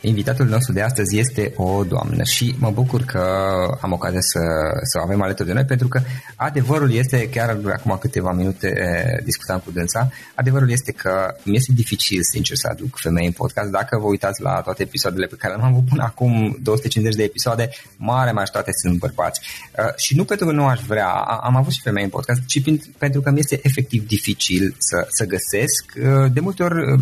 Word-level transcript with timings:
Invitatul 0.00 0.46
nostru 0.46 0.72
de 0.72 0.82
astăzi 0.82 1.18
este 1.18 1.52
o 1.56 1.84
doamnă 1.84 2.22
și 2.22 2.54
mă 2.58 2.70
bucur 2.70 3.02
că 3.02 3.22
am 3.80 3.92
ocazia 3.92 4.20
să, 4.20 4.40
să 4.82 4.98
o 4.98 5.02
avem 5.02 5.22
alături 5.22 5.48
de 5.48 5.54
noi 5.54 5.64
pentru 5.64 5.88
că 5.88 6.00
adevărul 6.36 6.92
este, 6.92 7.28
chiar 7.28 7.58
acum 7.66 7.96
câteva 8.00 8.32
minute 8.32 8.72
discutam 9.24 9.58
cu 9.64 9.70
dânsa, 9.70 10.10
adevărul 10.34 10.70
este 10.70 10.92
că 10.92 11.34
mi 11.42 11.56
este 11.56 11.72
dificil, 11.74 12.20
sincer, 12.32 12.56
să 12.56 12.68
aduc 12.70 12.98
femei 12.98 13.26
în 13.26 13.32
podcast. 13.32 13.70
Dacă 13.70 13.98
vă 13.98 14.06
uitați 14.06 14.42
la 14.42 14.60
toate 14.60 14.82
episoadele 14.82 15.26
pe 15.26 15.36
care 15.38 15.54
le-am 15.54 15.68
avut 15.68 15.84
până 15.88 16.02
acum, 16.02 16.58
250 16.62 17.16
de 17.18 17.22
episoade, 17.22 17.70
mare 17.96 18.32
majoritate 18.32 18.70
sunt 18.82 18.98
bărbați. 18.98 19.40
Și 19.96 20.16
nu 20.16 20.24
pentru 20.24 20.46
că 20.46 20.52
nu 20.52 20.66
aș 20.66 20.80
vrea, 20.80 21.08
am 21.42 21.56
avut 21.56 21.72
și 21.72 21.80
femei 21.80 22.04
în 22.04 22.10
podcast, 22.10 22.40
ci 22.46 22.62
pentru 22.98 23.20
că 23.20 23.30
mi 23.30 23.38
este 23.38 23.60
efectiv 23.62 24.06
dificil 24.06 24.74
să, 24.78 25.06
să 25.08 25.24
găsesc. 25.24 25.92
De 26.32 26.40
multe 26.40 26.62
ori 26.62 27.00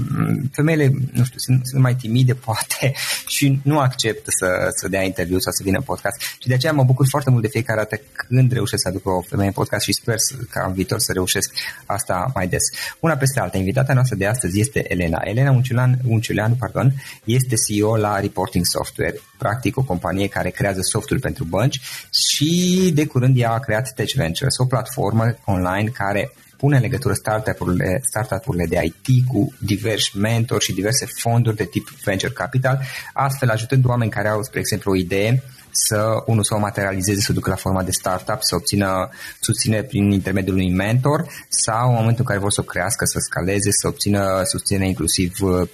femeile, 0.52 0.90
nu 1.12 1.24
știu, 1.24 1.38
sunt, 1.38 1.60
sunt 1.66 1.82
mai 1.82 1.94
timide, 1.94 2.34
poate 2.44 2.92
și 3.34 3.60
nu 3.62 3.78
acceptă 3.78 4.30
să, 4.38 4.48
să 4.77 4.88
dea 4.88 5.03
interviu 5.03 5.38
sau 5.38 5.53
să 5.53 5.62
vină 5.62 5.77
în 5.77 5.83
podcast 5.83 6.21
și 6.41 6.48
de 6.48 6.54
aceea 6.54 6.72
mă 6.72 6.84
bucur 6.84 7.06
foarte 7.09 7.30
mult 7.30 7.42
de 7.42 7.48
fiecare 7.48 7.78
dată 7.78 8.03
când 8.12 8.53
reușesc 8.53 8.83
să 8.83 8.88
aduc 8.88 9.06
o 9.06 9.22
femeie 9.28 9.48
în 9.48 9.54
podcast 9.54 9.84
și 9.84 9.92
sper 9.92 10.16
ca 10.50 10.65
în 10.66 10.72
viitor 10.72 10.98
să 10.98 11.12
reușesc 11.12 11.53
asta 11.86 12.30
mai 12.34 12.47
des. 12.47 12.62
Una 13.00 13.16
peste 13.16 13.41
alta, 13.41 13.59
invitata 13.59 13.92
noastră 13.92 14.16
de 14.16 14.27
astăzi 14.27 14.60
este 14.60 14.92
Elena. 14.92 15.21
Elena 15.24 15.50
Unciulean, 15.50 15.98
Unciulean 16.04 16.54
pardon, 16.54 16.92
este 17.24 17.54
CEO 17.68 17.97
la 17.97 18.21
Reporting 18.21 18.65
Software, 18.65 19.21
practic 19.38 19.77
o 19.77 19.83
companie 19.83 20.28
care 20.28 20.50
creează 20.50 20.80
software 20.80 21.22
pentru 21.22 21.44
bănci 21.44 21.80
și 22.10 22.91
de 22.94 23.06
curând 23.06 23.38
ea 23.38 23.50
a 23.50 23.59
creat 23.59 23.92
Tech 23.94 24.15
Ventures, 24.15 24.59
o 24.59 24.65
platformă 24.65 25.34
online 25.44 25.88
care 25.88 26.33
pune 26.56 26.76
în 26.76 26.82
legătură 26.82 27.14
startup-urile, 27.14 28.00
startup-urile 28.03 28.66
de 28.66 28.80
IT 28.82 29.26
cu 29.26 29.54
diversi 29.58 30.18
mentori 30.18 30.64
și 30.64 30.74
diverse 30.74 31.06
fonduri 31.06 31.56
de 31.56 31.64
tip 31.64 31.88
venture 32.04 32.32
capital, 32.32 32.80
astfel 33.12 33.50
ajutând 33.50 33.84
oameni 33.84 34.10
care 34.10 34.28
au, 34.28 34.42
spre 34.42 34.58
exemplu, 34.58 34.91
o 34.91 34.97
idee 34.97 35.42
să, 35.76 36.22
unul, 36.26 36.44
să 36.44 36.54
o 36.54 36.58
materializeze, 36.58 37.20
să 37.20 37.26
o 37.30 37.34
ducă 37.34 37.50
la 37.50 37.56
forma 37.56 37.82
de 37.82 37.91
startup, 37.91 38.38
să 38.41 38.54
obțină 38.54 39.08
susținere 39.41 39.82
prin 39.82 40.10
intermediul 40.10 40.54
unui 40.54 40.72
mentor 40.72 41.26
sau 41.48 41.88
în 41.88 41.94
momentul 41.94 42.18
în 42.18 42.24
care 42.24 42.38
vor 42.38 42.53
să 42.53 42.60
o 42.60 42.64
crească, 42.64 43.04
să 43.04 43.18
scaleze, 43.18 43.70
să 43.70 43.86
obțină 43.86 44.42
susținere 44.44 44.88
inclusiv 44.88 45.36
uh, 45.41 45.68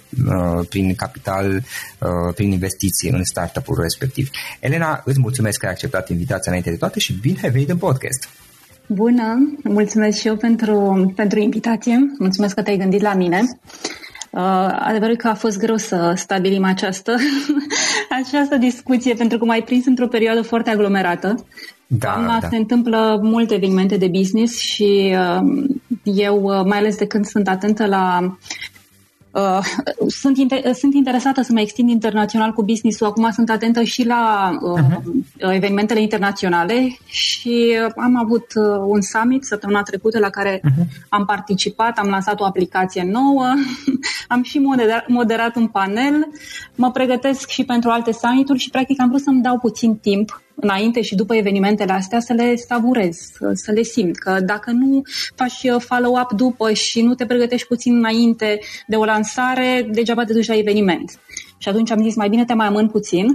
prin 0.69 0.95
capital, 0.95 1.55
uh, 1.55 2.33
prin 2.35 2.51
investiții 2.51 3.09
în 3.09 3.23
startup-ul 3.23 3.81
respectiv. 3.81 4.29
Elena, 4.59 5.01
îți 5.05 5.19
mulțumesc 5.19 5.59
că 5.59 5.65
ai 5.65 5.71
acceptat 5.71 6.09
invitația 6.09 6.51
înainte 6.51 6.69
de 6.69 6.77
toate 6.77 6.99
și 6.99 7.13
bine 7.13 7.39
ai 7.43 7.51
venit 7.51 7.69
în 7.69 7.77
podcast! 7.77 8.29
Bună! 8.87 9.55
Mulțumesc 9.63 10.19
și 10.19 10.27
eu 10.27 10.35
pentru, 10.35 11.11
pentru 11.15 11.39
invitație. 11.39 12.13
Mulțumesc 12.19 12.55
că 12.55 12.61
te-ai 12.61 12.77
gândit 12.77 13.01
la 13.01 13.13
mine. 13.13 13.41
Uh, 14.29 14.75
adevărul 14.79 15.15
că 15.15 15.27
a 15.27 15.33
fost 15.33 15.57
greu 15.57 15.77
să 15.77 16.13
stabilim 16.15 16.63
această, 16.63 17.15
această 18.21 18.57
discuție, 18.57 19.13
pentru 19.13 19.37
că 19.37 19.45
m-ai 19.45 19.61
prins 19.61 19.85
într-o 19.85 20.07
perioadă 20.07 20.41
foarte 20.41 20.69
aglomerată. 20.69 21.45
Da, 21.87 22.39
da. 22.41 22.47
se 22.49 22.55
întâmplă 22.55 23.19
multe 23.23 23.53
evenimente 23.53 23.97
de 23.97 24.07
business 24.07 24.59
și 24.59 25.15
uh, 25.15 25.65
eu, 26.03 26.43
uh, 26.43 26.65
mai 26.65 26.77
ales 26.77 26.97
de 26.97 27.07
când 27.07 27.25
sunt 27.25 27.47
atentă 27.47 27.85
la 27.85 28.19
Uh, 28.21 28.72
sunt, 30.07 30.37
inter- 30.37 30.71
sunt 30.73 30.93
interesată 30.93 31.41
să 31.41 31.51
mă 31.53 31.59
extind 31.59 31.89
internațional 31.89 32.51
cu 32.51 32.63
business-ul. 32.63 33.07
Acum 33.07 33.31
sunt 33.31 33.49
atentă 33.49 33.83
și 33.83 34.05
la 34.05 34.51
uh, 34.61 34.79
uh-huh. 34.81 35.53
evenimentele 35.53 36.01
internaționale 36.01 36.97
și 37.05 37.77
am 37.95 38.15
avut 38.17 38.45
uh, 38.55 38.83
un 38.85 39.01
summit 39.01 39.43
săptămâna 39.43 39.81
trecută 39.81 40.19
la 40.19 40.29
care 40.29 40.57
uh-huh. 40.59 41.05
am 41.09 41.25
participat, 41.25 41.97
am 41.97 42.09
lansat 42.09 42.39
o 42.39 42.45
aplicație 42.45 43.03
nouă, 43.11 43.45
am 44.27 44.43
și 44.43 44.59
moderat, 44.59 45.07
moderat 45.07 45.55
un 45.55 45.67
panel, 45.67 46.27
mă 46.75 46.91
pregătesc 46.91 47.47
și 47.47 47.63
pentru 47.63 47.89
alte 47.89 48.11
summituri 48.11 48.59
și 48.59 48.69
practic 48.69 49.01
am 49.01 49.07
vrut 49.09 49.21
să-mi 49.21 49.41
dau 49.41 49.59
puțin 49.59 49.95
timp 49.95 50.41
înainte 50.55 51.01
și 51.01 51.15
după 51.15 51.35
evenimentele 51.35 51.91
astea 51.91 52.19
să 52.19 52.33
le 52.33 52.55
savurez, 52.55 53.17
să 53.53 53.71
le 53.71 53.81
simt. 53.81 54.17
Că 54.17 54.39
dacă 54.45 54.71
nu 54.71 55.01
faci 55.35 55.65
follow-up 55.77 56.31
după 56.31 56.73
și 56.73 57.01
nu 57.01 57.15
te 57.15 57.25
pregătești 57.25 57.67
puțin 57.67 57.95
înainte 57.95 58.59
de 58.87 58.95
o 58.95 59.05
lansare, 59.05 59.87
degeaba 59.91 60.23
te 60.23 60.33
duci 60.33 60.47
la 60.47 60.57
eveniment. 60.57 61.19
Și 61.57 61.69
atunci 61.69 61.91
am 61.91 62.03
zis, 62.03 62.15
mai 62.15 62.29
bine 62.29 62.45
te 62.45 62.53
mai 62.53 62.67
amân 62.67 62.87
puțin 62.87 63.27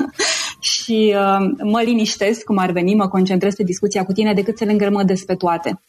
și 0.60 1.14
uh, 1.16 1.50
mă 1.62 1.80
liniștesc, 1.80 2.44
cum 2.44 2.58
ar 2.58 2.70
veni, 2.70 2.94
mă 2.94 3.08
concentrez 3.08 3.54
pe 3.54 3.62
discuția 3.62 4.04
cu 4.04 4.12
tine 4.12 4.34
decât 4.34 4.58
să 4.58 4.64
le 4.64 4.70
îngrămădesc 4.70 5.26
pe 5.26 5.34
toate. 5.34 5.80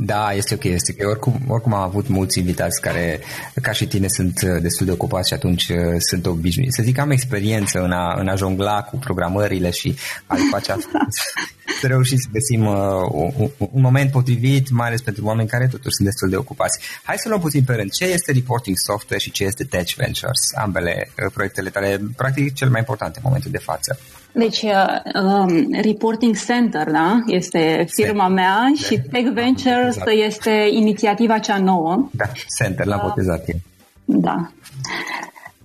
Da, 0.00 0.32
este 0.32 0.54
ok, 0.54 0.64
este 0.64 0.94
ok. 0.98 1.08
Oricum, 1.08 1.40
oricum 1.48 1.74
am 1.74 1.82
avut 1.82 2.08
mulți 2.08 2.38
invitați 2.38 2.80
care, 2.80 3.20
ca 3.62 3.72
și 3.72 3.86
tine, 3.86 4.08
sunt 4.08 4.40
uh, 4.42 4.62
destul 4.62 4.86
de 4.86 4.92
ocupați 4.92 5.28
și 5.28 5.34
atunci 5.34 5.68
uh, 5.68 5.76
sunt 5.98 6.26
obișnuiți. 6.26 6.76
Să 6.76 6.82
zic, 6.82 6.98
am 6.98 7.10
experiență 7.10 7.80
în 7.80 7.92
a, 7.92 8.14
în 8.18 8.28
a 8.28 8.34
jongla 8.34 8.82
cu 8.82 8.96
programările 8.96 9.70
și 9.70 9.96
a 10.26 10.36
face 10.50 10.72
să 11.80 11.86
reușim 11.86 12.16
să 12.16 12.28
găsim 12.32 12.66
uh, 12.66 13.32
un, 13.36 13.50
un 13.58 13.80
moment 13.80 14.10
potrivit, 14.10 14.70
mai 14.70 14.86
ales 14.86 15.00
pentru 15.00 15.24
oameni 15.24 15.48
care 15.48 15.66
totuși 15.66 15.94
sunt 15.94 16.08
destul 16.08 16.28
de 16.28 16.36
ocupați. 16.36 16.80
Hai 17.02 17.18
să 17.18 17.28
luăm 17.28 17.40
puțin 17.40 17.64
pe 17.64 17.74
rând. 17.74 17.90
Ce 17.90 18.04
este 18.04 18.32
reporting 18.32 18.76
software 18.86 19.22
și 19.22 19.30
ce 19.30 19.44
este 19.44 19.64
Tech 19.64 19.94
Ventures? 19.96 20.40
Ambele 20.54 21.10
uh, 21.24 21.30
proiectele 21.34 21.70
tale, 21.70 22.00
practic, 22.16 22.54
cel 22.54 22.70
mai 22.70 22.78
important 22.78 23.16
în 23.16 23.22
momentul 23.24 23.50
de 23.50 23.58
față. 23.58 23.98
Deci, 24.38 24.62
uh, 24.62 25.22
um, 25.22 25.68
Reporting 25.82 26.36
Center, 26.36 26.90
da, 26.90 27.22
este 27.26 27.86
firma 27.88 28.28
mea 28.28 28.56
da. 28.68 28.84
și 28.86 29.00
Tech 29.12 29.30
Ventures 29.32 29.96
exact. 29.96 30.10
este 30.10 30.68
inițiativa 30.70 31.38
cea 31.38 31.58
nouă. 31.58 32.08
Da, 32.12 32.24
Center, 32.58 32.86
l-am 32.86 32.98
uh, 32.98 33.04
botezat 33.08 33.48
eu. 33.48 33.56
Da. 34.04 34.50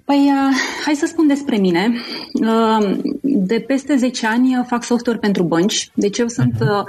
Păi, 0.06 0.18
uh, 0.18 0.56
hai 0.86 0.96
să 0.96 1.06
spun 1.06 1.28
despre 1.28 1.58
mine. 1.58 1.92
Uh, 2.34 2.98
de 3.22 3.60
peste 3.60 3.96
10 3.96 4.28
ani 4.28 4.58
uh, 4.58 4.66
fac 4.68 4.84
software 4.84 5.20
pentru 5.20 5.44
bănci. 5.44 5.90
Deci 5.94 6.18
eu 6.18 6.28
sunt 6.28 6.56
uh, 6.60 6.84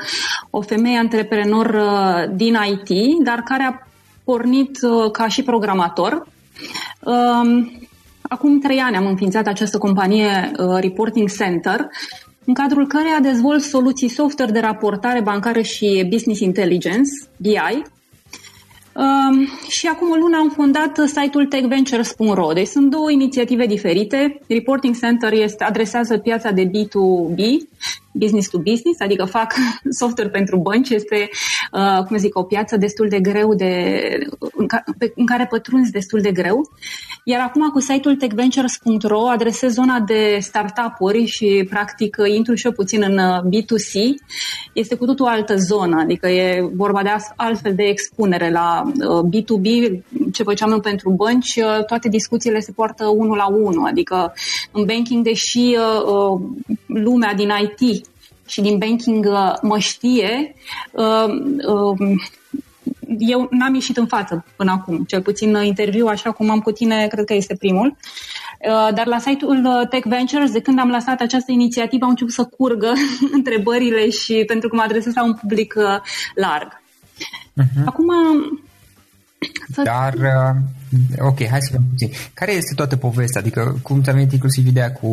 o 0.50 0.60
femeie 0.60 0.98
antreprenor 0.98 1.66
uh, 1.66 2.34
din 2.36 2.56
IT, 2.70 3.24
dar 3.24 3.38
care 3.38 3.62
a 3.62 3.86
pornit 4.24 4.78
uh, 4.82 5.10
ca 5.10 5.28
și 5.28 5.42
programator. 5.42 6.26
Uh, 8.34 8.40
Acum 8.40 8.60
trei 8.60 8.78
ani 8.78 8.96
am 8.96 9.06
înființat 9.06 9.46
această 9.46 9.78
companie 9.78 10.50
uh, 10.58 10.80
Reporting 10.80 11.30
Center, 11.30 11.86
în 12.44 12.54
cadrul 12.54 12.86
căreia 12.86 13.18
dezvolt 13.22 13.62
soluții 13.62 14.08
software 14.08 14.52
de 14.52 14.60
raportare 14.60 15.20
bancară 15.20 15.60
și 15.60 16.06
business 16.10 16.40
intelligence, 16.40 17.10
BI, 17.36 17.82
Um, 18.96 19.48
și 19.68 19.86
acum 19.86 20.10
o 20.10 20.14
lună 20.14 20.36
am 20.36 20.48
fondat 20.48 20.98
site-ul 21.06 21.46
techventures.ro. 21.46 22.52
Deci 22.52 22.66
sunt 22.66 22.90
două 22.90 23.10
inițiative 23.10 23.66
diferite. 23.66 24.40
Reporting 24.48 24.98
Center 24.98 25.32
este, 25.32 25.64
adresează 25.64 26.18
piața 26.18 26.50
de 26.50 26.66
B2B, 26.66 27.40
business 28.14 28.48
to 28.48 28.58
business, 28.58 29.00
adică 29.00 29.24
fac 29.24 29.54
software 30.00 30.30
pentru 30.30 30.58
bănci. 30.58 30.90
Este, 30.90 31.28
uh, 31.72 32.04
cum 32.06 32.16
zic, 32.16 32.38
o 32.38 32.42
piață 32.42 32.76
destul 32.76 33.08
de 33.08 33.20
greu 33.20 33.54
de, 33.54 33.72
în, 34.56 34.66
ca, 34.66 34.84
pe, 34.98 35.12
în 35.16 35.26
care 35.26 35.46
pătrunzi 35.46 35.90
destul 35.90 36.20
de 36.20 36.32
greu. 36.32 36.70
Iar 37.24 37.40
acum 37.40 37.68
cu 37.68 37.80
site-ul 37.80 38.16
techventures.ro 38.16 39.28
adresez 39.28 39.72
zona 39.72 40.00
de 40.00 40.38
startup-uri 40.40 41.24
și 41.24 41.66
practic 41.70 42.16
intru 42.34 42.54
și 42.54 42.66
eu 42.66 42.72
puțin 42.72 43.02
în 43.02 43.18
uh, 43.18 43.40
B2C. 43.40 44.00
Este 44.72 44.94
cu 44.94 45.04
totul 45.04 45.24
o 45.24 45.28
altă 45.28 45.56
zonă, 45.56 46.00
adică 46.00 46.28
e 46.28 46.70
vorba 46.74 47.02
de 47.02 47.10
altfel 47.36 47.74
de 47.74 47.82
expunere 47.82 48.50
la 48.50 48.92
B2B, 49.28 49.64
uh, 49.64 49.98
ce 50.32 50.42
făceam 50.42 50.80
pentru 50.80 51.10
bănci, 51.10 51.56
uh, 51.56 51.84
toate 51.84 52.08
discuțiile 52.08 52.60
se 52.60 52.72
poartă 52.72 53.06
unul 53.06 53.36
la 53.36 53.46
unul, 53.46 53.86
adică 53.86 54.34
în 54.72 54.84
banking, 54.84 55.24
deși 55.24 55.76
lumea 56.86 57.34
din 57.34 57.50
IT 57.62 58.03
și 58.46 58.60
din 58.60 58.78
banking 58.78 59.26
mă 59.62 59.78
știe, 59.78 60.54
eu 63.18 63.48
n-am 63.50 63.74
ieșit 63.74 63.96
în 63.96 64.06
față 64.06 64.44
până 64.56 64.70
acum, 64.70 65.04
cel 65.04 65.22
puțin 65.22 65.54
interviu 65.62 66.06
așa 66.06 66.32
cum 66.32 66.50
am 66.50 66.60
cu 66.60 66.70
tine, 66.70 67.06
cred 67.06 67.24
că 67.24 67.34
este 67.34 67.56
primul. 67.56 67.96
Uh, 68.68 68.94
dar 68.94 69.06
la 69.06 69.18
site-ul 69.18 69.64
uh, 69.64 69.88
Tech 69.88 70.06
Ventures, 70.06 70.50
de 70.50 70.60
când 70.60 70.78
am 70.78 70.90
lăsat 70.90 71.20
această 71.20 71.52
inițiativă, 71.52 72.04
au 72.04 72.10
început 72.10 72.32
să 72.32 72.44
curgă 72.44 72.92
întrebările 73.38 74.10
și 74.10 74.44
pentru 74.46 74.68
că 74.68 74.76
mă 74.76 74.82
adresez 74.82 75.14
la 75.14 75.24
un 75.24 75.34
public 75.34 75.74
uh, 75.76 75.84
larg. 76.34 76.82
Uh-huh. 77.62 77.84
Acum... 77.84 78.06
Să... 79.72 79.82
Dar, 79.82 80.14
ok, 81.18 81.48
hai 81.48 81.60
să 81.60 81.68
vedem 81.70 81.86
puțin. 81.90 82.10
Care 82.34 82.52
este 82.52 82.74
toată 82.74 82.96
povestea? 82.96 83.40
Adică, 83.40 83.78
cum 83.82 84.02
ți-a 84.02 84.12
venit 84.12 84.32
inclusiv 84.32 84.66
ideea 84.66 84.92
cu, 84.92 85.08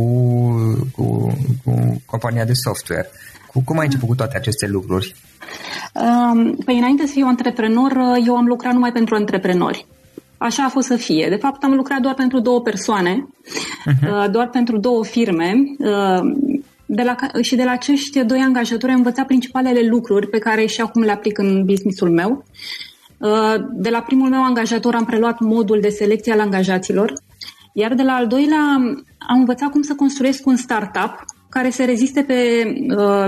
cu, 0.95 1.37
cu 1.63 2.01
compania 2.05 2.45
de 2.45 2.53
software? 2.53 3.09
Cu, 3.47 3.61
cum 3.65 3.77
ai 3.77 3.85
început 3.85 4.07
cu 4.07 4.15
toate 4.15 4.37
aceste 4.37 4.67
lucruri? 4.67 5.15
Păi 6.65 6.77
înainte 6.77 7.05
să 7.05 7.11
fiu 7.13 7.25
antreprenor, 7.25 7.91
eu 8.25 8.35
am 8.35 8.45
lucrat 8.45 8.73
numai 8.73 8.91
pentru 8.91 9.15
antreprenori. 9.15 9.85
Așa 10.37 10.63
a 10.63 10.69
fost 10.69 10.87
să 10.87 10.95
fie. 10.95 11.27
De 11.29 11.35
fapt, 11.35 11.63
am 11.63 11.73
lucrat 11.73 11.99
doar 11.99 12.13
pentru 12.13 12.39
două 12.39 12.61
persoane, 12.61 13.27
uh-huh. 13.91 14.31
doar 14.31 14.49
pentru 14.49 14.77
două 14.77 15.05
firme. 15.05 15.53
Uh, 15.79 16.21
de 16.85 17.01
la, 17.03 17.15
și 17.41 17.55
de 17.55 17.63
la 17.63 17.71
acești 17.71 18.23
doi 18.23 18.39
angajatori 18.39 18.91
am 18.91 18.97
învățat 18.97 19.25
principalele 19.25 19.87
lucruri 19.87 20.29
pe 20.29 20.37
care 20.37 20.65
și 20.65 20.81
acum 20.81 21.01
le 21.01 21.11
aplic 21.11 21.37
în 21.37 21.65
businessul 21.65 22.09
meu. 22.09 22.45
Uh, 23.21 23.55
de 23.71 23.89
la 23.89 24.01
primul 24.01 24.29
meu 24.29 24.43
angajator 24.43 24.95
am 24.95 25.05
preluat 25.05 25.39
modul 25.39 25.79
de 25.81 25.89
selecție 25.89 26.31
al 26.31 26.39
angajaților, 26.39 27.13
iar 27.73 27.93
de 27.93 28.03
la 28.03 28.13
al 28.13 28.27
doilea 28.27 28.63
am 29.27 29.37
învățat 29.37 29.69
cum 29.69 29.81
să 29.81 29.95
construiesc 29.95 30.45
un 30.45 30.55
startup 30.55 31.25
care 31.49 31.69
să 31.69 31.85
reziste 31.85 32.21
pe, 32.23 32.63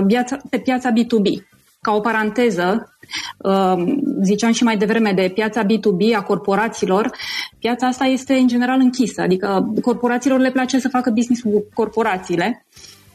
piața, 0.06 0.36
pe 0.50 0.58
piața 0.58 0.90
B2B. 0.90 1.42
Ca 1.80 1.92
o 1.92 2.00
paranteză, 2.00 2.96
um, 3.38 4.02
ziceam 4.22 4.52
și 4.52 4.64
mai 4.64 4.76
devreme 4.76 5.12
de 5.12 5.30
piața 5.34 5.62
B2B 5.64 6.16
a 6.16 6.22
corporațiilor, 6.22 7.10
piața 7.58 7.86
asta 7.86 8.04
este 8.04 8.34
în 8.34 8.48
general 8.48 8.80
închisă, 8.80 9.20
adică 9.20 9.72
corporațiilor 9.82 10.40
le 10.40 10.50
place 10.50 10.78
să 10.78 10.88
facă 10.88 11.10
business 11.10 11.42
cu 11.42 11.64
corporațiile, 11.74 12.66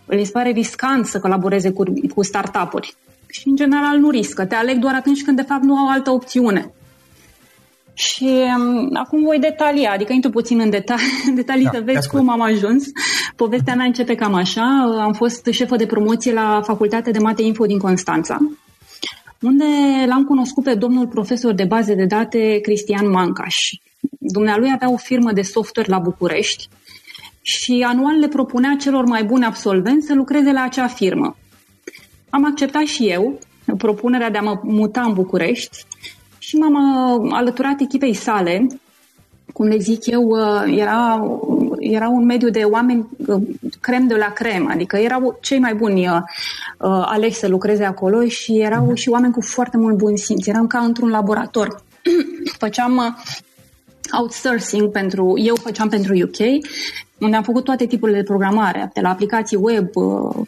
le 0.05 0.29
pare 0.33 0.49
riscant 0.49 1.05
să 1.05 1.19
colaboreze 1.19 1.71
cu, 1.71 1.83
cu 2.15 2.23
startup-uri 2.23 2.95
și 3.29 3.47
în 3.47 3.55
general 3.55 3.97
nu 3.97 4.09
riscă, 4.09 4.45
te 4.45 4.55
aleg 4.55 4.77
doar 4.77 4.93
atunci 4.93 5.23
când 5.23 5.37
de 5.37 5.43
fapt 5.43 5.63
nu 5.63 5.77
au 5.77 5.89
altă 5.89 6.09
opțiune. 6.11 6.73
Și 7.93 8.29
um, 8.57 8.89
acum 8.93 9.23
voi 9.23 9.39
detalia, 9.39 9.91
adică 9.91 10.13
intru 10.13 10.29
puțin 10.29 10.59
în 10.59 10.69
detalii, 10.69 11.23
în 11.29 11.35
detalii 11.35 11.63
da, 11.63 11.71
să 11.73 11.81
vezi 11.85 12.09
cum 12.09 12.29
am 12.29 12.41
ajuns. 12.41 12.83
Povestea 13.35 13.75
mea 13.75 13.85
începe 13.85 14.15
cam 14.15 14.33
așa. 14.33 14.97
Am 15.01 15.13
fost 15.13 15.45
șefă 15.51 15.75
de 15.75 15.85
promoție 15.85 16.33
la 16.33 16.61
Facultatea 16.63 17.11
de 17.11 17.19
Mate 17.19 17.41
Info 17.41 17.65
din 17.65 17.77
Constanța, 17.77 18.37
unde 19.41 19.65
l-am 20.07 20.23
cunoscut 20.23 20.63
pe 20.63 20.73
domnul 20.73 21.07
profesor 21.07 21.53
de 21.53 21.63
baze 21.63 21.93
de 21.93 22.05
date 22.05 22.59
Cristian 22.61 23.09
Mancaș. 23.09 23.57
Dumnealui 24.19 24.71
avea 24.73 24.91
o 24.91 24.97
firmă 24.97 25.31
de 25.31 25.41
software 25.41 25.89
la 25.89 25.99
București 25.99 26.67
și 27.41 27.85
anual 27.87 28.19
le 28.19 28.27
propunea 28.27 28.75
celor 28.79 29.05
mai 29.05 29.23
buni 29.23 29.45
absolvenți 29.45 30.05
să 30.05 30.13
lucreze 30.13 30.51
la 30.51 30.61
acea 30.61 30.87
firmă. 30.87 31.35
Am 32.29 32.45
acceptat 32.45 32.83
și 32.83 33.07
eu, 33.07 33.39
propunerea 33.77 34.29
de 34.29 34.37
a 34.37 34.41
mă 34.41 34.59
muta 34.63 35.01
în 35.01 35.13
București 35.13 35.85
și 36.37 36.55
m-am 36.55 36.73
uh, 37.23 37.31
alăturat 37.33 37.81
echipei 37.81 38.13
sale. 38.13 38.67
Cum 39.53 39.67
le 39.67 39.77
zic 39.77 40.05
eu, 40.05 40.23
uh, 40.23 40.63
era, 40.77 41.27
era 41.79 42.07
un 42.09 42.25
mediu 42.25 42.49
de 42.49 42.59
oameni 42.63 43.07
uh, 43.27 43.41
crem 43.81 44.07
de 44.07 44.15
la 44.15 44.33
crem, 44.33 44.67
adică 44.67 44.97
erau 44.97 45.37
cei 45.41 45.59
mai 45.59 45.75
buni 45.75 46.07
uh, 46.07 46.21
aleși 47.05 47.37
să 47.37 47.47
lucreze 47.47 47.83
acolo 47.83 48.27
și 48.27 48.59
erau 48.59 48.91
uh-huh. 48.91 48.95
și 48.95 49.09
oameni 49.09 49.33
cu 49.33 49.41
foarte 49.41 49.77
mult 49.77 49.97
bun 49.97 50.15
simț. 50.15 50.47
Eram 50.47 50.67
ca 50.67 50.79
într-un 50.79 51.09
laborator. 51.09 51.83
Făceam 52.59 53.17
outsourcing 54.19 54.91
pentru, 54.91 55.33
eu 55.37 55.55
făceam 55.55 55.89
pentru 55.89 56.13
UK, 56.23 56.37
unde 57.19 57.35
am 57.35 57.43
făcut 57.43 57.63
toate 57.63 57.85
tipurile 57.85 58.17
de 58.17 58.23
programare, 58.23 58.89
de 58.93 59.01
la 59.01 59.09
aplicații 59.09 59.57
web, 59.57 59.87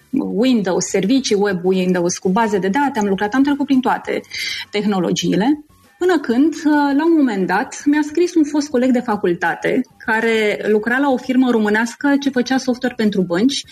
Windows, 0.10 0.86
servicii 0.86 1.36
web 1.36 1.66
Windows 1.66 2.18
cu 2.18 2.30
baze 2.30 2.58
de 2.58 2.68
date, 2.68 3.00
am 3.00 3.06
lucrat, 3.06 3.34
am 3.34 3.44
trecut 3.44 3.66
prin 3.66 3.80
toate 3.80 4.22
tehnologiile. 4.70 5.64
Până 5.98 6.20
când, 6.20 6.54
uh, 6.54 6.96
la 6.98 7.06
un 7.06 7.14
moment 7.18 7.48
dat, 7.48 7.82
mi-a 7.86 8.02
scris 8.02 8.36
un 8.36 8.44
fost 8.44 8.70
coleg 8.70 8.92
de 8.92 9.00
facultate 9.00 9.82
care 9.98 10.66
lucra 10.68 10.98
la 10.98 11.10
o 11.12 11.18
firmă 11.18 11.50
românească 11.52 12.16
ce 12.20 12.30
făcea 12.30 12.58
software 12.58 12.96
pentru 12.98 13.22
bănci 13.22 13.64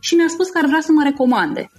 și 0.00 0.14
mi-a 0.14 0.28
spus 0.28 0.48
că 0.48 0.58
ar 0.62 0.66
vrea 0.66 0.80
să 0.80 0.92
mă 0.92 1.02
recomande. 1.02 1.70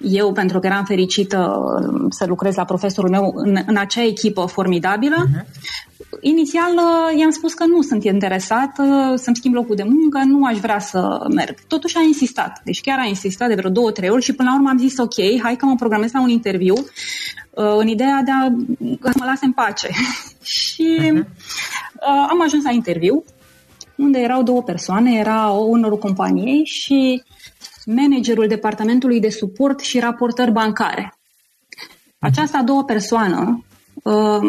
Eu, 0.00 0.32
pentru 0.32 0.58
că 0.58 0.66
eram 0.66 0.84
fericită 0.84 1.38
uh, 1.38 2.06
să 2.08 2.24
lucrez 2.26 2.54
la 2.54 2.64
profesorul 2.64 3.10
meu 3.10 3.32
în, 3.34 3.58
în 3.66 3.76
acea 3.76 4.04
echipă 4.04 4.46
formidabilă, 4.46 5.26
uh-huh. 5.26 5.46
Inițial 6.20 6.72
uh, 6.74 7.18
i-am 7.18 7.30
spus 7.30 7.54
că 7.54 7.64
nu 7.64 7.82
sunt 7.82 8.04
interesată 8.04 9.14
să-mi 9.16 9.36
schimb 9.36 9.54
locul 9.54 9.76
de 9.76 9.82
muncă, 9.82 10.22
nu 10.24 10.44
aș 10.44 10.58
vrea 10.58 10.78
să 10.78 11.26
merg. 11.34 11.54
Totuși 11.66 11.96
a 11.96 12.00
insistat, 12.00 12.60
deci 12.64 12.80
chiar 12.80 12.98
a 12.98 13.06
insistat 13.06 13.48
de 13.48 13.54
vreo 13.54 13.70
două, 13.70 13.90
trei 13.90 14.10
ori 14.10 14.22
și 14.22 14.34
până 14.34 14.48
la 14.48 14.54
urmă 14.54 14.68
am 14.68 14.78
zis 14.78 14.98
ok, 14.98 15.40
hai 15.42 15.56
că 15.56 15.66
mă 15.66 15.74
programez 15.74 16.12
la 16.12 16.20
un 16.20 16.28
interviu 16.28 16.74
Uh, 17.58 17.76
în 17.76 17.86
ideea 17.86 18.22
de 18.24 18.30
a 18.30 18.44
să 19.10 19.18
mă 19.18 19.24
lase 19.24 19.44
în 19.44 19.52
pace. 19.52 19.88
și 20.42 20.98
uh-huh. 21.00 21.24
am 22.30 22.42
ajuns 22.42 22.64
la 22.64 22.70
interviu, 22.70 23.24
unde 23.96 24.18
erau 24.18 24.42
două 24.42 24.62
persoane, 24.62 25.18
era 25.18 25.50
ownerul 25.50 25.98
companiei 25.98 26.64
și 26.64 27.22
managerul 27.86 28.46
departamentului 28.46 29.20
de 29.20 29.28
suport 29.28 29.80
și 29.80 29.98
raportări 29.98 30.52
bancare. 30.52 31.14
Această 32.18 32.56
a 32.56 32.62
doua 32.62 32.84
persoană, 32.84 33.40
uh, 33.58 33.67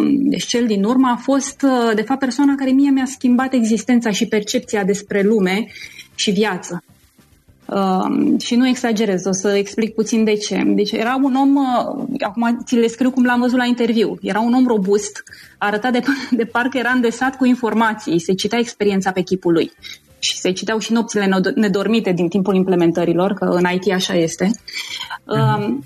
deci 0.03 0.46
cel 0.46 0.68
din 0.68 0.84
urmă, 0.84 1.08
a 1.08 1.15
fost, 1.15 1.65
de 1.96 2.01
fapt, 2.01 2.20
persoana 2.20 2.56
care 2.56 2.72
mie 2.72 2.89
mi-a 2.89 3.06
schimbat 3.06 3.53
existența 3.53 4.12
și 4.12 4.25
percepția 4.25 4.84
despre 4.84 5.22
lume 5.22 5.68
și 6.15 6.32
viață. 6.32 6.84
Uh, 7.74 8.39
și 8.39 8.56
nu 8.56 8.68
exagerez, 8.68 9.25
o 9.25 9.32
să 9.32 9.50
explic 9.50 9.94
puțin 9.94 10.24
de 10.24 10.34
ce. 10.34 10.63
Deci 10.65 10.91
era 10.91 11.20
un 11.24 11.36
om, 11.36 11.56
uh, 11.56 12.06
acum 12.20 12.60
ți 12.65 12.75
le 12.75 12.88
scriu 12.88 13.12
cum 13.12 13.25
l-am 13.25 13.39
văzut 13.39 13.58
la 13.58 13.65
interviu, 13.65 14.18
era 14.22 14.39
un 14.39 14.53
om 14.53 14.68
robust, 14.68 15.24
arăta 15.58 15.91
de, 15.91 16.01
de 16.32 16.46
parcă 16.46 16.77
era 16.77 16.89
îndesat 16.89 17.38
cu 17.38 17.46
informații, 17.46 18.20
se 18.20 18.34
citea 18.34 18.60
experiența 18.60 19.12
pe 19.12 19.22
chipul 19.22 19.53
lui 19.53 19.72
și 20.20 20.38
se 20.38 20.51
citeau 20.51 20.79
și 20.79 20.94
nopțile 20.94 21.41
nedormite 21.56 22.12
din 22.12 22.27
timpul 22.27 22.56
implementărilor, 22.56 23.34
că 23.34 23.46
în 23.46 23.63
IT 23.74 23.91
așa 23.91 24.13
este. 24.13 24.51
Uh, 25.25 25.77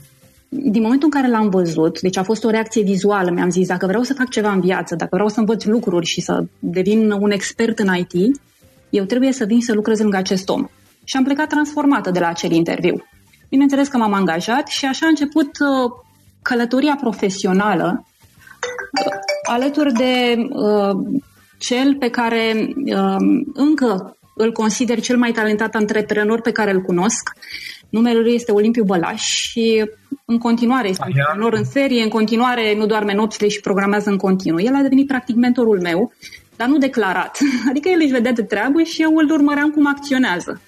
din 0.56 0.82
momentul 0.82 1.10
în 1.12 1.22
care 1.22 1.32
l-am 1.32 1.50
văzut, 1.50 2.02
deci 2.02 2.18
a 2.18 2.24
fost 2.24 2.44
o 2.44 2.50
reacție 2.50 2.84
vizuală, 2.84 3.32
mi-am 3.32 3.50
zis, 3.50 3.68
dacă 3.68 3.86
vreau 3.86 4.04
să 4.04 4.14
fac 4.14 4.30
ceva 4.30 4.52
în 4.52 4.62
viață, 4.62 4.96
dacă 4.96 5.10
vreau 5.12 5.30
să 5.30 5.40
învăț 5.40 5.64
lucruri 5.64 6.06
și 6.06 6.22
să 6.22 6.46
devin 6.60 7.12
un 7.12 7.32
expert 7.32 7.80
în 7.80 7.96
IT, 7.96 8.42
eu 8.90 9.04
trebuie 9.04 9.32
să 9.32 9.46
vin 9.46 9.62
să 9.62 9.74
lucrez 9.74 10.00
lângă 10.00 10.18
acest 10.18 10.50
om 10.50 10.68
și 11.04 11.18
am 11.18 11.24
plecat 11.24 11.50
transformată 11.50 12.12
de 12.12 12.20
la 12.20 12.28
acel 12.28 12.52
interviu. 12.52 13.04
Bineînțeles 13.50 13.88
că 13.88 13.98
m-am 13.98 14.14
angajat 14.14 14.68
și 14.68 14.86
așa 14.86 15.06
a 15.06 15.10
început 15.10 15.50
uh, 15.60 15.92
călătoria 16.42 16.98
profesională 17.02 18.06
uh, 18.06 19.14
alături 19.50 19.94
de 19.94 20.36
uh, 20.50 21.20
cel 21.58 21.96
pe 21.96 22.10
care 22.10 22.74
uh, 22.86 23.44
încă 23.54 24.18
îl 24.36 24.52
consider 24.52 25.00
cel 25.00 25.18
mai 25.18 25.32
talentat 25.32 25.76
antreprenor 25.76 26.42
pe 26.42 26.52
care 26.52 26.72
îl 26.72 26.82
cunosc. 26.82 27.30
Numele 27.90 28.20
lui 28.20 28.34
este 28.34 28.52
Olimpiu 28.52 28.84
Bălaș 28.84 29.22
și 29.22 29.80
în 29.80 29.88
continuare 30.40 30.88
este 30.88 31.04
antreprenor 31.04 31.54
în 31.54 31.64
serie, 31.64 32.04
în 32.04 32.10
continuare 32.10 32.76
nu 32.76 32.86
doarme 32.86 33.14
nopțile 33.14 33.48
și 33.48 33.60
programează 33.60 34.10
în 34.10 34.18
continuu. 34.18 34.62
El 34.62 34.76
a 34.76 34.82
devenit 34.82 35.08
practic 35.08 35.36
mentorul 35.36 35.82
meu, 35.82 36.14
dar 36.56 36.68
nu 36.68 36.78
declarat. 36.78 37.38
Adică 37.70 37.90
el 37.90 38.00
își 38.02 38.12
vedea 38.12 38.32
de 38.32 38.44
treabă 38.44 38.82
și 38.82 39.02
eu 39.02 39.16
îl 39.16 39.32
urmăream 39.32 39.70
cum 39.70 39.88
acționează. 39.88 40.62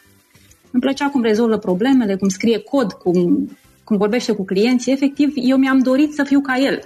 Îmi 0.72 0.82
plăcea 0.82 1.10
cum 1.10 1.22
rezolvă 1.22 1.58
problemele, 1.58 2.16
cum 2.16 2.28
scrie 2.28 2.60
cod, 2.60 2.92
cum, 2.92 3.50
cum 3.84 3.98
vorbește 3.98 4.32
cu 4.32 4.46
clienții. 4.46 4.92
Efectiv, 4.92 5.34
eu 5.36 5.58
mi-am 5.58 5.80
dorit 5.80 6.14
să 6.14 6.24
fiu 6.24 6.42
ca 6.42 6.58
el. 6.58 6.82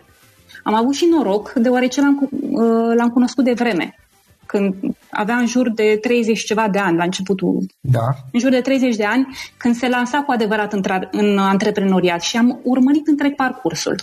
Am 0.63 0.73
avut 0.73 0.93
și 0.93 1.05
noroc, 1.05 1.51
deoarece 1.53 2.01
l-am, 2.01 2.29
uh, 2.31 2.95
l-am 2.95 3.09
cunoscut 3.09 3.43
de 3.43 3.53
vreme 3.53 3.95
când 4.51 4.73
avea 5.11 5.35
în 5.35 5.47
jur 5.47 5.69
de 5.69 5.97
30 6.01 6.39
ceva 6.39 6.67
de 6.71 6.79
ani 6.79 6.97
la 6.97 7.03
începutul. 7.03 7.65
Da. 7.79 8.07
În 8.31 8.39
jur 8.39 8.49
de 8.49 8.61
30 8.61 8.95
de 8.95 9.03
ani, 9.03 9.27
când 9.57 9.75
se 9.75 9.87
lansa 9.87 10.21
cu 10.21 10.31
adevărat 10.31 10.73
în, 10.73 10.83
tra- 10.87 11.09
în 11.11 11.37
antreprenoriat 11.37 12.21
și 12.21 12.37
am 12.37 12.59
urmărit 12.63 13.07
întreg 13.07 13.35
parcursul. 13.35 13.95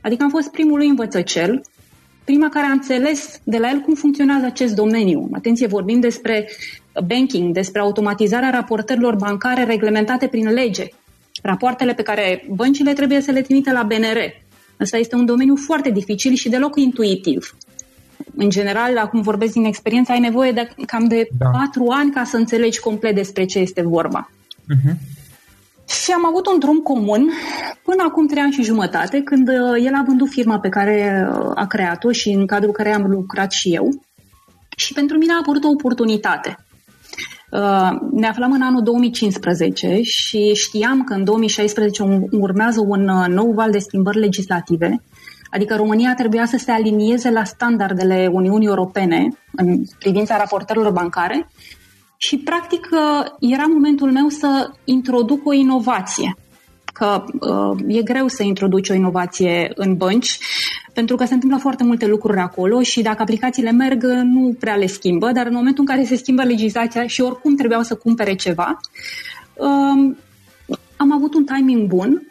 Adică 0.00 0.22
am 0.22 0.30
fost 0.30 0.50
primul 0.50 0.78
lui 0.78 0.88
învățăcel, 0.88 1.62
prima 2.24 2.48
care 2.48 2.66
a 2.66 2.70
înțeles 2.70 3.40
de 3.44 3.58
la 3.58 3.70
el 3.70 3.78
cum 3.80 3.94
funcționează 3.94 4.46
acest 4.46 4.74
domeniu. 4.74 5.28
Atenție, 5.32 5.66
vorbim 5.66 6.00
despre 6.00 6.48
banking, 7.06 7.52
despre 7.52 7.80
automatizarea 7.80 8.50
raportărilor 8.50 9.16
bancare 9.16 9.64
reglementate 9.64 10.26
prin 10.26 10.48
lege. 10.48 10.86
Rapoartele 11.42 11.94
pe 11.94 12.02
care 12.02 12.44
băncile 12.50 12.92
trebuie 12.92 13.20
să 13.20 13.30
le 13.30 13.40
trimite 13.42 13.72
la 13.72 13.82
BNR. 13.82 14.18
Ăsta 14.80 14.96
este 14.96 15.14
un 15.14 15.26
domeniu 15.26 15.56
foarte 15.56 15.90
dificil 15.90 16.34
și 16.34 16.48
deloc 16.48 16.76
intuitiv. 16.76 17.56
În 18.36 18.50
general, 18.50 18.98
acum 18.98 19.20
vorbesc 19.20 19.52
din 19.52 19.64
experiență, 19.64 20.12
ai 20.12 20.20
nevoie 20.20 20.52
de 20.52 20.68
cam 20.86 21.04
de 21.04 21.28
da. 21.38 21.48
patru 21.48 21.86
ani 21.88 22.10
ca 22.10 22.24
să 22.24 22.36
înțelegi 22.36 22.80
complet 22.80 23.14
despre 23.14 23.44
ce 23.44 23.58
este 23.58 23.82
vorba. 23.82 24.30
Uh-huh. 24.50 25.16
Și 25.88 26.12
am 26.12 26.26
avut 26.26 26.46
un 26.46 26.58
drum 26.58 26.78
comun 26.78 27.30
până 27.82 28.02
acum 28.06 28.26
trei 28.26 28.42
ani 28.42 28.52
și 28.52 28.62
jumătate, 28.62 29.22
când 29.22 29.48
uh, 29.48 29.84
el 29.84 29.94
a 29.94 30.04
vândut 30.06 30.28
firma 30.28 30.58
pe 30.58 30.68
care 30.68 31.28
uh, 31.30 31.50
a 31.54 31.66
creat-o 31.66 32.12
și 32.12 32.30
în 32.30 32.46
cadrul 32.46 32.72
care 32.72 32.94
am 32.94 33.10
lucrat 33.10 33.52
și 33.52 33.74
eu. 33.74 34.02
Și 34.76 34.92
pentru 34.92 35.18
mine 35.18 35.32
a 35.32 35.38
apărut 35.40 35.64
o 35.64 35.68
oportunitate. 35.68 36.58
Uh, 37.50 37.90
ne 38.12 38.26
aflam 38.26 38.52
în 38.52 38.62
anul 38.62 38.82
2015 38.82 40.00
și 40.02 40.52
știam 40.54 41.04
că 41.04 41.14
în 41.14 41.24
2016 41.24 42.28
urmează 42.30 42.80
un 42.86 43.02
nou 43.28 43.52
val 43.52 43.70
de 43.70 43.78
schimbări 43.78 44.18
legislative, 44.18 45.02
adică 45.50 45.76
România 45.76 46.14
trebuia 46.14 46.46
să 46.46 46.56
se 46.56 46.70
alinieze 46.70 47.30
la 47.30 47.44
standardele 47.44 48.28
Uniunii 48.32 48.66
Europene 48.66 49.28
în 49.52 49.82
privința 49.98 50.36
raportărilor 50.36 50.92
bancare 50.92 51.48
și, 52.16 52.38
practic, 52.38 52.88
era 53.40 53.64
momentul 53.66 54.12
meu 54.12 54.28
să 54.28 54.70
introduc 54.84 55.46
o 55.46 55.52
inovație. 55.52 56.36
Că 56.92 57.24
uh, 57.40 57.78
e 57.86 58.02
greu 58.02 58.28
să 58.28 58.42
introduci 58.42 58.88
o 58.88 58.94
inovație 58.94 59.72
în 59.74 59.96
bănci, 59.96 60.38
pentru 60.92 61.16
că 61.16 61.24
se 61.24 61.34
întâmplă 61.34 61.58
foarte 61.58 61.84
multe 61.84 62.06
lucruri 62.06 62.38
acolo 62.38 62.82
și 62.82 63.02
dacă 63.02 63.22
aplicațiile 63.22 63.70
merg, 63.70 64.04
nu 64.04 64.56
prea 64.58 64.74
le 64.74 64.86
schimbă, 64.86 65.32
dar 65.32 65.46
în 65.46 65.54
momentul 65.54 65.84
în 65.86 65.94
care 65.94 66.06
se 66.06 66.16
schimbă 66.16 66.42
legislația 66.42 67.06
și 67.06 67.20
oricum 67.20 67.56
trebuiau 67.56 67.82
să 67.82 67.94
cumpere 67.94 68.34
ceva, 68.34 68.76
uh, 69.54 70.16
am 70.96 71.12
avut 71.12 71.34
un 71.34 71.44
timing 71.44 71.86
bun 71.88 72.27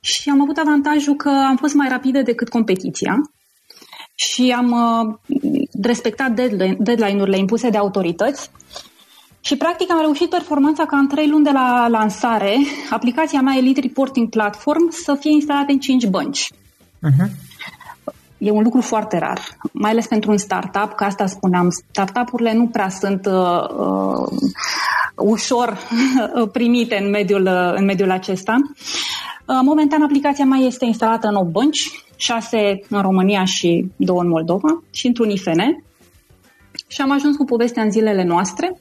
și 0.00 0.30
am 0.30 0.40
avut 0.40 0.56
avantajul 0.56 1.14
că 1.14 1.28
am 1.28 1.56
fost 1.56 1.74
mai 1.74 1.88
rapidă 1.88 2.22
decât 2.22 2.48
competiția 2.48 3.14
și 4.14 4.54
am 4.56 4.70
uh, 4.70 5.14
respectat 5.82 6.30
deadline-urile 6.78 7.38
impuse 7.38 7.70
de 7.70 7.76
autorități 7.76 8.50
și 9.40 9.56
practic 9.56 9.90
am 9.90 10.00
reușit 10.00 10.30
performanța 10.30 10.86
ca 10.86 10.96
în 10.96 11.08
trei 11.08 11.28
luni 11.28 11.44
de 11.44 11.50
la 11.50 11.88
lansare, 11.88 12.56
aplicația 12.90 13.40
mea 13.40 13.56
Elite 13.56 13.80
Reporting 13.80 14.28
Platform 14.28 14.90
să 14.90 15.16
fie 15.20 15.30
instalată 15.30 15.72
în 15.72 15.78
5 15.78 16.06
bănci. 16.06 16.52
Uh-huh. 16.52 17.30
E 18.38 18.50
un 18.50 18.62
lucru 18.62 18.80
foarte 18.80 19.18
rar, 19.18 19.40
mai 19.72 19.90
ales 19.90 20.06
pentru 20.06 20.30
un 20.30 20.36
startup, 20.36 20.92
că 20.92 21.04
asta 21.04 21.26
spuneam, 21.26 21.68
startup-urile 21.90 22.52
nu 22.52 22.66
prea 22.66 22.88
sunt 22.88 23.26
uh, 23.26 23.68
uh, 23.76 24.28
ușor 25.16 25.78
primite 26.52 26.96
în 26.96 27.10
mediul, 27.10 27.42
uh, 27.42 27.72
în 27.74 27.84
mediul 27.84 28.10
acesta. 28.10 28.56
Uh, 29.50 29.60
momentan 29.62 30.02
aplicația 30.02 30.44
mea 30.44 30.58
este 30.58 30.84
instalată 30.84 31.28
în 31.28 31.34
8 31.34 31.50
bănci, 31.50 31.90
6 32.16 32.80
în 32.88 33.00
România 33.00 33.44
și 33.44 33.86
2 33.96 34.16
în 34.20 34.28
Moldova 34.28 34.82
și 34.90 35.06
într-un 35.06 35.30
IFN. 35.30 35.60
Și 36.86 37.00
am 37.00 37.10
ajuns 37.10 37.36
cu 37.36 37.44
povestea 37.44 37.82
în 37.82 37.90
zilele 37.90 38.24
noastre 38.24 38.80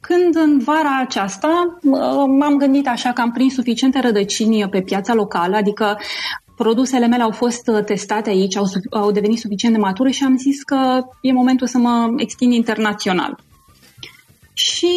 când 0.00 0.36
în 0.36 0.58
vara 0.58 1.00
aceasta 1.00 1.78
m-am 2.26 2.56
gândit 2.56 2.88
așa 2.88 3.12
că 3.12 3.20
am 3.20 3.32
prins 3.32 3.54
suficiente 3.54 4.00
rădăcini 4.00 4.68
pe 4.68 4.80
piața 4.80 5.14
locală, 5.14 5.56
adică 5.56 5.98
produsele 6.56 7.06
mele 7.06 7.22
au 7.22 7.30
fost 7.30 7.68
uh, 7.68 7.84
testate 7.84 8.30
aici, 8.30 8.56
au, 8.56 8.64
au 8.90 9.10
devenit 9.10 9.38
suficient 9.38 9.74
de 9.74 9.80
mature 9.80 10.10
și 10.10 10.24
am 10.24 10.36
zis 10.36 10.62
că 10.62 11.02
e 11.20 11.32
momentul 11.32 11.66
să 11.66 11.78
mă 11.78 12.12
extind 12.16 12.52
internațional. 12.52 13.38
Și 14.58 14.92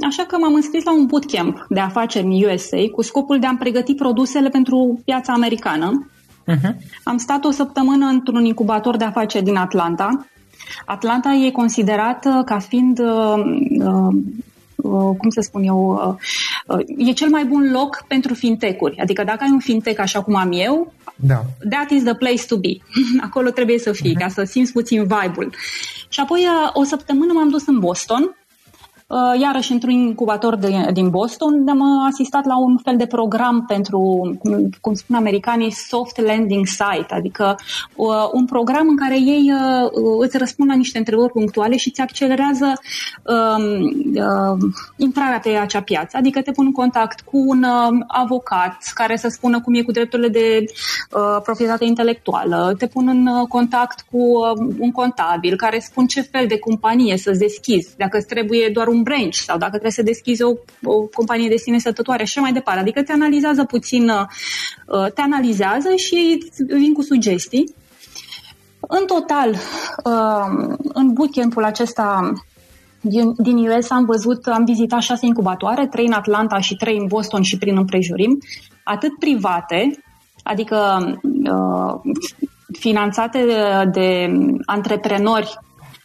așa 0.00 0.22
că 0.22 0.36
m-am 0.38 0.54
înscris 0.54 0.84
la 0.84 0.92
un 0.92 1.06
bootcamp 1.06 1.66
de 1.68 1.80
afaceri 1.80 2.24
în 2.24 2.42
USA 2.42 2.84
cu 2.92 3.02
scopul 3.02 3.38
de 3.38 3.46
a-mi 3.46 3.58
pregăti 3.58 3.94
produsele 3.94 4.48
pentru 4.48 5.00
piața 5.04 5.32
americană. 5.32 6.10
Uh-huh. 6.46 6.76
Am 7.02 7.16
stat 7.16 7.44
o 7.44 7.50
săptămână 7.50 8.06
într-un 8.06 8.44
incubator 8.44 8.96
de 8.96 9.04
afaceri 9.04 9.44
din 9.44 9.56
Atlanta. 9.56 10.26
Atlanta 10.84 11.32
e 11.32 11.50
considerată 11.50 12.42
ca 12.44 12.58
fiind 12.58 12.98
uh, 12.98 13.34
uh, 13.78 14.16
Uh, 14.76 15.16
cum 15.18 15.30
să 15.30 15.40
spun 15.40 15.62
eu, 15.62 15.92
uh, 16.66 16.76
uh, 16.78 17.08
e 17.08 17.12
cel 17.12 17.28
mai 17.28 17.44
bun 17.44 17.70
loc 17.72 18.04
pentru 18.08 18.34
fintech-uri. 18.34 18.98
Adică 18.98 19.24
dacă 19.24 19.38
ai 19.42 19.50
un 19.50 19.58
fintech 19.58 20.00
așa 20.00 20.22
cum 20.22 20.34
am 20.34 20.50
eu, 20.52 20.92
da. 21.16 21.42
that 21.70 21.90
is 21.90 22.02
the 22.02 22.14
place 22.14 22.46
to 22.46 22.56
be. 22.56 22.78
Acolo 23.26 23.50
trebuie 23.50 23.78
să 23.78 23.92
fii, 23.92 24.14
uh-huh. 24.14 24.20
ca 24.20 24.28
să 24.28 24.44
simți 24.44 24.72
puțin 24.72 25.02
vibe-ul. 25.02 25.54
Și 26.08 26.20
apoi 26.20 26.46
o 26.72 26.84
săptămână 26.84 27.32
m-am 27.32 27.48
dus 27.48 27.66
în 27.66 27.78
Boston 27.78 28.22
Uh, 28.22 28.45
iarăși 29.40 29.72
într-un 29.72 29.92
incubator 29.92 30.56
de, 30.56 30.90
din 30.92 31.10
Boston, 31.10 31.52
unde 31.52 31.70
am 31.70 32.06
asistat 32.06 32.44
la 32.44 32.58
un 32.58 32.76
fel 32.76 32.96
de 32.96 33.06
program 33.06 33.64
pentru, 33.66 34.00
cum 34.80 34.94
spun 34.94 35.16
americanii, 35.16 35.70
soft 35.70 36.20
landing 36.20 36.66
site, 36.66 37.14
adică 37.14 37.56
uh, 37.96 38.28
un 38.32 38.44
program 38.44 38.88
în 38.88 38.96
care 38.96 39.18
ei 39.20 39.52
uh, 39.52 39.90
îți 40.18 40.38
răspund 40.38 40.68
la 40.68 40.74
niște 40.74 40.98
întrebări 40.98 41.32
punctuale 41.32 41.76
și 41.76 41.88
îți 41.88 42.00
accelerează 42.00 42.72
uh, 43.22 43.64
uh, 44.14 44.70
intrarea 44.96 45.38
pe 45.38 45.48
acea 45.48 45.80
piață, 45.80 46.16
adică 46.16 46.42
te 46.42 46.50
pun 46.50 46.66
în 46.66 46.72
contact 46.72 47.20
cu 47.20 47.38
un 47.46 47.62
uh, 47.62 48.04
avocat 48.06 48.76
care 48.94 49.16
să 49.16 49.28
spună 49.28 49.60
cum 49.60 49.74
e 49.74 49.82
cu 49.82 49.92
drepturile 49.92 50.28
de 50.28 50.64
uh, 50.64 51.40
proprietate 51.42 51.84
intelectuală, 51.84 52.74
te 52.78 52.86
pun 52.86 53.08
în 53.08 53.26
uh, 53.26 53.46
contact 53.48 54.04
cu 54.10 54.18
uh, 54.18 54.74
un 54.78 54.90
contabil 54.90 55.56
care 55.56 55.78
spun 55.78 56.06
ce 56.06 56.20
fel 56.20 56.46
de 56.46 56.58
companie 56.58 57.16
să-ți 57.16 57.38
deschizi, 57.38 57.96
dacă 57.96 58.16
îți 58.16 58.26
trebuie 58.26 58.70
doar 58.72 58.86
un 58.86 58.95
un 58.96 59.02
branch 59.02 59.34
sau 59.34 59.58
dacă 59.58 59.70
trebuie 59.70 59.90
să 59.90 60.02
deschizi 60.02 60.42
o, 60.42 60.52
o 60.84 61.00
companie 61.00 61.48
de 61.48 61.56
sine 61.56 61.78
stătătoare 61.78 62.24
și 62.24 62.38
mai 62.38 62.52
departe. 62.52 62.80
Adică 62.80 63.02
te 63.02 63.12
analizează 63.12 63.64
puțin, 63.64 64.08
uh, 64.08 65.12
te 65.14 65.20
analizează 65.20 65.94
și 65.96 66.50
vin 66.66 66.92
cu 66.92 67.02
sugestii. 67.02 67.74
În 68.80 69.06
total, 69.06 69.50
uh, 70.04 70.76
în 70.92 71.12
bootcamp-ul 71.12 71.64
acesta 71.64 72.32
din, 73.00 73.34
din 73.36 73.56
US 73.56 73.90
am 73.90 74.04
văzut, 74.04 74.46
am 74.46 74.64
vizitat 74.64 75.00
șase 75.00 75.26
incubatoare, 75.26 75.86
trei 75.86 76.06
în 76.06 76.12
Atlanta 76.12 76.58
și 76.58 76.76
trei 76.76 76.96
în 76.96 77.06
Boston 77.06 77.42
și 77.42 77.58
prin 77.58 77.76
împrejurim, 77.76 78.38
atât 78.84 79.18
private, 79.18 79.98
adică 80.42 80.78
uh, 81.22 82.14
finanțate 82.78 83.44
de, 83.44 83.90
de 83.92 84.32
antreprenori 84.64 85.58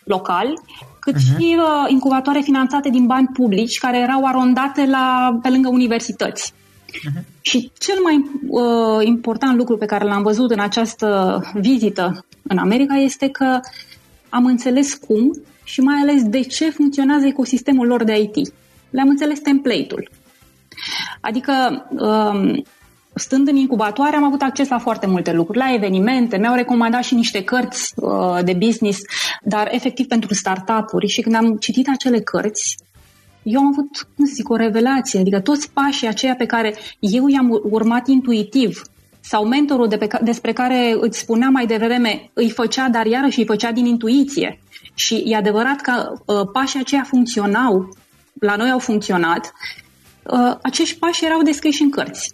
locali, 0.04 0.54
cât 1.02 1.16
uh-huh. 1.16 1.38
și 1.38 1.58
uh, 1.58 1.86
incubatoare 1.88 2.40
finanțate 2.40 2.90
din 2.90 3.06
bani 3.06 3.30
publici 3.34 3.78
care 3.78 3.98
erau 3.98 4.26
arondate 4.26 4.86
la, 4.86 5.38
pe 5.42 5.50
lângă 5.50 5.70
universități. 5.70 6.54
Uh-huh. 6.54 7.24
Și 7.42 7.72
cel 7.78 7.96
mai 8.04 8.30
uh, 8.48 9.06
important 9.06 9.58
lucru 9.58 9.78
pe 9.78 9.86
care 9.86 10.06
l-am 10.06 10.22
văzut 10.24 10.52
în 10.52 10.60
această 10.60 11.40
vizită 11.54 12.26
în 12.42 12.58
America 12.58 12.96
este 12.96 13.30
că 13.30 13.60
am 14.30 14.46
înțeles 14.46 14.94
cum 14.94 15.42
și 15.64 15.82
mai 15.82 15.96
ales 16.02 16.24
de 16.24 16.40
ce 16.40 16.70
funcționează 16.70 17.26
ecosistemul 17.26 17.88
lor 17.88 18.04
de 18.04 18.20
IT. 18.20 18.54
Le-am 18.90 19.10
înțeles 19.10 19.40
template-ul. 19.40 20.10
Adică 21.22 21.86
um, 21.90 22.64
stând 23.14 23.48
în 23.48 23.56
incubatoare, 23.56 24.16
am 24.16 24.24
avut 24.24 24.42
acces 24.42 24.70
la 24.70 24.80
foarte 24.80 25.08
multe 25.08 25.34
lucruri, 25.34 25.58
la 25.58 25.74
evenimente, 25.74 26.38
mi-au 26.38 26.56
recomandat 26.56 27.04
și 27.04 27.16
niște 27.16 27.44
cărți 27.44 27.94
uh, 27.96 28.40
de 28.44 28.54
business, 28.54 29.00
dar 29.44 29.68
efectiv 29.72 30.08
pentru 30.08 30.34
startup-uri 30.34 31.08
și 31.08 31.22
când 31.22 31.36
am 31.36 31.56
citit 31.56 31.88
acele 31.90 32.20
cărți, 32.20 32.76
eu 33.44 33.60
am 33.60 33.68
avut, 33.68 34.08
cum 34.16 34.26
să 34.26 34.32
zic, 34.36 34.50
o 34.50 34.56
revelație, 34.56 35.20
adică 35.20 35.40
toți 35.40 35.72
pașii 35.72 36.08
aceia 36.08 36.36
pe 36.36 36.46
care 36.46 36.76
eu 37.00 37.28
i-am 37.28 37.62
urmat 37.64 38.08
intuitiv 38.08 38.82
sau 39.20 39.46
mentorul 39.46 39.88
de 39.88 39.98
pe, 39.98 40.08
despre 40.22 40.54
care 40.54 40.96
îți 41.00 41.20
spunea 41.20 41.50
mai 41.50 41.66
devreme, 41.66 42.30
îi 42.34 42.50
făcea, 42.50 42.90
dar 42.90 43.06
iarăși 43.06 43.40
îi 43.40 43.46
făcea 43.46 43.72
din 43.72 43.86
intuiție. 43.86 44.60
Și 44.94 45.24
e 45.26 45.36
adevărat 45.36 45.82
că 45.82 46.12
uh, 46.26 46.48
pașii 46.54 46.80
aceia 46.80 47.04
funcționau, 47.04 47.90
la 48.40 48.56
noi 48.56 48.70
au 48.70 48.80
funcționat, 48.80 49.52
uh, 50.24 50.56
acești 50.62 51.00
pași 51.00 51.26
erau 51.26 51.42
descriși 51.42 51.82
în 51.82 51.90
cărți. 51.90 52.34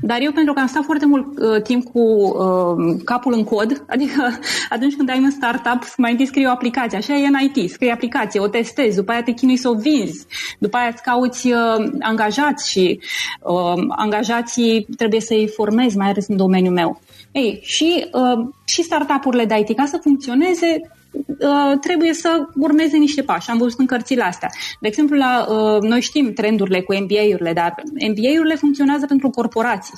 Dar 0.00 0.18
eu, 0.20 0.32
pentru 0.32 0.52
că 0.52 0.60
am 0.60 0.66
stat 0.66 0.84
foarte 0.84 1.06
mult 1.06 1.38
uh, 1.38 1.62
timp 1.62 1.84
cu 1.92 2.00
uh, 2.00 2.96
capul 3.04 3.32
în 3.32 3.44
cod, 3.44 3.84
adică 3.94 4.38
atunci 4.70 4.96
când 4.96 5.10
ai 5.10 5.18
un 5.18 5.30
startup, 5.30 5.82
mai 5.96 6.10
întâi 6.10 6.26
scrii 6.26 6.46
o 6.46 6.50
aplicație, 6.50 6.98
așa 6.98 7.14
e 7.14 7.26
în 7.26 7.34
IT, 7.54 7.70
scrii 7.70 7.90
aplicație, 7.90 8.40
o 8.40 8.48
testezi, 8.48 8.96
după 8.96 9.12
aia 9.12 9.22
te 9.22 9.32
chinui 9.32 9.56
să 9.56 9.68
o 9.68 9.74
vinzi, 9.74 10.26
după 10.58 10.76
aia 10.76 10.88
îți 10.88 11.02
cauți 11.02 11.46
uh, 11.46 11.90
angajați 12.00 12.70
și 12.70 13.00
uh, 13.42 13.84
angajații 13.88 14.86
trebuie 14.96 15.20
să-i 15.20 15.50
formezi, 15.54 15.96
mai 15.96 16.08
ales 16.08 16.28
în 16.28 16.36
domeniul 16.36 16.74
meu. 16.74 17.00
Ei, 17.32 17.60
și, 17.62 18.06
uh, 18.12 18.48
și 18.64 18.82
startup-urile 18.82 19.44
de 19.44 19.58
IT, 19.58 19.76
ca 19.76 19.84
să 19.84 19.98
funcționeze, 20.02 20.80
Uh, 21.12 21.78
trebuie 21.80 22.12
să 22.12 22.46
urmeze 22.54 22.96
niște 22.96 23.22
pași. 23.22 23.50
Am 23.50 23.58
văzut 23.58 23.78
în 23.78 23.86
cărțile 23.86 24.22
astea. 24.22 24.48
De 24.80 24.88
exemplu, 24.88 25.16
la, 25.16 25.46
uh, 25.48 25.80
noi 25.80 26.00
știm 26.00 26.32
trendurile 26.32 26.80
cu 26.80 26.94
MBA-urile, 26.94 27.52
dar 27.52 27.74
MBA-urile 28.08 28.54
funcționează 28.54 29.06
pentru 29.06 29.30
corporații. 29.30 29.94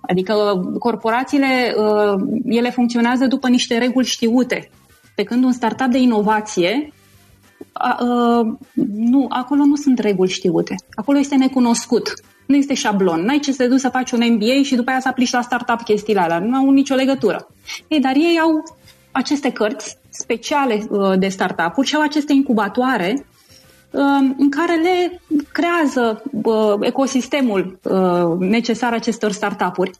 Adică 0.00 0.62
corporațiile, 0.78 1.74
uh, 1.76 2.20
ele 2.44 2.70
funcționează 2.70 3.26
după 3.26 3.48
niște 3.48 3.78
reguli 3.78 4.06
știute. 4.06 4.70
Pe 5.14 5.22
când 5.22 5.44
un 5.44 5.52
startup 5.52 5.86
de 5.86 5.98
inovație, 5.98 6.92
nu, 8.94 9.26
acolo 9.28 9.64
nu 9.64 9.76
sunt 9.76 9.98
reguli 9.98 10.30
știute. 10.30 10.74
Acolo 10.94 11.18
este 11.18 11.36
necunoscut. 11.36 12.12
Nu 12.46 12.56
este 12.56 12.74
șablon. 12.74 13.20
N-ai 13.20 13.38
ce 13.38 13.50
să 13.52 13.62
te 13.62 13.68
duci 13.68 13.80
să 13.80 13.88
faci 13.88 14.10
un 14.10 14.32
MBA 14.32 14.62
și 14.62 14.74
după 14.74 14.90
aia 14.90 15.00
să 15.00 15.08
aplici 15.08 15.30
la 15.30 15.40
startup 15.40 15.82
chestiile 15.82 16.20
alea. 16.20 16.38
Nu 16.38 16.56
au 16.56 16.70
nicio 16.70 16.94
legătură. 16.94 17.48
Ei, 17.88 18.00
dar 18.00 18.14
ei 18.14 18.38
au 18.42 18.78
aceste 19.12 19.52
cărți 19.52 19.97
speciale 20.18 20.86
uh, 20.90 21.18
de 21.18 21.28
startup-uri 21.28 21.86
și 21.86 21.94
au 21.94 22.02
aceste 22.02 22.32
incubatoare 22.32 23.26
uh, 23.90 24.02
în 24.38 24.50
care 24.50 24.74
le 24.74 25.20
creează 25.52 26.22
uh, 26.42 26.74
ecosistemul 26.80 27.78
necesar 28.38 28.92
acestor 28.92 29.32
startup-uri. 29.32 29.90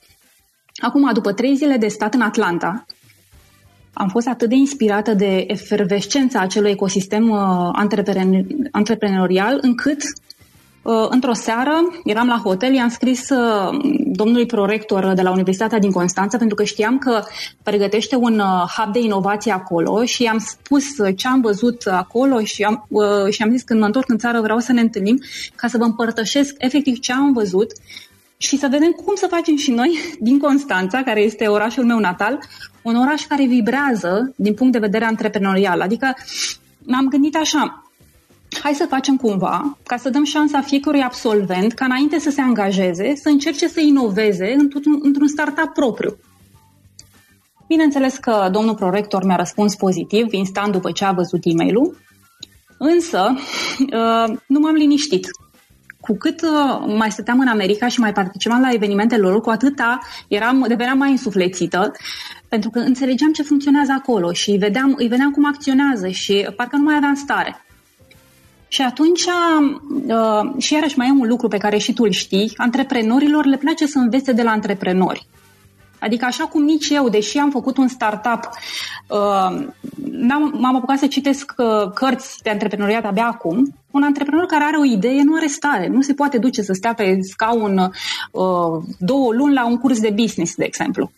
Acum, 0.83 1.11
după 1.13 1.33
trei 1.33 1.57
zile 1.57 1.77
de 1.77 1.89
stat 1.89 2.15
în 2.15 2.21
Atlanta, 2.21 2.85
am 3.93 4.09
fost 4.09 4.29
atât 4.29 4.49
de 4.49 4.55
inspirată 4.55 5.15
de 5.15 5.45
efervescența 5.49 6.41
acelui 6.41 6.71
ecosistem 6.71 7.33
antreprenorial, 8.73 9.59
încât 9.61 9.99
Uh, 10.01 10.28
într-o 11.09 11.33
seară 11.33 12.01
eram 12.05 12.27
la 12.27 12.41
hotel, 12.45 12.75
i-am 12.75 12.89
scris 12.89 13.31
uh, 13.31 13.79
domnului 14.05 14.47
prorector 14.47 15.13
de 15.15 15.23
la 15.23 15.31
Universitatea 15.31 15.79
din 15.79 15.91
Constanța 15.91 16.39
pentru 16.39 16.57
că 16.57 16.65
știam 16.65 16.99
că 16.99 17.23
pregătește 17.63 18.17
un 18.17 18.39
uh, 18.39 18.73
hub 18.77 18.93
de 18.93 18.99
inovație 18.99 19.53
acolo 19.53 20.05
și 20.05 20.23
i-am 20.23 20.39
spus 20.39 20.85
ce 21.17 21.29
am 21.29 21.41
văzut 21.41 21.87
acolo 21.87 22.41
și 22.41 22.63
am, 22.63 22.89
și 23.31 23.43
am 23.43 23.51
zis 23.51 23.63
când 23.63 23.81
mă 23.81 23.87
întorc 23.87 24.11
în 24.11 24.19
țară 24.19 24.41
vreau 24.41 24.59
să 24.59 24.73
ne 24.73 24.81
întâlnim 24.81 25.21
ca 25.55 25.69
să 25.69 25.79
vă 25.79 25.85
împărtășesc 25.85 26.55
efectiv 26.59 26.99
ce 26.99 27.13
am 27.13 27.33
văzut 27.33 27.73
și 28.37 28.59
să 28.59 28.69
vedem 28.71 28.91
cum 28.91 29.15
să 29.15 29.27
facem 29.31 29.57
și 29.57 29.71
noi 29.71 29.99
din 30.21 30.39
Constanța, 30.39 31.03
care 31.03 31.21
este 31.21 31.47
orașul 31.47 31.85
meu 31.85 31.99
natal, 31.99 32.39
un 32.83 32.97
oraș 32.97 33.23
care 33.27 33.47
vibrează 33.47 34.33
din 34.37 34.55
punct 34.55 34.73
de 34.73 34.79
vedere 34.79 35.05
antreprenorial. 35.05 35.81
Adică 35.81 36.15
m-am 36.79 37.09
gândit 37.09 37.37
așa, 37.37 37.88
hai 38.63 38.75
să 38.75 38.87
facem 38.89 39.17
cumva 39.17 39.79
ca 39.87 39.97
să 39.97 40.11
dăm 40.11 40.25
șansa 40.25 40.61
fiecărui 40.61 41.03
absolvent 41.03 41.73
ca 41.73 41.85
înainte 41.85 42.19
să 42.19 42.31
se 42.31 42.41
angajeze, 42.41 43.15
să 43.15 43.29
încerce 43.29 43.69
să 43.69 43.81
inoveze 43.81 44.55
într-un, 44.59 44.99
într-un 45.03 45.29
startup 45.29 45.73
propriu. 45.75 46.17
Bineînțeles 47.67 48.17
că 48.17 48.49
domnul 48.53 48.75
prorector 48.75 49.25
mi-a 49.25 49.37
răspuns 49.37 49.75
pozitiv, 49.75 50.33
instant 50.33 50.73
după 50.73 50.91
ce 50.91 51.05
a 51.05 51.13
văzut 51.13 51.41
e 51.43 51.53
mail 51.53 51.77
însă 52.79 53.35
uh, 53.81 54.37
nu 54.47 54.59
m-am 54.59 54.75
liniștit. 54.75 55.27
Cu 56.01 56.17
cât 56.17 56.43
uh, 56.43 56.95
mai 56.97 57.11
stăteam 57.11 57.41
în 57.41 57.49
America 57.49 57.89
și 57.89 58.01
mai 58.01 58.13
participam 58.13 58.61
la 58.61 58.73
evenimentele 58.73 59.23
lor, 59.23 59.41
cu 59.41 59.51
atâta 59.51 59.99
eram, 60.29 60.65
deveneam 60.69 60.99
mai 60.99 61.11
însuflețită, 61.11 61.93
pentru 62.49 62.71
că 62.71 62.79
înțelegeam 62.79 63.33
ce 63.33 63.43
funcționează 63.43 63.93
acolo 63.93 64.33
și 64.33 64.51
îi 64.51 64.59
vedeam, 64.59 64.95
îi 64.97 65.09
vedeam 65.09 65.31
cum 65.31 65.47
acționează 65.47 66.09
și 66.09 66.49
parcă 66.57 66.77
nu 66.77 66.83
mai 66.83 66.97
aveam 66.97 67.15
stare. 67.15 67.63
Și 68.69 68.83
atunci, 68.83 69.25
uh, 69.25 70.63
și 70.63 70.73
iarăși 70.73 70.99
mai 70.99 71.07
am 71.07 71.19
un 71.19 71.29
lucru 71.29 71.49
pe 71.49 71.57
care 71.57 71.79
și 71.79 71.93
tu 71.93 72.03
îl 72.03 72.11
știi, 72.11 72.53
antreprenorilor 72.57 73.45
le 73.47 73.57
place 73.57 73.87
să 73.87 73.99
învețe 73.99 74.33
de 74.33 74.43
la 74.43 74.51
antreprenori. 74.51 75.27
Adică 76.01 76.25
așa 76.25 76.45
cum 76.45 76.63
nici 76.63 76.89
eu, 76.89 77.09
deși 77.09 77.39
am 77.39 77.51
făcut 77.51 77.77
un 77.77 77.89
startup, 77.89 78.49
uh, 79.09 79.67
m-am 80.53 80.77
apucat 80.77 80.99
să 80.99 81.07
citesc 81.07 81.53
uh, 81.57 81.91
cărți 81.95 82.39
de 82.43 82.51
antreprenoriat 82.51 83.05
abia 83.05 83.27
acum, 83.27 83.75
un 83.91 84.03
antreprenor 84.03 84.47
care 84.47 84.65
are 84.65 84.77
o 84.77 84.85
idee 84.85 85.23
nu 85.23 85.35
are 85.35 85.47
stare, 85.47 85.87
nu 85.87 86.01
se 86.01 86.15
poate 86.15 86.39
duce 86.39 86.63
să 86.63 86.73
stea 86.73 86.95
pe 86.95 87.19
scaun 87.21 87.93
două 88.99 89.33
luni 89.33 89.55
la 89.55 89.67
un 89.67 89.79
curs 89.79 90.01
de 90.01 90.11
business, 90.11 90.55
de 90.55 90.65
exemplu. 90.65 91.11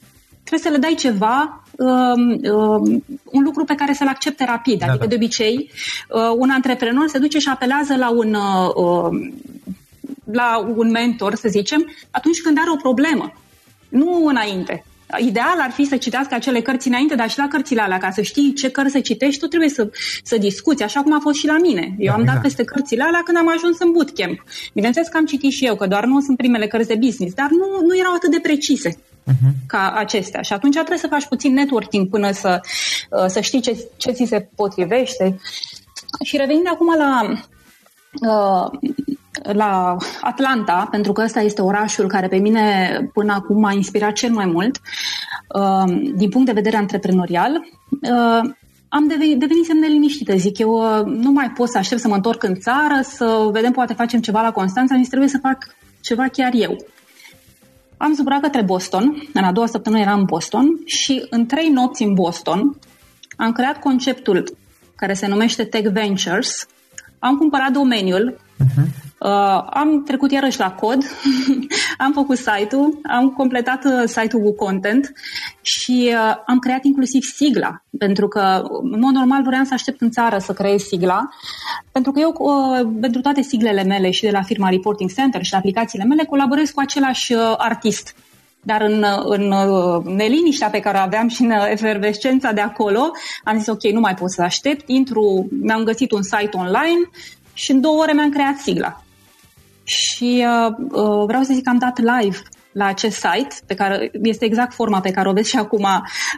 Trebuie 0.51 0.73
să 0.73 0.79
le 0.79 0.87
dai 0.87 0.95
ceva 0.95 1.63
uh, 1.77 2.51
uh, 2.53 3.01
un 3.25 3.43
lucru 3.43 3.65
pe 3.65 3.75
care 3.75 3.93
să-l 3.93 4.07
accepte 4.07 4.45
rapid. 4.45 4.79
Da, 4.79 4.87
adică, 4.87 5.03
da. 5.03 5.09
de 5.09 5.15
obicei, 5.15 5.71
uh, 6.09 6.33
un 6.37 6.51
antreprenor 6.51 7.09
se 7.09 7.19
duce 7.19 7.39
și 7.39 7.49
apelează 7.49 7.97
la 7.97 8.11
un, 8.11 8.35
uh, 8.35 9.31
la 10.33 10.73
un 10.77 10.91
mentor, 10.91 11.35
să 11.35 11.49
zicem, 11.49 11.93
atunci 12.11 12.41
când 12.41 12.59
are 12.61 12.71
o 12.71 12.77
problemă. 12.77 13.33
Nu 13.89 14.27
înainte. 14.27 14.85
Ideal 15.19 15.59
ar 15.59 15.71
fi 15.71 15.85
să 15.85 15.97
citească 15.97 16.35
acele 16.35 16.61
cărți 16.61 16.89
înainte, 16.89 17.15
dar 17.15 17.31
și 17.31 17.39
la 17.39 17.49
cărțile 17.49 17.81
alea, 17.81 17.99
ca 17.99 18.11
să 18.11 18.23
știi 18.23 18.53
ce 18.53 18.71
cărți 18.71 18.93
să 18.93 19.01
citești, 19.01 19.41
tu 19.41 19.47
trebuie 19.47 19.69
să, 19.69 19.91
să 20.23 20.37
discuți, 20.37 20.83
așa 20.83 21.03
cum 21.03 21.13
a 21.15 21.19
fost 21.21 21.39
și 21.39 21.47
la 21.47 21.59
mine. 21.59 21.95
Eu 21.99 22.07
da, 22.07 22.13
am 22.13 22.25
dat 22.25 22.35
exact. 22.35 22.43
peste 22.43 22.65
cărțile 22.65 23.03
alea 23.03 23.23
când 23.25 23.37
am 23.37 23.49
ajuns 23.49 23.79
în 23.79 23.93
bootcamp. 23.93 24.45
Bineînțeles 24.73 25.09
că 25.09 25.17
am 25.17 25.25
citit 25.25 25.53
și 25.53 25.67
eu, 25.67 25.77
că 25.77 25.87
doar 25.87 26.05
nu 26.05 26.21
sunt 26.21 26.37
primele 26.37 26.67
cărți 26.67 26.89
de 26.89 26.95
business, 26.95 27.35
dar 27.35 27.49
nu, 27.51 27.87
nu 27.87 27.97
erau 27.97 28.15
atât 28.15 28.31
de 28.31 28.41
precise 28.43 28.99
uh-huh. 29.31 29.66
ca 29.66 29.93
acestea. 29.97 30.43
Și 30.43 30.53
atunci 30.53 30.75
trebuie 30.75 30.99
să 30.99 31.07
faci 31.07 31.27
puțin 31.27 31.53
networking 31.53 32.09
până 32.09 32.31
să, 32.31 32.61
uh, 33.11 33.27
să 33.27 33.40
știi 33.40 33.61
ce, 33.61 33.88
ce 33.97 34.11
ți 34.11 34.25
se 34.25 34.49
potrivește. 34.55 35.37
Și 36.25 36.37
revenind 36.37 36.66
acum 36.69 36.95
la 36.99 37.33
uh, 38.29 38.79
la 39.43 39.97
Atlanta, 40.21 40.88
pentru 40.90 41.12
că 41.12 41.23
ăsta 41.23 41.40
este 41.40 41.62
orașul 41.62 42.09
care 42.09 42.29
pe 42.29 42.37
mine 42.37 42.90
până 43.12 43.33
acum 43.33 43.61
m-a 43.61 43.73
inspirat 43.73 44.12
cel 44.12 44.33
mai 44.33 44.47
mult 44.47 44.81
uh, 45.55 46.11
din 46.14 46.29
punct 46.29 46.47
de 46.47 46.53
vedere 46.53 46.77
antreprenorial, 46.77 47.53
uh, 47.90 48.51
am 48.88 49.07
devenit, 49.09 49.38
devenisem 49.38 49.77
neliniștită, 49.77 50.37
zic 50.37 50.59
eu, 50.59 50.71
uh, 50.71 51.05
nu 51.05 51.31
mai 51.31 51.51
pot 51.51 51.69
să 51.69 51.79
aștept 51.79 52.01
să 52.01 52.09
mă 52.09 52.14
întorc 52.14 52.43
în 52.43 52.55
țară, 52.55 53.01
să 53.03 53.49
vedem 53.53 53.73
poate 53.73 53.93
facem 53.93 54.21
ceva 54.21 54.43
la 54.43 54.53
Constanța, 54.53 54.95
mi 54.95 55.05
trebuie 55.05 55.29
să 55.29 55.38
fac 55.43 55.59
ceva 56.01 56.27
chiar 56.29 56.51
eu. 56.55 56.77
Am 58.03 58.15
zburat 58.15 58.41
către 58.41 58.63
Boston, 58.63 59.29
în 59.33 59.45
a 59.45 59.53
doua 59.53 59.67
săptămână 59.67 60.03
eram 60.03 60.19
în 60.19 60.25
Boston 60.25 60.67
și 60.85 61.27
în 61.31 61.47
trei 61.47 61.69
nopți 61.69 62.03
în 62.03 62.15
Boston 62.15 62.79
am 63.37 63.53
creat 63.53 63.79
conceptul 63.79 64.57
care 64.97 65.15
se 65.15 65.27
numește 65.27 65.65
Tech 65.65 65.91
Ventures, 65.93 66.67
am 67.19 67.37
cumpărat 67.37 67.71
domeniul, 67.73 68.41
uh-huh. 68.65 69.00
Uh, 69.25 69.63
am 69.71 70.03
trecut 70.07 70.31
iarăși 70.31 70.59
la 70.59 70.73
cod, 70.73 71.05
am 72.05 72.13
făcut 72.13 72.37
site-ul, 72.37 73.01
am 73.03 73.31
completat 73.31 73.85
uh, 73.85 74.03
site-ul 74.07 74.43
cu 74.43 74.53
content 74.53 75.13
și 75.61 76.13
uh, 76.13 76.35
am 76.47 76.59
creat 76.59 76.85
inclusiv 76.85 77.23
sigla, 77.23 77.83
pentru 77.99 78.29
că, 78.29 78.63
în 78.83 79.01
mod 79.01 79.13
normal, 79.13 79.43
vreau 79.43 79.65
să 79.65 79.75
aștept 79.75 80.01
în 80.01 80.11
țară 80.11 80.39
să 80.39 80.53
creez 80.53 80.81
sigla, 80.83 81.29
pentru 81.93 82.13
că 82.13 82.21
eu, 82.21 82.35
uh, 82.39 82.89
pentru 83.01 83.21
toate 83.21 83.43
siglele 83.43 83.83
mele 83.83 84.11
și 84.11 84.23
de 84.23 84.31
la 84.31 84.43
firma 84.43 84.69
Reporting 84.69 85.13
Center 85.13 85.43
și 85.43 85.51
de 85.51 85.57
aplicațiile 85.57 86.05
mele, 86.05 86.25
colaborez 86.25 86.71
cu 86.71 86.81
același 86.81 87.33
uh, 87.33 87.55
artist. 87.57 88.15
Dar 88.63 88.81
în, 88.81 89.05
în 89.25 89.53
uh, 89.53 90.05
neliniștea 90.05 90.69
pe 90.69 90.81
care 90.81 90.99
o 90.99 91.01
aveam 91.01 91.29
și 91.29 91.43
în 91.43 91.51
efervescența 91.51 92.53
de 92.53 92.61
acolo, 92.61 93.11
am 93.45 93.59
zis, 93.59 93.67
ok, 93.67 93.83
nu 93.83 94.01
mai 94.01 94.15
pot 94.15 94.31
să 94.31 94.43
aștept, 94.43 94.89
intru, 94.89 95.49
mi-am 95.63 95.83
găsit 95.83 96.11
un 96.11 96.23
site 96.23 96.57
online 96.57 97.11
și 97.53 97.71
în 97.71 97.81
două 97.81 98.01
ore 98.01 98.13
mi-am 98.13 98.31
creat 98.31 98.57
sigla 98.57 99.03
și 99.90 100.46
uh, 100.46 100.74
uh, 100.90 101.24
vreau 101.26 101.42
să 101.42 101.53
zic 101.53 101.62
că 101.64 101.70
am 101.70 101.79
dat 101.79 101.98
live 101.98 102.38
la 102.72 102.87
acest 102.87 103.16
site, 103.16 103.55
pe 103.66 103.74
care 103.74 104.11
este 104.22 104.44
exact 104.44 104.74
forma 104.74 105.00
pe 105.00 105.11
care 105.11 105.29
o 105.29 105.33
vezi 105.33 105.48
și 105.48 105.57
acum, 105.57 105.87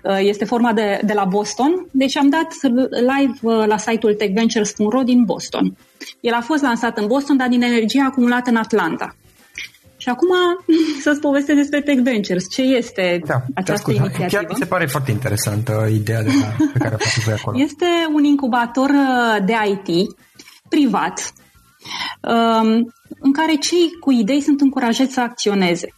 uh, 0.03 0.19
este 0.21 0.45
forma 0.45 0.73
de, 0.73 1.01
de 1.05 1.13
la 1.13 1.25
Boston. 1.25 1.87
Deci 1.91 2.17
am 2.17 2.29
dat 2.29 2.47
live 2.91 3.39
uh, 3.41 3.67
la 3.67 3.77
site-ul 3.77 4.15
techventures.ro 4.15 5.03
din 5.03 5.25
Boston. 5.25 5.77
El 6.21 6.33
a 6.33 6.41
fost 6.41 6.63
lansat 6.63 6.99
în 6.99 7.07
Boston, 7.07 7.37
dar 7.37 7.49
din 7.49 7.63
energie 7.63 8.03
acumulată 8.07 8.51
în 8.51 8.57
Atlanta. 8.57 9.17
Și 9.97 10.09
acum 10.09 10.29
să-ți 11.05 11.21
povestesc 11.21 11.59
despre 11.59 11.81
Tech 11.81 12.03
Ventures. 12.03 12.51
Ce 12.51 12.63
este 12.63 13.21
da, 13.27 13.43
această 13.55 13.91
inițiativă? 13.91 14.27
Chiar 14.27 14.47
mi 14.49 14.57
se 14.59 14.65
pare 14.65 14.87
foarte 14.87 15.11
interesantă 15.11 15.89
ideea 15.93 16.23
de 16.23 16.31
la, 16.41 16.67
pe 16.73 16.79
care 16.79 16.95
a 16.95 16.99
făcut 16.99 17.23
voi 17.25 17.35
acolo. 17.35 17.59
Este 17.61 17.87
un 18.15 18.25
incubator 18.25 18.91
uh, 18.91 19.45
de 19.45 19.53
IT 19.73 20.17
privat 20.69 21.33
um, 21.37 21.42
în 23.21 23.33
care 23.33 23.55
cei 23.55 23.91
cu 24.01 24.11
idei 24.11 24.41
sunt 24.41 24.61
încurajați 24.61 25.13
să 25.13 25.21
acționeze. 25.21 25.89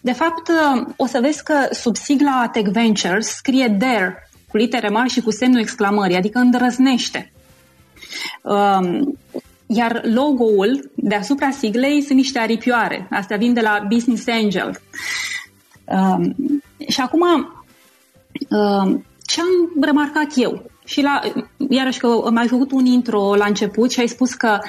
De 0.00 0.12
fapt, 0.12 0.50
o 0.96 1.06
să 1.06 1.18
vezi 1.20 1.42
că 1.42 1.54
sub 1.70 1.96
sigla 1.96 2.48
Tech 2.52 2.70
Ventures 2.72 3.26
scrie 3.26 3.68
Dare 3.68 4.30
cu 4.48 4.56
litere 4.56 4.88
mari 4.88 5.10
și 5.10 5.20
cu 5.20 5.30
semnul 5.30 5.60
exclamării, 5.60 6.16
adică 6.16 6.38
îndrăznește. 6.38 7.32
Um, 8.42 9.18
iar 9.66 10.00
logo-ul 10.04 10.90
deasupra 10.94 11.50
siglei 11.50 12.02
sunt 12.02 12.18
niște 12.18 12.38
aripioare. 12.38 13.06
Astea 13.10 13.36
vin 13.36 13.52
de 13.52 13.60
la 13.60 13.86
Business 13.88 14.26
Angel. 14.28 14.80
Um, 15.84 16.34
și 16.88 17.00
acum, 17.00 17.22
um, 18.48 19.04
ce 19.26 19.40
am 19.40 19.82
remarcat 19.82 20.32
eu? 20.34 20.70
Și 20.84 21.02
la, 21.02 21.20
iarăși 21.68 21.98
că 21.98 22.06
am 22.24 22.34
mai 22.34 22.48
făcut 22.48 22.72
un 22.72 22.84
intro 22.84 23.34
la 23.34 23.46
început 23.46 23.90
și 23.90 24.00
ai 24.00 24.06
spus 24.06 24.34
că 24.34 24.58
Uh, 24.58 24.68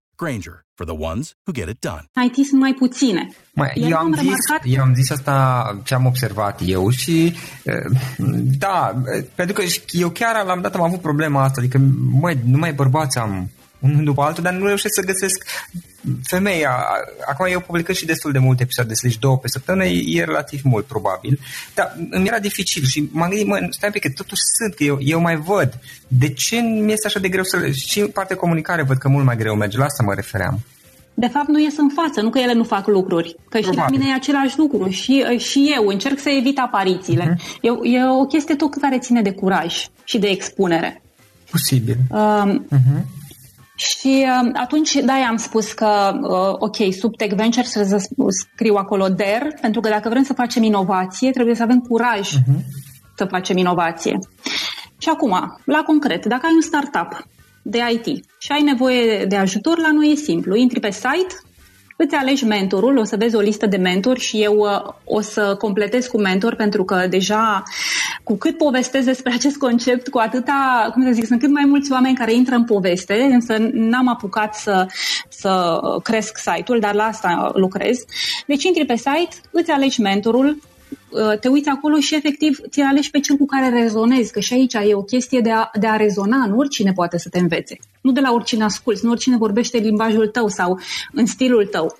Granger, 0.21 0.65
for 0.77 0.85
the 0.85 0.97
ones 1.11 1.35
who 1.45 1.51
get 1.53 1.67
it 1.67 1.79
done. 1.79 2.03
IT 2.25 2.45
sunt 2.45 2.61
mai 2.61 2.73
puține. 2.73 3.29
Mai, 3.53 3.71
eu, 3.75 3.97
am 3.97 4.13
zis, 4.13 4.21
remarcat... 4.21 4.61
eu 4.63 4.81
am 4.81 4.93
zis 4.93 5.09
asta 5.09 5.81
ce 5.83 5.93
am 5.93 6.05
observat 6.05 6.61
eu 6.65 6.89
și 6.89 7.33
da, 8.57 9.01
pentru 9.35 9.55
că 9.55 9.63
eu 9.89 10.09
chiar 10.09 10.45
la 10.45 10.53
un 10.53 10.61
dat 10.61 10.75
am 10.75 10.81
avut 10.81 11.01
problema 11.01 11.43
asta, 11.43 11.61
adică 11.61 11.77
măi, 12.11 12.37
numai 12.45 12.73
bărbați 12.73 13.17
am 13.17 13.49
unul 13.81 14.03
după 14.03 14.21
altul, 14.21 14.43
dar 14.43 14.53
nu 14.53 14.65
reușesc 14.65 14.93
să 14.93 15.05
găsesc 15.05 15.45
femeia. 16.23 16.85
Acum 17.29 17.45
eu 17.49 17.59
publicăm 17.59 17.95
și 17.95 18.05
destul 18.05 18.31
de 18.31 18.39
multe 18.39 18.63
episoade, 18.63 18.93
deci 19.01 19.17
două 19.17 19.37
pe 19.37 19.47
săptămână, 19.47 19.85
e 19.85 20.23
relativ 20.23 20.61
mult 20.63 20.85
probabil, 20.85 21.39
dar 21.73 21.95
îmi 22.09 22.27
era 22.27 22.39
dificil 22.39 22.83
și 22.83 23.09
m-am 23.11 23.29
gândit, 23.29 23.47
mă, 23.47 23.67
stai 23.69 23.89
un 23.89 23.91
pic, 23.91 24.01
că 24.01 24.09
totuși 24.15 24.41
sunt, 24.57 24.73
că 24.73 24.83
eu, 24.83 24.97
eu 25.01 25.19
mai 25.19 25.35
văd. 25.35 25.79
De 26.07 26.29
ce 26.29 26.59
mi 26.59 26.91
este 26.91 27.07
așa 27.07 27.19
de 27.19 27.29
greu 27.29 27.43
să... 27.43 27.69
Și 27.71 27.99
în 27.99 28.07
partea 28.07 28.35
comunicare 28.35 28.83
văd 28.83 28.97
că 28.97 29.07
mult 29.07 29.25
mai 29.25 29.37
greu 29.37 29.55
merge, 29.55 29.77
la 29.77 29.83
asta 29.83 30.03
mă 30.03 30.13
refeream 30.13 30.59
de 31.13 31.27
fapt 31.27 31.47
nu 31.47 31.59
ies 31.59 31.77
în 31.77 31.89
față, 31.89 32.21
nu 32.21 32.29
că 32.29 32.39
ele 32.39 32.53
nu 32.53 32.63
fac 32.63 32.87
lucruri. 32.87 33.35
Că 33.49 33.57
Probabil. 33.59 33.71
și 33.71 33.77
la 33.77 33.85
mine 33.89 34.05
e 34.09 34.13
același 34.13 34.57
lucru 34.57 34.89
și, 34.89 35.23
și 35.37 35.73
eu 35.75 35.87
încerc 35.87 36.19
să 36.19 36.29
evit 36.29 36.59
aparițiile. 36.59 37.33
Uh-huh. 37.33 37.61
E, 37.61 37.97
e 37.97 38.05
o 38.05 38.25
chestie 38.25 38.55
tot 38.55 38.79
care 38.79 38.99
ține 38.99 39.21
de 39.21 39.31
curaj 39.31 39.87
și 40.03 40.19
de 40.19 40.27
expunere. 40.27 41.01
Posibil. 41.51 41.97
Uh, 42.09 42.55
uh-huh. 42.65 43.20
Și 43.81 44.25
uh, 44.25 44.49
atunci, 44.53 44.93
da, 44.93 45.13
am 45.13 45.37
spus 45.37 45.71
că, 45.71 46.19
uh, 46.21 46.55
ok, 46.59 46.93
sub 46.99 47.15
Tech 47.15 47.35
Ventures 47.35 47.69
să 47.69 48.09
scriu 48.27 48.75
acolo 48.75 49.07
DER, 49.07 49.47
pentru 49.61 49.81
că 49.81 49.89
dacă 49.89 50.09
vrem 50.09 50.23
să 50.23 50.33
facem 50.33 50.63
inovație, 50.63 51.31
trebuie 51.31 51.55
să 51.55 51.63
avem 51.63 51.79
curaj 51.79 52.29
uh-huh. 52.29 52.61
să 53.15 53.25
facem 53.25 53.57
inovație. 53.57 54.19
Și 54.97 55.09
acum, 55.09 55.57
la 55.65 55.83
concret, 55.85 56.25
dacă 56.25 56.45
ai 56.45 56.53
un 56.53 56.61
startup 56.61 57.27
de 57.61 57.79
IT 57.91 58.25
și 58.39 58.51
ai 58.51 58.61
nevoie 58.61 59.25
de 59.25 59.35
ajutor, 59.35 59.77
la 59.79 59.91
noi 59.91 60.11
e 60.11 60.15
simplu. 60.15 60.55
Intri 60.55 60.79
pe 60.79 60.91
site, 60.91 61.35
îți 62.03 62.15
alegi 62.15 62.45
mentorul, 62.45 62.97
o 62.97 63.03
să 63.03 63.15
vezi 63.15 63.35
o 63.35 63.39
listă 63.39 63.65
de 63.65 63.77
mentori 63.77 64.19
și 64.19 64.41
eu 64.41 64.55
uh, 64.55 64.93
o 65.03 65.21
să 65.21 65.55
completez 65.59 66.07
cu 66.07 66.17
mentor 66.17 66.55
pentru 66.55 66.83
că 66.83 67.07
deja 67.09 67.63
cu 68.23 68.37
cât 68.37 68.57
povestesc 68.57 69.05
despre 69.05 69.33
acest 69.33 69.57
concept, 69.57 70.07
cu 70.07 70.17
atâta, 70.17 70.89
cum 70.93 71.05
să 71.05 71.11
zic, 71.11 71.25
sunt 71.25 71.39
cât 71.39 71.49
mai 71.49 71.65
mulți 71.65 71.91
oameni 71.91 72.15
care 72.15 72.33
intră 72.33 72.55
în 72.55 72.63
poveste, 72.63 73.13
însă 73.13 73.55
n-am 73.73 74.07
apucat 74.07 74.55
să, 74.55 74.85
să 75.29 75.79
cresc 76.03 76.37
site-ul, 76.37 76.79
dar 76.79 76.93
la 76.93 77.03
asta 77.03 77.51
lucrez. 77.53 78.05
Deci 78.45 78.63
intri 78.63 78.85
pe 78.85 78.95
site, 78.95 79.35
îți 79.51 79.71
alegi 79.71 80.01
mentorul, 80.01 80.47
Uh, 80.47 80.70
te 81.39 81.47
uiți 81.47 81.69
acolo 81.69 81.99
și 81.99 82.15
efectiv 82.15 82.59
ți 82.69 82.81
alegi 82.81 83.09
pe 83.09 83.19
cel 83.19 83.35
cu 83.35 83.45
care 83.45 83.69
rezonezi, 83.69 84.31
că 84.31 84.39
și 84.39 84.53
aici 84.53 84.73
e 84.73 84.93
o 84.93 85.01
chestie 85.01 85.39
de 85.39 85.51
a, 85.51 85.69
de 85.79 85.87
a 85.87 85.95
rezona, 85.95 86.45
nu 86.45 86.57
oricine 86.57 86.91
poate 86.91 87.17
să 87.17 87.29
te 87.29 87.39
învețe. 87.39 87.77
Nu 88.01 88.11
de 88.11 88.19
la 88.19 88.31
oricine 88.31 88.63
asculți, 88.63 89.05
nu 89.05 89.11
oricine 89.11 89.37
vorbește 89.37 89.77
limbajul 89.77 90.27
tău 90.27 90.47
sau 90.47 90.79
în 91.11 91.25
stilul 91.25 91.65
tău. 91.65 91.97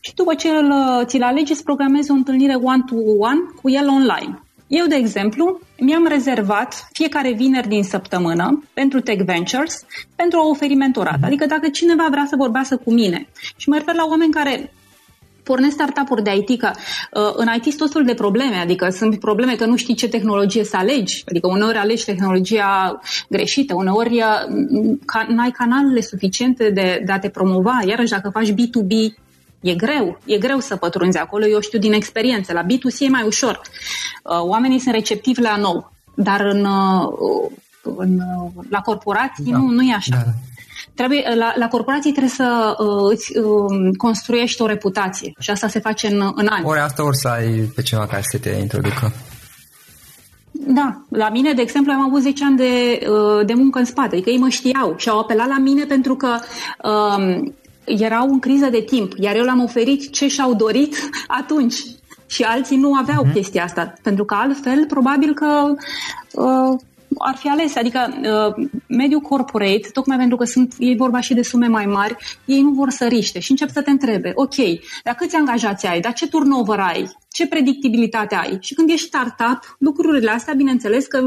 Și 0.00 0.14
după 0.14 0.34
ce 0.34 0.48
îl, 0.48 0.70
uh, 0.70 1.06
ți-l 1.06 1.22
alegi, 1.22 1.52
îți 1.52 1.62
programezi 1.62 2.10
o 2.10 2.14
întâlnire 2.14 2.54
one-to-one 2.54 3.40
cu 3.62 3.70
el 3.70 3.88
online. 3.88 4.42
Eu, 4.66 4.86
de 4.86 4.94
exemplu, 4.94 5.60
mi-am 5.78 6.06
rezervat 6.06 6.88
fiecare 6.92 7.32
vineri 7.32 7.68
din 7.68 7.82
săptămână 7.82 8.64
pentru 8.72 9.00
Tech 9.00 9.24
Ventures 9.24 9.84
pentru 10.16 10.38
a 10.38 10.48
oferi 10.48 10.74
mentorat. 10.74 11.18
Adică 11.22 11.46
dacă 11.46 11.68
cineva 11.68 12.06
vrea 12.10 12.24
să 12.28 12.36
vorbească 12.36 12.76
cu 12.76 12.92
mine 12.92 13.28
și 13.56 13.68
mă 13.68 13.76
refer 13.76 13.94
la 13.94 14.04
oameni 14.08 14.32
care 14.32 14.72
pornesc 15.44 15.74
startup-uri 15.74 16.22
de 16.22 16.34
IT, 16.34 16.60
că 16.60 16.70
uh, 17.10 17.32
în 17.36 17.46
IT 17.56 17.62
sunt 17.62 17.76
tot 17.76 17.92
felul 17.92 18.06
de 18.06 18.14
probleme, 18.14 18.56
adică 18.56 18.88
sunt 18.88 19.18
probleme 19.20 19.54
că 19.54 19.64
nu 19.64 19.76
știi 19.76 19.94
ce 19.94 20.08
tehnologie 20.08 20.64
să 20.64 20.76
alegi, 20.76 21.24
adică 21.28 21.46
uneori 21.46 21.76
alegi 21.76 22.04
tehnologia 22.04 23.00
greșită, 23.28 23.74
uneori 23.74 24.14
uh, 24.14 24.96
ca, 25.04 25.26
n-ai 25.28 25.50
canalele 25.50 26.00
suficiente 26.00 26.70
de, 26.70 27.02
de 27.06 27.12
a 27.12 27.18
te 27.18 27.28
promova, 27.28 27.80
iarăși 27.86 28.10
dacă 28.10 28.30
faci 28.30 28.52
B2B, 28.52 29.22
E 29.64 29.74
greu, 29.74 30.18
e 30.24 30.38
greu 30.38 30.58
să 30.60 30.76
pătrunzi 30.76 31.18
acolo, 31.18 31.46
eu 31.46 31.60
știu 31.60 31.78
din 31.78 31.92
experiență. 31.92 32.52
La 32.52 32.62
B2C 32.62 32.98
e 32.98 33.08
mai 33.08 33.22
ușor. 33.26 33.60
Uh, 34.22 34.40
oamenii 34.40 34.78
sunt 34.78 34.94
receptivi 34.94 35.40
la 35.40 35.56
nou, 35.56 35.92
dar 36.14 36.40
în, 36.40 36.64
uh, 36.64 37.50
în, 37.96 38.18
la 38.70 38.80
corporații 38.80 39.44
da. 39.50 39.56
nu, 39.56 39.66
nu 39.66 39.82
e 39.82 39.94
așa. 39.94 40.22
Da. 40.24 40.32
Trebuie, 40.94 41.24
la, 41.34 41.52
la 41.56 41.68
corporații 41.68 42.10
trebuie 42.10 42.32
să 42.32 42.76
uh, 42.78 43.12
îți 43.12 43.38
uh, 43.38 43.96
construiești 43.96 44.62
o 44.62 44.66
reputație 44.66 45.32
și 45.38 45.50
asta 45.50 45.68
se 45.68 45.80
face 45.80 46.06
în, 46.06 46.32
în 46.34 46.46
ani. 46.50 46.64
Ori 46.64 46.80
asta 46.80 47.04
ori 47.04 47.16
să 47.16 47.28
ai 47.28 47.72
pe 47.74 47.82
cineva 47.82 48.06
care 48.06 48.22
să 48.22 48.38
te 48.38 48.50
introducă. 48.50 49.12
Da, 50.50 51.04
la 51.08 51.30
mine, 51.30 51.52
de 51.52 51.62
exemplu, 51.62 51.92
am 51.92 52.02
avut 52.02 52.22
10 52.22 52.44
ani 52.44 52.56
de, 52.56 53.06
uh, 53.08 53.46
de 53.46 53.54
muncă 53.54 53.78
în 53.78 53.84
spate, 53.84 54.14
adică 54.14 54.30
ei 54.30 54.38
mă 54.38 54.48
știau 54.48 54.94
și 54.96 55.08
au 55.08 55.18
apelat 55.18 55.48
la 55.48 55.58
mine 55.58 55.84
pentru 55.84 56.14
că 56.14 56.38
uh, 56.82 57.50
erau 57.84 58.28
în 58.28 58.38
criză 58.38 58.66
de 58.66 58.80
timp, 58.80 59.12
iar 59.16 59.36
eu 59.36 59.44
le-am 59.44 59.62
oferit 59.62 60.12
ce 60.12 60.28
și-au 60.28 60.54
dorit 60.54 60.96
atunci. 61.40 61.76
Și 62.26 62.42
alții 62.42 62.76
nu 62.76 62.94
aveau 62.94 63.26
uh-huh. 63.26 63.32
chestia 63.32 63.64
asta, 63.64 63.92
pentru 64.02 64.24
că 64.24 64.34
altfel, 64.34 64.86
probabil 64.86 65.34
că 65.34 65.74
uh, 66.32 66.78
ar 67.18 67.36
fi 67.36 67.48
ales. 67.48 67.76
Adică 67.76 68.08
uh, 68.10 68.66
mediul 68.88 69.20
corporate, 69.20 69.88
tocmai 69.92 70.16
pentru 70.16 70.36
că 70.36 70.44
sunt, 70.44 70.74
ei 70.78 70.96
vorba 70.96 71.20
și 71.20 71.34
de 71.34 71.42
sume 71.42 71.66
mai 71.66 71.86
mari, 71.86 72.16
ei 72.44 72.60
nu 72.60 72.70
vor 72.70 72.90
să 72.90 73.06
riște 73.06 73.38
și 73.38 73.50
încep 73.50 73.70
să 73.70 73.82
te 73.82 73.90
întrebe, 73.90 74.32
ok, 74.34 74.54
dar 75.04 75.14
câți 75.14 75.36
angajați 75.36 75.86
ai, 75.86 76.00
dar 76.00 76.12
ce 76.12 76.28
turnover 76.28 76.78
ai, 76.78 77.10
ce 77.34 77.46
predictibilitate 77.46 78.34
ai? 78.34 78.58
Și 78.60 78.74
când 78.74 78.90
ești 78.90 79.06
startup, 79.06 79.76
lucrurile 79.78 80.30
astea, 80.30 80.54
bineînțeles 80.54 81.06
că 81.06 81.18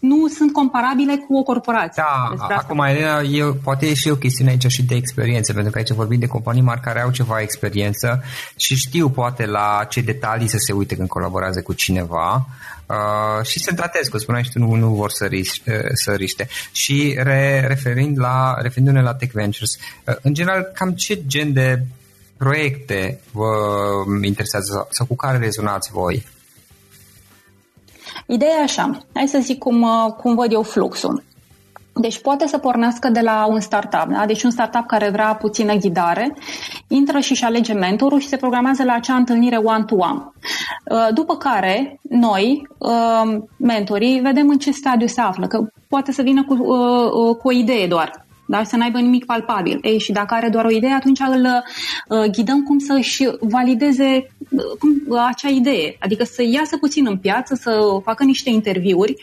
nu 0.00 0.28
sunt 0.28 0.52
comparabile 0.52 1.16
cu 1.16 1.36
o 1.36 1.42
corporație. 1.42 2.02
Da, 2.48 2.54
acum, 2.54 2.78
Elena, 2.78 3.20
eu, 3.20 3.54
poate 3.64 3.86
e 3.86 3.94
și 3.94 4.08
o 4.08 4.16
chestiune 4.16 4.50
aici 4.50 4.66
și 4.66 4.82
de 4.82 4.94
experiență, 4.94 5.52
pentru 5.52 5.72
că 5.72 5.78
aici 5.78 5.90
vorbim 5.90 6.18
de 6.18 6.26
companii 6.26 6.62
mari 6.62 6.80
care 6.80 7.00
au 7.00 7.10
ceva 7.10 7.40
experiență 7.40 8.22
și 8.56 8.74
știu 8.76 9.10
poate 9.10 9.46
la 9.46 9.86
ce 9.88 10.00
detalii 10.00 10.48
să 10.48 10.56
se 10.58 10.72
uite 10.72 10.96
când 10.96 11.08
colaborează 11.08 11.62
cu 11.62 11.72
cineva 11.72 12.46
uh, 12.92 13.46
și 13.46 13.58
se 13.58 13.74
tratez, 13.74 14.08
cum 14.08 14.18
spuneai 14.18 14.44
și 14.44 14.50
tu, 14.50 14.58
nu, 14.58 14.74
nu 14.74 14.88
vor 14.88 15.10
să, 15.10 15.26
riș, 15.26 15.48
uh, 15.50 15.74
să 15.92 16.12
riște. 16.12 16.48
Și 16.72 17.14
re, 17.18 17.64
referind 17.66 18.18
la, 18.18 18.54
referindu-ne 18.60 19.02
la 19.02 19.14
Tech 19.14 19.32
Ventures, 19.32 19.76
uh, 20.06 20.14
în 20.22 20.34
general, 20.34 20.70
cam 20.74 20.90
ce 20.90 21.26
gen 21.26 21.52
de 21.52 21.82
proiecte 22.36 23.20
vă 23.30 23.50
interesează 24.22 24.86
sau 24.90 25.06
cu 25.06 25.16
care 25.16 25.38
rezonați 25.38 25.90
voi? 25.90 26.26
Ideea 28.26 28.56
e 28.60 28.62
așa, 28.62 29.06
hai 29.14 29.28
să 29.28 29.38
zic 29.42 29.58
cum, 29.58 29.82
uh, 29.82 30.12
cum 30.16 30.34
văd 30.34 30.52
eu 30.52 30.62
fluxul. 30.62 31.22
Deci 31.94 32.20
poate 32.20 32.46
să 32.46 32.58
pornească 32.58 33.08
de 33.08 33.20
la 33.20 33.46
un 33.48 33.60
startup, 33.60 34.06
da? 34.08 34.26
deci 34.26 34.42
un 34.42 34.50
startup 34.50 34.86
care 34.86 35.08
vrea 35.08 35.34
puțină 35.34 35.74
ghidare, 35.74 36.34
intră 36.88 37.18
și 37.18 37.32
își 37.32 37.44
alege 37.44 37.72
mentorul 37.72 38.20
și 38.20 38.28
se 38.28 38.36
programează 38.36 38.84
la 38.84 38.92
acea 38.92 39.14
întâlnire 39.14 39.56
one-to-one. 39.56 40.32
Uh, 40.90 41.08
după 41.14 41.36
care, 41.36 42.00
noi, 42.02 42.68
uh, 42.78 43.38
mentorii, 43.56 44.20
vedem 44.20 44.48
în 44.48 44.58
ce 44.58 44.70
stadiu 44.70 45.06
se 45.06 45.20
află, 45.20 45.46
că 45.46 45.66
poate 45.88 46.12
să 46.12 46.22
vină 46.22 46.44
cu, 46.44 46.54
cu 47.34 47.48
o 47.48 47.52
idee 47.52 47.86
doar 47.86 48.22
da? 48.52 48.64
să 48.64 48.76
n-aibă 48.76 48.98
nimic 48.98 49.24
palpabil. 49.24 49.78
Ei, 49.82 49.98
și 49.98 50.12
dacă 50.12 50.34
are 50.34 50.48
doar 50.48 50.64
o 50.64 50.70
idee, 50.70 50.92
atunci 50.92 51.20
îl 51.20 51.46
uh, 52.08 52.24
ghidăm 52.30 52.62
cum 52.62 52.78
să-și 52.78 53.28
valideze 53.40 54.26
uh, 54.50 54.64
cum, 54.78 55.02
uh, 55.08 55.26
acea 55.28 55.48
idee. 55.48 55.96
Adică 56.00 56.24
să 56.24 56.42
iasă 56.42 56.76
puțin 56.76 57.06
în 57.06 57.16
piață, 57.16 57.54
să 57.54 58.00
facă 58.04 58.24
niște 58.24 58.50
interviuri 58.50 59.14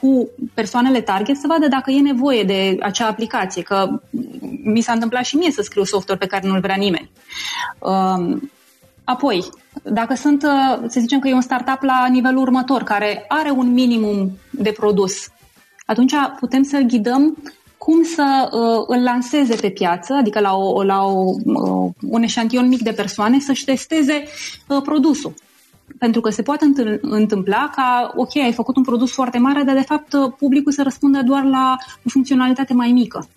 cu 0.00 0.28
persoanele 0.54 1.00
target 1.00 1.36
să 1.36 1.46
vadă 1.48 1.68
dacă 1.68 1.90
e 1.90 2.00
nevoie 2.00 2.42
de 2.42 2.76
acea 2.80 3.06
aplicație, 3.06 3.62
că 3.62 4.00
mi 4.62 4.80
s-a 4.80 4.92
întâmplat 4.92 5.24
și 5.24 5.36
mie 5.36 5.50
să 5.50 5.62
scriu 5.62 5.84
software 5.84 6.20
pe 6.20 6.26
care 6.26 6.48
nu-l 6.48 6.60
vrea 6.60 6.76
nimeni. 6.76 7.10
Uh, 7.78 8.36
apoi, 9.04 9.44
dacă 9.82 10.14
sunt, 10.14 10.42
uh, 10.42 10.78
să 10.88 11.00
zicem 11.00 11.18
că 11.18 11.28
e 11.28 11.34
un 11.34 11.40
startup 11.40 11.82
la 11.82 12.06
nivelul 12.10 12.42
următor, 12.42 12.82
care 12.82 13.24
are 13.28 13.50
un 13.50 13.72
minimum 13.72 14.38
de 14.50 14.70
produs, 14.70 15.28
atunci 15.86 16.12
putem 16.40 16.62
să 16.62 16.78
ghidăm 16.78 17.36
cum 17.78 18.02
să 18.02 18.48
uh, 18.52 18.84
îl 18.86 19.02
lanseze 19.02 19.54
pe 19.54 19.70
piață, 19.70 20.14
adică 20.14 20.40
la, 20.40 20.56
o, 20.56 20.82
la 20.82 21.04
o, 21.04 21.34
uh, 21.44 21.92
un 22.10 22.22
eșantion 22.22 22.68
mic 22.68 22.82
de 22.82 22.92
persoane, 22.92 23.40
să-și 23.40 23.64
testeze 23.64 24.24
uh, 24.66 24.82
produsul. 24.82 25.34
Pentru 25.98 26.20
că 26.20 26.30
se 26.30 26.42
poate 26.42 26.72
întâmpla 27.00 27.70
ca, 27.74 28.12
ok, 28.16 28.36
ai 28.36 28.52
făcut 28.52 28.76
un 28.76 28.82
produs 28.82 29.10
foarte 29.12 29.38
mare, 29.38 29.62
dar 29.62 29.74
de 29.74 29.82
fapt 29.82 30.12
uh, 30.12 30.32
publicul 30.38 30.72
să 30.72 30.82
răspundă 30.82 31.22
doar 31.22 31.44
la 31.44 31.76
o 32.04 32.08
funcționalitate 32.08 32.74
mai 32.74 32.92
mică. 32.92 33.28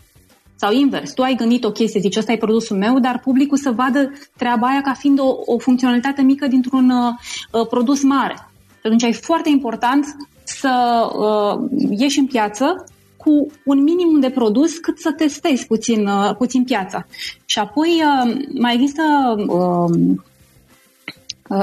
Sau 0.55 0.73
invers, 0.73 1.13
tu 1.13 1.21
ai 1.21 1.35
gândit 1.35 1.63
o 1.63 1.71
chestie, 1.71 1.99
zici, 1.99 2.15
ăsta 2.15 2.31
e 2.31 2.37
produsul 2.37 2.77
meu, 2.77 2.99
dar 2.99 3.19
publicul 3.19 3.57
să 3.57 3.71
vadă 3.71 4.11
treaba 4.37 4.67
aia 4.67 4.81
ca 4.81 4.93
fiind 4.93 5.19
o, 5.19 5.35
o 5.45 5.57
funcționalitate 5.57 6.21
mică 6.21 6.47
dintr-un 6.47 6.89
uh, 6.89 7.13
uh 7.51 7.67
produs 7.67 8.03
mare. 8.03 8.49
Atunci 8.83 9.03
e 9.03 9.11
foarte 9.11 9.49
important 9.49 10.05
să 10.43 10.71
uh, 11.17 11.79
ieși 11.89 12.19
în 12.19 12.25
piață 12.25 12.85
cu 13.23 13.51
un 13.65 13.83
minimum 13.83 14.19
de 14.19 14.29
produs 14.29 14.77
cât 14.77 14.99
să 14.99 15.11
testezi 15.11 15.67
puțin, 15.67 16.07
uh, 16.07 16.35
puțin 16.37 16.63
piața. 16.63 17.07
Și 17.45 17.59
apoi 17.59 17.89
uh, 17.89 18.35
mai 18.59 18.73
există 18.73 19.03
uh, 19.47 20.17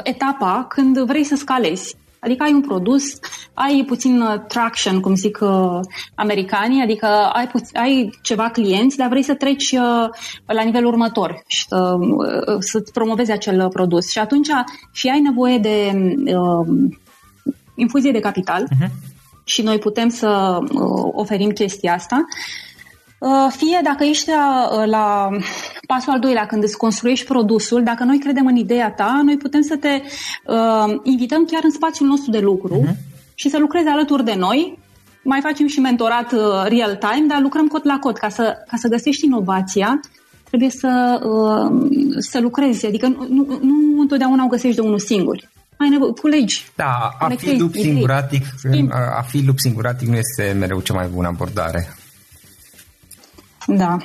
etapa 0.03 0.67
când 0.69 0.99
vrei 0.99 1.25
să 1.25 1.37
scalezi. 1.37 1.97
Adică 2.21 2.43
ai 2.43 2.53
un 2.53 2.61
produs, 2.61 3.05
ai 3.55 3.85
puțin 3.87 4.25
traction, 4.49 5.01
cum 5.01 5.15
zic 5.15 5.39
uh, 5.41 5.81
americanii, 6.15 6.83
adică 6.83 7.07
ai, 7.07 7.47
puț- 7.47 7.73
ai 7.73 8.11
ceva 8.23 8.51
clienți, 8.51 8.97
dar 8.97 9.09
vrei 9.09 9.23
să 9.23 9.35
treci 9.35 9.73
uh, 9.73 10.09
la 10.47 10.63
nivelul 10.63 10.91
următor 10.91 11.43
și 11.47 11.67
să, 11.69 11.97
uh, 12.01 12.57
să-ți 12.59 12.93
promovezi 12.93 13.33
acel 13.33 13.69
produs. 13.69 14.11
Și 14.11 14.19
atunci 14.19 14.49
fie 14.93 15.11
ai 15.11 15.21
nevoie 15.21 15.59
de 15.59 15.93
uh, 16.25 16.67
infuzie 17.75 18.11
de 18.11 18.21
capital, 18.21 18.65
uh-huh 18.65 19.17
și 19.49 19.63
noi 19.63 19.79
putem 19.79 20.09
să 20.09 20.59
uh, 20.61 21.11
oferim 21.13 21.51
chestia 21.51 21.93
asta. 21.93 22.17
Uh, 22.17 22.68
fie 23.57 23.81
dacă 23.83 24.05
ești 24.05 24.31
la, 24.31 24.69
uh, 24.73 24.87
la 24.87 25.29
pasul 25.87 26.13
al 26.13 26.19
doilea, 26.19 26.47
când 26.47 26.63
îți 26.63 26.77
construiești 26.77 27.27
produsul, 27.27 27.83
dacă 27.83 28.05
noi 28.05 28.19
credem 28.19 28.47
în 28.47 28.57
ideea 28.57 28.91
ta, 28.91 29.21
noi 29.25 29.37
putem 29.37 29.63
să 29.63 29.77
te 29.77 30.03
uh, 30.47 31.01
invităm 31.03 31.45
chiar 31.45 31.61
în 31.65 31.71
spațiul 31.71 32.09
nostru 32.09 32.31
de 32.31 32.39
lucru 32.39 32.83
uh-huh. 32.83 32.97
și 33.35 33.49
să 33.49 33.59
lucrezi 33.59 33.89
alături 33.89 34.25
de 34.25 34.35
noi. 34.35 34.79
Mai 35.23 35.41
facem 35.43 35.67
și 35.67 35.81
mentorat 35.81 36.33
uh, 36.33 36.41
real-time, 36.69 37.27
dar 37.29 37.41
lucrăm 37.41 37.67
cot 37.67 37.85
la 37.85 37.99
cot. 37.99 38.19
Ca 38.19 38.29
să, 38.29 38.57
ca 38.71 38.77
să 38.77 38.89
găsești 38.89 39.25
inovația, 39.25 40.01
trebuie 40.45 40.71
să, 40.71 41.21
uh, 41.23 41.87
să 42.19 42.41
lucrezi. 42.41 42.87
Adică 42.87 43.07
nu, 43.07 43.27
nu, 43.29 43.59
nu 43.63 44.01
întotdeauna 44.01 44.45
o 44.45 44.49
găsești 44.49 44.81
de 44.81 44.87
unul 44.87 44.99
singur 44.99 45.49
ai 45.79 45.89
nevoie, 45.89 46.13
culegi. 46.21 46.67
Da, 46.77 47.17
a 47.19 47.29
fi 47.37 47.57
lup 47.59 47.75
singuratic, 47.75 48.45
a 49.17 49.23
fi 49.23 49.43
lup 49.47 49.59
singuratic 49.59 50.09
nu 50.09 50.17
este 50.17 50.57
mereu 50.59 50.81
cea 50.81 50.95
mai 50.95 51.07
bună 51.07 51.29
abordare. 51.29 51.89
Da. 53.77 53.97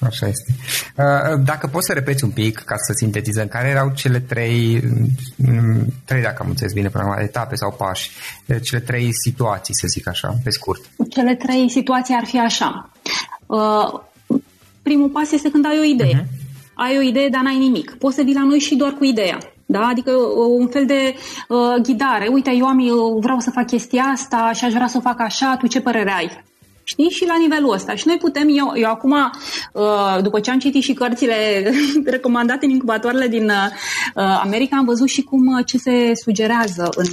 Așa 0.00 0.26
este. 0.26 0.54
Uh, 0.96 1.40
dacă 1.44 1.66
poți 1.66 1.86
să 1.86 1.92
repeți 1.92 2.24
un 2.24 2.30
pic, 2.30 2.58
ca 2.58 2.74
să 2.76 2.92
sintetizăm, 2.92 3.46
care 3.46 3.68
erau 3.68 3.92
cele 3.94 4.20
trei, 4.20 4.82
mm, 5.36 5.86
trei 6.04 6.22
dacă 6.22 6.42
am 6.42 6.48
înțeles 6.48 6.72
bine, 6.72 6.88
până 6.88 7.16
etape 7.18 7.54
sau 7.54 7.72
pași, 7.72 8.10
cele 8.62 8.80
trei 8.80 9.08
situații, 9.12 9.74
să 9.74 9.86
zic 9.86 10.08
așa, 10.08 10.34
pe 10.44 10.50
scurt. 10.50 10.90
Cele 11.08 11.34
trei 11.34 11.70
situații 11.70 12.14
ar 12.14 12.24
fi 12.24 12.38
așa. 12.38 12.90
Uh, 13.46 14.00
primul 14.82 15.08
pas 15.08 15.30
este 15.30 15.50
când 15.50 15.66
ai 15.66 15.78
o 15.78 15.84
idee. 15.84 16.22
Uh-huh. 16.22 16.44
Ai 16.74 16.96
o 16.98 17.00
idee, 17.00 17.28
dar 17.28 17.42
n-ai 17.42 17.58
nimic. 17.58 17.96
Poți 17.98 18.14
să 18.16 18.22
vii 18.22 18.34
la 18.34 18.44
noi 18.44 18.58
și 18.58 18.76
doar 18.76 18.92
cu 18.92 19.04
ideea. 19.04 19.38
Da? 19.66 19.86
Adică 19.86 20.10
uh, 20.10 20.58
un 20.58 20.68
fel 20.68 20.86
de 20.86 21.14
uh, 21.48 21.82
ghidare. 21.82 22.28
Uite, 22.32 22.50
eu 22.50 22.66
am, 22.66 22.78
eu 22.88 23.18
vreau 23.22 23.38
să 23.38 23.50
fac 23.50 23.66
chestia 23.66 24.02
asta 24.02 24.50
și 24.54 24.64
aș 24.64 24.72
vrea 24.72 24.86
să 24.86 24.96
o 24.96 25.00
fac 25.00 25.20
așa, 25.20 25.56
tu 25.58 25.66
ce 25.66 25.80
părere 25.80 26.12
ai? 26.12 26.44
Știi? 26.88 27.08
Și 27.08 27.26
la 27.26 27.36
nivelul 27.38 27.72
ăsta. 27.72 27.94
Și 27.94 28.06
noi 28.06 28.16
putem, 28.16 28.48
eu, 28.50 28.72
eu 28.74 28.90
acum, 28.90 29.12
uh, 29.72 30.18
după 30.22 30.40
ce 30.40 30.50
am 30.50 30.58
citit 30.58 30.82
și 30.82 30.92
cărțile 30.92 31.34
recomandate 32.16 32.64
în 32.64 32.70
incubatoarele 32.70 33.28
din 33.28 33.48
uh, 33.48 34.22
America, 34.42 34.76
am 34.76 34.84
văzut 34.84 35.08
și 35.08 35.22
cum 35.22 35.62
ce 35.64 35.78
se 35.78 36.12
sugerează 36.14 36.88
în, 36.94 37.06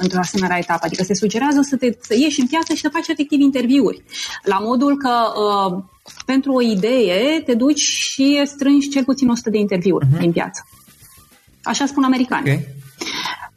într-o 0.00 0.18
asemenea 0.18 0.58
etapă. 0.58 0.84
Adică 0.84 1.02
se 1.02 1.14
sugerează 1.14 1.60
să, 1.62 1.76
te, 1.76 1.96
să 2.00 2.14
ieși 2.18 2.40
în 2.40 2.46
piață 2.46 2.74
și 2.74 2.80
să 2.80 2.88
faci 2.92 3.08
efectiv 3.08 3.40
interviuri. 3.40 4.02
La 4.42 4.58
modul 4.58 4.96
că 4.96 5.10
pentru 6.26 6.52
o 6.52 6.62
idee 6.62 7.40
te 7.40 7.54
duci 7.54 7.80
și 7.80 8.42
strângi 8.44 8.88
cel 8.88 9.04
puțin 9.04 9.28
100 9.28 9.50
de 9.50 9.58
interviuri 9.58 10.06
uh-huh. 10.06 10.18
din 10.18 10.32
piață. 10.32 10.66
Așa 11.62 11.86
spun 11.86 12.04
americanii. 12.04 12.52
Okay. 12.52 12.66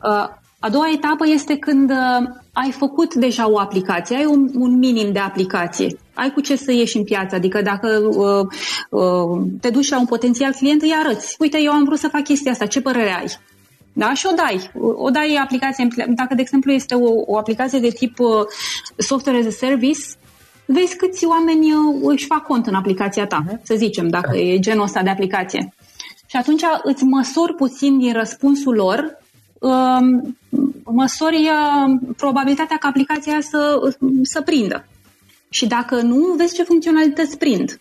Uh, 0.03 0.43
a 0.59 0.69
doua 0.69 0.91
etapă 0.93 1.27
este 1.27 1.57
când 1.57 1.89
uh, 1.89 2.27
ai 2.53 2.71
făcut 2.71 3.13
deja 3.13 3.49
o 3.49 3.59
aplicație, 3.59 4.15
ai 4.15 4.25
un, 4.25 4.49
un 4.53 4.77
minim 4.77 5.11
de 5.11 5.19
aplicație, 5.19 5.97
ai 6.13 6.31
cu 6.31 6.41
ce 6.41 6.55
să 6.55 6.71
ieși 6.71 6.97
în 6.97 7.03
piață, 7.03 7.35
adică 7.35 7.61
dacă 7.61 8.09
uh, 8.15 8.45
uh, 8.89 9.41
te 9.61 9.69
duci 9.69 9.89
la 9.89 9.99
un 9.99 10.05
potențial 10.05 10.51
client, 10.51 10.81
îi 10.81 10.93
arăți. 11.03 11.35
Uite, 11.39 11.61
eu 11.61 11.71
am 11.71 11.83
vrut 11.83 11.99
să 11.99 12.07
fac 12.07 12.23
chestia 12.23 12.51
asta, 12.51 12.65
ce 12.65 12.81
părere 12.81 13.15
ai? 13.15 13.25
Da? 13.93 14.13
Și 14.13 14.27
o 14.31 14.35
dai. 14.35 14.71
O 14.95 15.09
dai 15.09 15.35
aplicație, 15.35 15.87
dacă, 16.07 16.35
de 16.35 16.41
exemplu, 16.41 16.71
este 16.71 16.95
o, 16.95 17.23
o 17.25 17.37
aplicație 17.37 17.79
de 17.79 17.89
tip 17.89 18.19
uh, 18.19 18.29
software 18.97 19.39
as 19.39 19.45
a 19.45 19.49
service, 19.49 19.99
vezi 20.65 20.95
câți 20.95 21.25
oameni 21.25 21.71
uh, 21.71 21.99
își 22.03 22.25
fac 22.25 22.43
cont 22.43 22.67
în 22.67 22.73
aplicația 22.73 23.25
ta, 23.25 23.43
uh-huh. 23.43 23.61
să 23.63 23.75
zicem, 23.75 24.07
dacă 24.07 24.31
uh-huh. 24.35 24.53
e 24.53 24.59
genul 24.59 24.83
ăsta 24.83 25.01
de 25.01 25.09
aplicație. 25.09 25.73
Și 26.27 26.35
atunci 26.37 26.61
îți 26.83 27.03
măsori 27.03 27.55
puțin 27.55 27.97
din 27.97 28.13
răspunsul 28.13 28.75
lor 28.75 28.99
um, 28.99 29.23
măsori 30.83 31.35
uh, 31.35 32.13
probabilitatea 32.17 32.77
ca 32.77 32.87
aplicația 32.87 33.41
să, 33.41 33.91
să 34.23 34.41
prindă. 34.41 34.85
Și 35.49 35.67
dacă 35.67 36.01
nu, 36.01 36.33
vezi 36.37 36.53
ce 36.53 36.63
funcționalități 36.63 37.37
prind. 37.37 37.77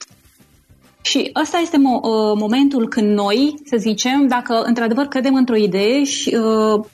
Și 1.02 1.30
ăsta 1.42 1.58
este 1.58 1.76
mo- 1.76 2.02
uh, 2.02 2.38
momentul 2.38 2.88
când 2.88 3.14
noi, 3.14 3.54
să 3.64 3.76
zicem, 3.78 4.26
dacă 4.26 4.62
într-adevăr 4.62 5.06
credem 5.06 5.34
într-o 5.34 5.56
idee 5.56 6.04
și 6.04 6.36
uh, 6.36 6.84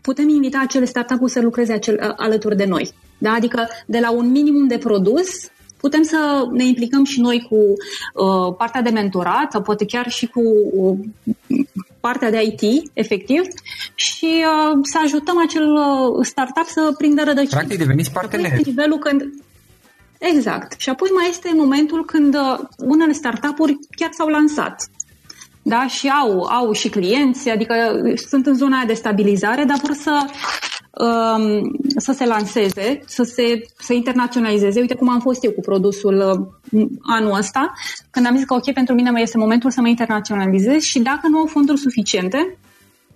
putem 0.00 0.28
invita 0.28 0.60
acele 0.60 0.84
startup-uri 0.84 1.32
să 1.32 1.40
lucreze 1.40 1.72
acel, 1.72 2.00
uh, 2.02 2.12
alături 2.16 2.56
de 2.56 2.64
noi. 2.64 2.90
Da? 3.18 3.32
Adică 3.32 3.68
de 3.86 3.98
la 3.98 4.10
un 4.10 4.30
minimum 4.30 4.66
de 4.66 4.78
produs 4.78 5.28
putem 5.76 6.02
să 6.02 6.48
ne 6.52 6.64
implicăm 6.64 7.04
și 7.04 7.20
noi 7.20 7.46
cu 7.48 7.56
uh, 7.56 8.54
partea 8.58 8.82
de 8.82 8.90
mentorat 8.90 9.52
sau 9.52 9.62
poate 9.62 9.84
chiar 9.84 10.10
și 10.10 10.26
cu 10.26 10.42
uh, 10.72 10.98
partea 12.06 12.30
de 12.30 12.42
IT, 12.42 12.90
efectiv, 12.92 13.40
și 13.94 14.30
uh, 14.52 14.78
să 14.82 14.98
ajutăm 15.04 15.38
acel 15.38 15.66
uh, 15.72 16.26
startup 16.26 16.66
să 16.66 16.94
prindă 16.98 17.22
rădăcini. 17.22 17.58
Practic 17.60 17.78
deveniți 17.78 18.12
parteneri. 18.12 18.62
nivelul 18.64 18.98
când 18.98 19.22
Exact. 20.18 20.80
Și 20.80 20.88
apoi 20.88 21.08
mai 21.14 21.26
este 21.28 21.50
momentul 21.54 22.04
când 22.04 22.34
uh, 22.34 22.58
unele 22.78 23.12
startup-uri 23.12 23.78
chiar 23.96 24.10
s-au 24.12 24.28
lansat. 24.28 24.88
Da, 25.62 25.86
și 25.86 26.08
au, 26.08 26.42
au 26.42 26.72
și 26.72 26.88
clienți, 26.88 27.48
adică 27.48 27.74
sunt 28.28 28.46
în 28.46 28.54
zona 28.54 28.84
de 28.84 28.94
stabilizare, 28.94 29.64
dar 29.64 29.78
vor 29.82 29.94
să 29.94 30.10
um, 30.20 30.30
să 31.96 32.12
se 32.12 32.26
lanseze, 32.26 33.00
să 33.06 33.22
se 33.22 33.62
să 33.78 33.92
internaționalizeze. 33.92 34.80
Uite 34.80 34.94
cum 34.94 35.08
am 35.08 35.20
fost 35.20 35.44
eu 35.44 35.50
cu 35.50 35.60
produsul 35.60 36.48
uh, 36.72 36.86
anul 37.02 37.34
ăsta, 37.38 37.72
când 38.10 38.26
am 38.26 38.36
zis 38.36 38.44
că 38.44 38.54
ok, 38.54 38.72
pentru 38.72 38.94
mine 38.94 39.10
mai 39.10 39.22
este 39.22 39.38
momentul 39.38 39.70
să 39.70 39.80
mă 39.80 39.88
internaționalizez 39.88 40.82
și 40.82 40.98
dacă 40.98 41.28
nu 41.28 41.38
au 41.38 41.46
fonduri 41.46 41.80
suficiente, 41.80 42.58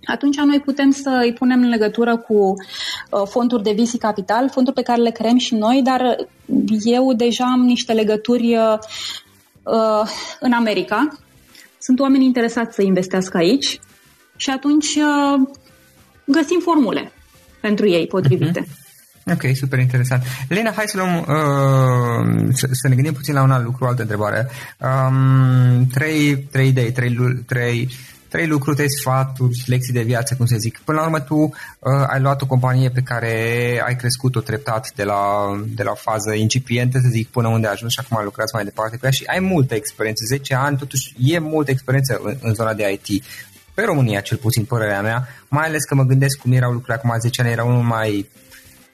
atunci 0.03 0.37
noi 0.37 0.59
putem 0.59 0.91
să 0.91 1.21
îi 1.23 1.33
punem 1.33 1.61
în 1.61 1.69
legătură 1.69 2.17
cu 2.17 2.53
uh, 2.53 3.21
fonduri 3.29 3.63
de 3.63 3.75
VC 3.77 3.97
Capital, 3.97 4.49
fonduri 4.49 4.75
pe 4.75 4.81
care 4.81 5.01
le 5.01 5.11
creăm 5.11 5.37
și 5.37 5.55
noi, 5.55 5.81
dar 5.83 6.15
eu 6.83 7.13
deja 7.13 7.45
am 7.45 7.61
niște 7.61 7.93
legături 7.93 8.55
uh, 8.55 8.77
uh 9.63 10.09
în 10.39 10.51
America. 10.51 11.07
Sunt 11.79 11.99
oameni 11.99 12.25
interesați 12.25 12.75
să 12.75 12.81
investească 12.81 13.37
aici 13.37 13.79
și 14.35 14.49
atunci 14.49 14.95
uh, 14.95 15.47
găsim 16.25 16.59
formule 16.59 17.11
pentru 17.61 17.89
ei 17.89 18.07
potrivite. 18.07 18.61
Uh-huh. 18.61 18.87
Ok, 19.33 19.55
super 19.55 19.79
interesant. 19.79 20.23
Lena, 20.47 20.71
hai 20.71 20.85
să 20.87 20.97
luăm, 20.97 21.17
uh, 21.17 22.53
să, 22.53 22.67
să 22.71 22.87
ne 22.87 22.95
gândim 22.95 23.13
puțin 23.13 23.33
la 23.33 23.41
un 23.41 23.51
alt 23.51 23.63
lucru, 23.63 23.85
o 23.85 23.87
altă 23.87 24.01
întrebare. 24.01 24.47
Um, 24.77 25.85
trei, 25.85 26.37
trei 26.37 26.67
idei, 26.67 26.91
trei, 26.91 27.15
trei, 27.45 27.89
trei 28.27 28.47
lucruri, 28.47 28.75
trei 28.75 28.91
sfaturi, 28.91 29.63
lecții 29.65 29.93
de 29.93 30.01
viață, 30.01 30.35
cum 30.35 30.45
să 30.45 30.55
zic. 30.57 30.81
Până 30.85 30.97
la 30.97 31.03
urmă, 31.03 31.19
tu 31.19 31.35
uh, 31.35 31.51
ai 32.07 32.19
luat 32.19 32.41
o 32.41 32.45
companie 32.45 32.89
pe 32.89 33.01
care 33.01 33.33
ai 33.85 33.95
crescut-o 33.95 34.39
treptat 34.39 34.91
de 34.95 35.03
la, 35.03 35.21
de 35.67 35.83
la 35.83 35.91
o 35.91 35.95
fază 35.95 36.33
incipientă, 36.33 36.99
să 37.01 37.07
zic, 37.11 37.27
până 37.27 37.47
unde 37.47 37.67
ai 37.67 37.73
ajuns 37.73 37.91
și 37.91 37.99
acum 38.03 38.23
lucrați 38.23 38.53
mai 38.53 38.63
departe 38.63 38.97
pe 38.97 39.05
ea 39.05 39.11
și 39.11 39.23
ai 39.25 39.39
multă 39.39 39.75
experiență, 39.75 40.23
10 40.27 40.55
ani, 40.55 40.77
totuși 40.77 41.13
e 41.17 41.39
multă 41.39 41.71
experiență 41.71 42.19
în, 42.23 42.35
în 42.41 42.53
zona 42.53 42.73
de 42.73 42.99
IT 43.03 43.23
pe 43.79 43.85
România, 43.85 44.19
cel 44.19 44.37
puțin 44.37 44.63
părerea 44.63 45.01
mea, 45.01 45.27
mai 45.47 45.65
ales 45.65 45.83
că 45.83 45.95
mă 45.95 46.03
gândesc 46.03 46.37
cum 46.37 46.51
erau 46.51 46.71
lucrurile 46.71 47.01
acum 47.03 47.19
10 47.19 47.41
ani, 47.41 47.51
erau 47.51 47.67
unul 47.67 47.81
mai 47.81 48.29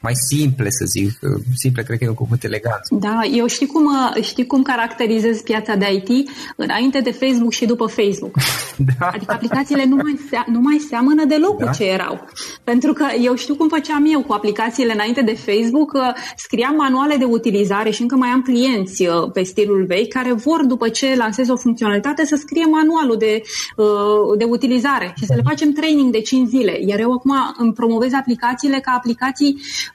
mai 0.08 0.16
simple, 0.32 0.70
să 0.70 0.86
zic. 0.86 1.12
Simple, 1.56 1.84
cred 1.84 1.98
că 1.98 2.04
e 2.04 2.16
un 2.16 2.22
cuvânt 2.24 2.44
elegant. 2.44 2.84
Da, 2.90 3.20
eu 3.42 3.48
știu 3.48 3.68
cum, 3.68 3.88
știu 4.22 4.46
cum 4.46 4.62
caracterizez 4.62 5.42
piața 5.42 5.76
de 5.76 5.86
IT 5.98 6.30
înainte 6.56 7.00
de 7.00 7.12
Facebook 7.12 7.54
și 7.60 7.66
după 7.66 7.86
Facebook. 7.86 8.34
da. 8.90 9.06
Adică 9.16 9.34
aplicațiile 9.34 9.86
nu 9.86 9.96
mai, 9.96 10.20
se, 10.30 10.38
nu 10.52 10.60
mai 10.60 10.78
seamănă 10.90 11.26
deloc 11.26 11.58
da. 11.58 11.66
cu 11.66 11.76
ce 11.78 11.84
erau. 11.84 12.16
Pentru 12.64 12.94
că 12.94 13.06
eu 13.22 13.36
știu 13.36 13.56
cum 13.56 13.68
făceam 13.68 14.04
eu 14.14 14.22
cu 14.22 14.34
aplicațiile 14.34 14.94
înainte 14.94 15.22
de 15.22 15.36
Facebook, 15.48 15.92
scriam 16.36 16.76
manuale 16.76 17.16
de 17.16 17.26
utilizare 17.26 17.90
și 17.90 18.02
încă 18.02 18.16
mai 18.16 18.30
am 18.30 18.42
clienți 18.42 19.08
uh, 19.08 19.32
pe 19.34 19.44
stilul 19.44 19.86
vechi 19.86 20.14
care 20.14 20.34
vor, 20.34 20.66
după 20.66 20.90
ce 20.90 21.16
lansez 21.16 21.50
o 21.50 21.56
funcționalitate, 21.56 22.26
să 22.26 22.36
scrie 22.36 22.66
manualul 22.66 23.18
de, 23.18 23.42
uh, 23.76 24.38
de 24.38 24.44
utilizare 24.44 25.14
și 25.18 25.26
să 25.26 25.34
le 25.36 25.42
facem 25.46 25.72
training 25.72 26.12
de 26.12 26.22
5 26.22 26.48
zile. 26.48 26.78
Iar 26.86 27.00
eu 27.00 27.12
acum 27.12 27.34
îmi 27.58 27.74
promovez 27.74 28.14
aplicațiile 28.14 28.80
ca 28.80 28.92
aplicații 28.92 29.54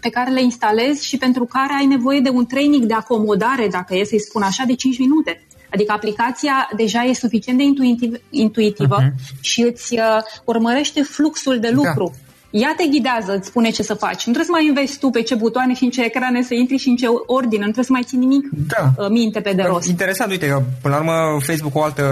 pe 0.00 0.08
care 0.08 0.30
le 0.30 0.42
instalezi 0.42 1.06
și 1.06 1.16
pentru 1.16 1.44
care 1.44 1.72
ai 1.78 1.86
nevoie 1.86 2.20
de 2.20 2.28
un 2.28 2.46
training 2.46 2.84
de 2.84 2.94
acomodare, 2.94 3.68
dacă 3.70 3.96
e 3.96 4.04
să-i 4.04 4.20
spun 4.20 4.42
așa, 4.42 4.64
de 4.66 4.74
5 4.74 4.98
minute. 4.98 5.46
Adică 5.72 5.92
aplicația 5.92 6.68
deja 6.76 7.02
e 7.02 7.12
suficient 7.12 7.58
de 7.58 7.64
intuitiv, 7.64 8.14
intuitivă 8.30 8.96
uh-huh. 9.00 9.40
și 9.40 9.62
îți 9.62 9.94
uh, 9.94 10.22
urmărește 10.44 11.02
fluxul 11.02 11.58
de 11.58 11.70
lucru. 11.70 12.12
Da. 12.14 12.27
Ea 12.50 12.74
te 12.76 12.86
ghidează, 12.86 13.32
îți 13.36 13.46
spune 13.46 13.70
ce 13.70 13.82
să 13.82 13.94
faci. 13.94 14.26
Nu 14.26 14.32
trebuie 14.32 14.44
să 14.44 14.50
mai 14.50 14.66
investi 14.66 14.98
tu 14.98 15.10
pe 15.10 15.22
ce 15.22 15.34
butoane 15.34 15.74
și 15.74 15.84
în 15.84 15.90
ce 15.90 16.04
ecrane 16.04 16.42
să 16.42 16.54
intri 16.54 16.76
și 16.76 16.88
în 16.88 16.96
ce 16.96 17.06
ordine. 17.26 17.64
Nu 17.64 17.72
trebuie 17.72 17.84
să 17.84 17.92
mai 17.92 18.02
ții 18.02 18.18
nimic 18.18 18.44
da. 18.50 18.92
Uh, 18.96 19.08
minte 19.08 19.40
pe 19.40 19.52
de 19.52 19.62
rost. 19.62 19.88
Interesant, 19.88 20.30
uite, 20.30 20.48
că 20.48 20.62
până 20.82 20.94
la 20.94 21.00
urmă 21.00 21.40
Facebook 21.40 21.74
o 21.74 21.82
altă, 21.82 22.04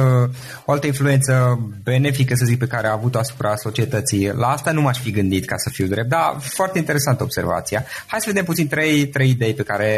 o 0.64 0.72
altă 0.72 0.86
influență 0.86 1.58
benefică, 1.82 2.34
să 2.34 2.44
zic, 2.44 2.58
pe 2.58 2.66
care 2.66 2.86
a 2.86 2.92
avut 2.92 3.14
asupra 3.14 3.56
societății. 3.56 4.32
La 4.34 4.46
asta 4.46 4.70
nu 4.70 4.80
m-aș 4.80 4.98
fi 4.98 5.10
gândit, 5.10 5.44
ca 5.44 5.56
să 5.56 5.70
fiu 5.70 5.86
drept, 5.86 6.08
dar 6.08 6.36
foarte 6.38 6.78
interesantă 6.78 7.22
observația. 7.22 7.84
Hai 8.06 8.20
să 8.20 8.28
vedem 8.28 8.44
puțin 8.44 8.68
trei, 8.68 9.06
trei 9.06 9.30
idei 9.30 9.54
pe 9.54 9.62
care 9.62 9.90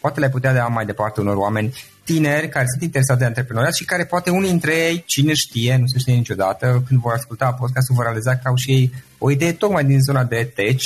poate 0.00 0.20
le 0.20 0.28
putea 0.28 0.54
da 0.54 0.66
mai 0.66 0.84
departe 0.84 1.20
unor 1.20 1.36
oameni 1.36 1.74
tineri 2.04 2.48
care 2.48 2.66
sunt 2.68 2.82
interesați 2.82 3.18
de 3.18 3.24
antreprenoriat 3.24 3.74
și 3.74 3.84
care 3.84 4.04
poate 4.04 4.30
unii 4.30 4.48
dintre 4.48 4.76
ei, 4.76 5.02
cine 5.06 5.34
știe, 5.34 5.76
nu 5.76 5.86
se 5.86 5.98
știe 5.98 6.14
niciodată, 6.14 6.82
când 6.86 7.00
vor 7.00 7.12
asculta 7.12 7.52
podcastul, 7.52 7.94
vor 7.94 8.04
realiza 8.04 8.36
că 8.36 8.48
au 8.48 8.54
și 8.56 8.70
ei 8.70 8.92
o 9.18 9.30
idee 9.30 9.52
tocmai 9.52 9.84
din 9.84 10.00
zona 10.00 10.24
de 10.24 10.52
tech 10.54 10.84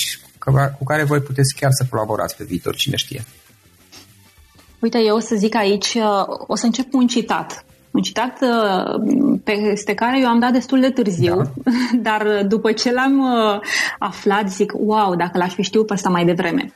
cu 0.78 0.84
care 0.84 1.02
voi 1.02 1.20
puteți 1.20 1.54
chiar 1.54 1.70
să 1.72 1.86
colaborați 1.90 2.36
pe 2.36 2.44
viitor, 2.44 2.74
cine 2.76 2.96
știe. 2.96 3.24
Uite, 4.78 4.98
eu 4.98 5.16
o 5.16 5.20
să 5.20 5.34
zic 5.34 5.54
aici, 5.54 5.94
uh, 5.94 6.24
o 6.46 6.56
să 6.56 6.66
încep 6.66 6.90
cu 6.90 6.96
un 6.96 7.06
citat 7.06 7.64
un 7.98 8.04
citat 8.04 8.38
uh, 8.40 9.38
peste 9.44 9.94
care 9.94 10.20
eu 10.20 10.28
am 10.28 10.38
dat 10.38 10.52
destul 10.52 10.80
de 10.80 10.90
târziu, 10.90 11.36
da. 11.36 11.70
dar 12.08 12.46
după 12.46 12.72
ce 12.72 12.92
l-am 12.92 13.18
uh, 13.18 13.60
aflat, 13.98 14.50
zic, 14.50 14.72
wow, 14.76 15.16
dacă 15.16 15.38
l-aș 15.38 15.54
fi 15.54 15.62
știut 15.62 15.86
pe 15.86 15.92
asta 15.92 16.08
mai 16.08 16.24
devreme. 16.24 16.72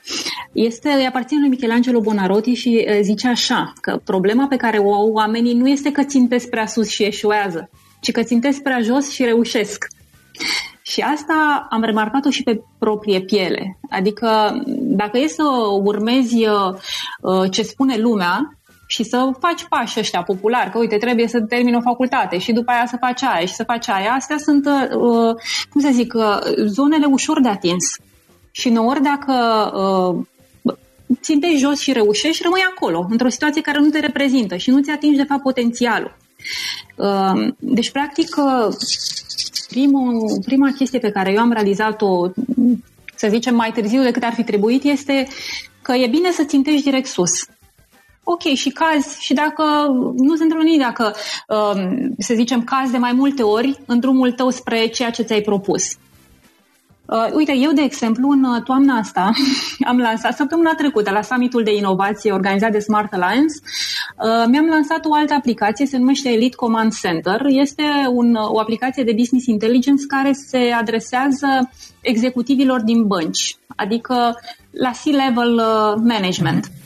Este, 0.52 0.88
îi 0.88 1.06
aparține 1.06 1.40
lui 1.40 1.48
Michelangelo 1.48 2.00
Bonarotti 2.00 2.52
și 2.52 2.86
uh, 2.88 2.98
zice 3.02 3.28
așa, 3.28 3.72
că 3.80 4.00
problema 4.04 4.46
pe 4.46 4.56
care 4.56 4.78
o 4.78 4.94
au 4.94 5.12
oamenii 5.12 5.54
nu 5.54 5.68
este 5.68 5.92
că 5.92 6.02
țintesc 6.02 6.48
prea 6.48 6.66
sus 6.66 6.88
și 6.88 7.04
eșuează, 7.04 7.70
ci 8.00 8.12
că 8.12 8.22
țintesc 8.22 8.62
prea 8.62 8.80
jos 8.80 9.10
și 9.10 9.24
reușesc. 9.24 9.86
Și 10.82 11.00
asta 11.00 11.66
am 11.70 11.82
remarcat-o 11.82 12.30
și 12.30 12.42
pe 12.42 12.60
proprie 12.78 13.20
piele. 13.20 13.78
Adică 13.90 14.62
dacă 14.80 15.18
e 15.18 15.26
să 15.26 15.42
urmezi 15.82 16.46
ce 17.50 17.62
spune 17.62 17.96
lumea, 17.96 18.56
și 18.92 19.02
să 19.02 19.30
faci 19.38 19.64
pași 19.68 19.98
ăștia 19.98 20.22
populari, 20.22 20.70
că 20.70 20.78
uite, 20.78 20.96
trebuie 20.96 21.28
să 21.28 21.40
termini 21.40 21.76
o 21.76 21.80
facultate 21.80 22.38
și 22.38 22.52
după 22.52 22.70
aia 22.70 22.86
să 22.86 22.96
faci 23.00 23.22
aia 23.22 23.46
și 23.46 23.54
să 23.54 23.64
faci 23.64 23.88
aia. 23.88 24.12
Astea 24.12 24.38
sunt, 24.38 24.66
uh, 24.66 25.34
cum 25.70 25.80
să 25.80 25.88
zic, 25.92 26.14
uh, 26.14 26.38
zonele 26.66 27.06
ușor 27.06 27.40
de 27.40 27.48
atins. 27.48 27.84
Și 28.50 28.68
uneori 28.68 29.02
dacă 29.02 29.34
uh, 29.82 30.76
țintești 31.20 31.58
jos 31.58 31.78
și 31.78 31.92
reușești, 31.92 32.42
rămâi 32.42 32.70
acolo, 32.74 33.06
într-o 33.10 33.28
situație 33.28 33.60
care 33.60 33.78
nu 33.78 33.88
te 33.88 34.00
reprezintă 34.00 34.56
și 34.56 34.70
nu-ți 34.70 34.90
atingi, 34.90 35.16
de 35.16 35.24
fapt, 35.28 35.42
potențialul. 35.42 36.16
Uh, 36.96 37.52
deci, 37.58 37.90
practic, 37.90 38.36
uh, 38.36 38.74
primul, 39.68 40.40
prima 40.44 40.72
chestie 40.72 40.98
pe 40.98 41.10
care 41.10 41.32
eu 41.32 41.38
am 41.38 41.52
realizat-o, 41.52 42.30
să 43.14 43.28
zicem, 43.30 43.54
mai 43.54 43.72
târziu 43.72 44.02
decât 44.02 44.22
ar 44.22 44.32
fi 44.32 44.44
trebuit, 44.44 44.82
este 44.84 45.26
că 45.82 45.92
e 45.92 46.06
bine 46.06 46.30
să 46.30 46.44
țintești 46.44 46.82
direct 46.82 47.06
sus 47.06 47.32
ok, 48.24 48.42
și 48.42 48.70
cazi, 48.70 49.20
și 49.20 49.34
dacă 49.34 49.64
nu 50.16 50.36
se 50.36 50.42
întâmplă 50.42 50.62
nimic, 50.64 50.80
dacă, 50.80 51.14
um, 51.48 52.14
să 52.18 52.34
zicem, 52.34 52.64
cazi 52.64 52.92
de 52.92 52.98
mai 52.98 53.12
multe 53.12 53.42
ori 53.42 53.78
în 53.86 54.00
drumul 54.00 54.32
tău 54.32 54.50
spre 54.50 54.86
ceea 54.86 55.10
ce 55.10 55.22
ți-ai 55.22 55.40
propus. 55.40 55.96
Uh, 57.06 57.28
uite, 57.32 57.56
eu, 57.56 57.72
de 57.72 57.82
exemplu, 57.82 58.28
în 58.28 58.44
uh, 58.44 58.62
toamna 58.62 58.96
asta 58.96 59.30
am 59.90 59.98
lansat 59.98 60.36
săptămâna 60.36 60.74
trecută 60.74 61.10
la 61.10 61.22
summitul 61.22 61.62
de 61.62 61.74
inovație 61.74 62.32
organizat 62.32 62.70
de 62.72 62.78
Smart 62.78 63.12
Alliance, 63.12 63.54
uh, 63.62 64.44
mi-am 64.48 64.66
lansat 64.66 65.04
o 65.04 65.14
altă 65.14 65.34
aplicație, 65.34 65.86
se 65.86 65.98
numește 65.98 66.28
Elite 66.28 66.56
Command 66.56 66.94
Center. 66.98 67.42
Este 67.46 67.82
un, 68.10 68.34
o 68.34 68.58
aplicație 68.58 69.04
de 69.04 69.14
business 69.16 69.46
intelligence 69.46 70.06
care 70.06 70.32
se 70.32 70.58
adresează 70.58 71.70
executivilor 72.00 72.80
din 72.80 73.06
bănci, 73.06 73.56
adică 73.76 74.38
la 74.70 74.90
C-level 74.90 75.54
uh, 75.54 76.02
management. 76.04 76.66
Mm-hmm. 76.66 76.81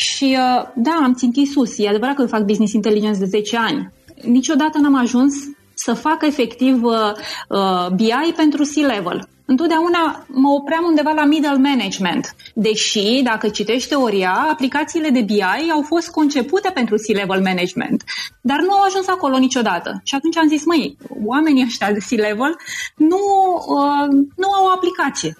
Și 0.00 0.36
da, 0.74 1.00
am 1.02 1.14
țintit 1.14 1.50
sus. 1.50 1.78
E 1.78 1.88
adevărat 1.88 2.14
că 2.14 2.20
eu 2.22 2.28
fac 2.28 2.42
business 2.42 2.72
intelligence 2.72 3.18
de 3.18 3.24
10 3.24 3.56
ani. 3.56 3.92
Niciodată 4.22 4.78
n-am 4.78 4.94
ajuns 4.94 5.34
să 5.74 5.92
fac 5.92 6.26
efectiv 6.26 6.84
uh, 6.84 7.12
uh, 7.48 7.86
BI 7.94 8.32
pentru 8.36 8.62
C-level. 8.62 9.28
Întotdeauna 9.44 10.24
mă 10.28 10.48
opream 10.48 10.84
undeva 10.84 11.12
la 11.12 11.24
middle 11.24 11.56
management, 11.56 12.34
deși, 12.54 13.20
dacă 13.22 13.48
citești 13.48 13.88
teoria, 13.88 14.46
aplicațiile 14.50 15.10
de 15.10 15.20
BI 15.20 15.70
au 15.72 15.82
fost 15.82 16.10
concepute 16.10 16.70
pentru 16.74 16.96
C-level 16.96 17.42
management, 17.42 18.04
dar 18.40 18.60
nu 18.60 18.72
au 18.72 18.82
ajuns 18.82 19.08
acolo 19.08 19.38
niciodată. 19.38 20.00
Și 20.04 20.14
atunci 20.14 20.36
am 20.36 20.48
zis, 20.48 20.64
măi, 20.64 20.96
oamenii 21.26 21.64
ăștia 21.64 21.92
de 21.92 21.98
C-level 22.08 22.56
nu, 22.96 23.20
uh, 23.66 24.08
nu 24.36 24.48
au 24.52 24.64
o 24.64 24.72
aplicație. 24.74 25.36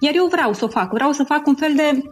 Iar 0.00 0.14
eu 0.14 0.26
vreau 0.26 0.52
să 0.52 0.64
o 0.64 0.68
fac, 0.68 0.92
vreau 0.92 1.12
să 1.12 1.22
fac 1.22 1.46
un 1.46 1.54
fel 1.54 1.72
de 1.74 2.02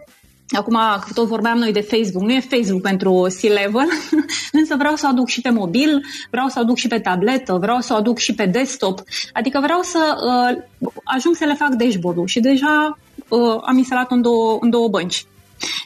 Acum, 0.50 0.78
tot 1.14 1.26
vorbeam 1.26 1.58
noi 1.58 1.72
de 1.72 1.80
Facebook, 1.80 2.22
nu 2.22 2.32
e 2.32 2.40
Facebook 2.40 2.82
pentru 2.82 3.26
C-level, 3.40 3.88
însă 4.60 4.74
vreau 4.78 4.94
să 4.94 5.04
o 5.06 5.08
aduc 5.08 5.28
și 5.28 5.40
pe 5.40 5.50
mobil, 5.50 6.00
vreau 6.30 6.48
să 6.48 6.54
o 6.58 6.60
aduc 6.60 6.76
și 6.76 6.88
pe 6.88 6.98
tabletă, 6.98 7.56
vreau 7.60 7.80
să 7.80 7.92
o 7.92 7.96
aduc 7.96 8.18
și 8.18 8.34
pe 8.34 8.46
desktop, 8.46 9.02
adică 9.32 9.60
vreau 9.62 9.82
să 9.82 10.16
uh, 10.16 10.62
ajung 11.04 11.36
să 11.36 11.44
le 11.44 11.54
fac 11.54 11.68
dashboard-ul 11.68 12.26
și 12.26 12.40
deja 12.40 12.98
uh, 13.28 13.58
am 13.62 13.76
instalat 13.76 14.10
în 14.10 14.22
două, 14.22 14.58
în 14.60 14.70
două 14.70 14.88
bănci. 14.88 15.24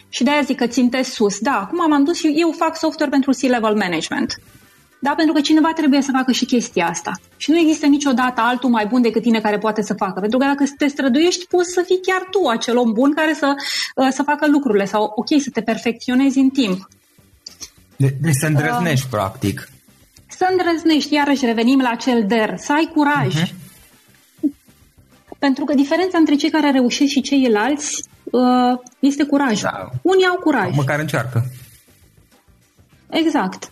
Și 0.09 0.23
de-aia 0.23 0.43
zic 0.43 0.57
că 0.57 0.67
țintesc 0.67 1.13
sus. 1.13 1.39
Da, 1.39 1.61
acum 1.61 1.89
m-am 1.89 2.05
dus 2.05 2.19
și 2.19 2.35
eu 2.37 2.51
fac 2.51 2.77
software 2.77 3.11
pentru 3.11 3.31
C-level 3.31 3.75
management. 3.75 4.41
Da, 5.03 5.13
pentru 5.17 5.35
că 5.35 5.41
cineva 5.41 5.73
trebuie 5.73 6.03
să 6.03 6.11
facă 6.13 6.33
și 6.33 6.45
chestia 6.45 6.87
asta. 6.87 7.13
Și 7.37 7.51
nu 7.51 7.59
există 7.59 7.87
niciodată 7.87 8.41
altul 8.41 8.71
mai 8.71 8.87
bun 8.87 9.03
decât 9.03 9.23
tine 9.23 9.41
care 9.41 9.59
poate 9.59 9.83
să 9.83 9.95
facă. 9.95 10.21
Pentru 10.21 10.39
că 10.39 10.45
dacă 10.45 10.65
te 10.79 10.87
străduiești, 10.87 11.47
poți 11.47 11.73
să 11.73 11.83
fii 11.87 12.01
chiar 12.03 12.27
tu 12.31 12.47
acel 12.49 12.77
om 12.77 12.93
bun 12.93 13.15
care 13.15 13.33
să, 13.35 13.55
uh, 13.95 14.09
să 14.11 14.23
facă 14.23 14.47
lucrurile 14.49 14.85
sau, 14.85 15.13
ok, 15.15 15.41
să 15.43 15.51
te 15.53 15.61
perfecționezi 15.61 16.39
în 16.39 16.49
timp. 16.49 16.89
De- 17.97 18.17
deci 18.21 18.35
să 18.41 18.47
îndrăznești, 18.47 19.05
uh, 19.05 19.11
practic. 19.11 19.69
Să 20.27 20.49
îndrăznești, 20.51 21.15
iarăși 21.15 21.45
revenim 21.45 21.81
la 21.81 21.95
cel 21.95 22.25
der, 22.27 22.57
să 22.59 22.73
ai 22.73 22.91
curaj. 22.95 23.43
Uh-huh. 23.43 23.53
Pentru 25.39 25.65
că 25.65 25.75
diferența 25.75 26.19
între 26.19 26.35
cei 26.35 26.51
care 26.51 26.71
reușesc 26.71 27.11
și 27.11 27.21
ceilalți 27.21 28.03
uh, 28.25 28.79
este 28.99 29.25
curaj. 29.25 29.61
Da. 29.61 29.89
Unii 30.03 30.27
au 30.27 30.37
curaj. 30.37 30.75
Măcar 30.75 30.99
încearcă. 30.99 31.45
Exact. 33.11 33.70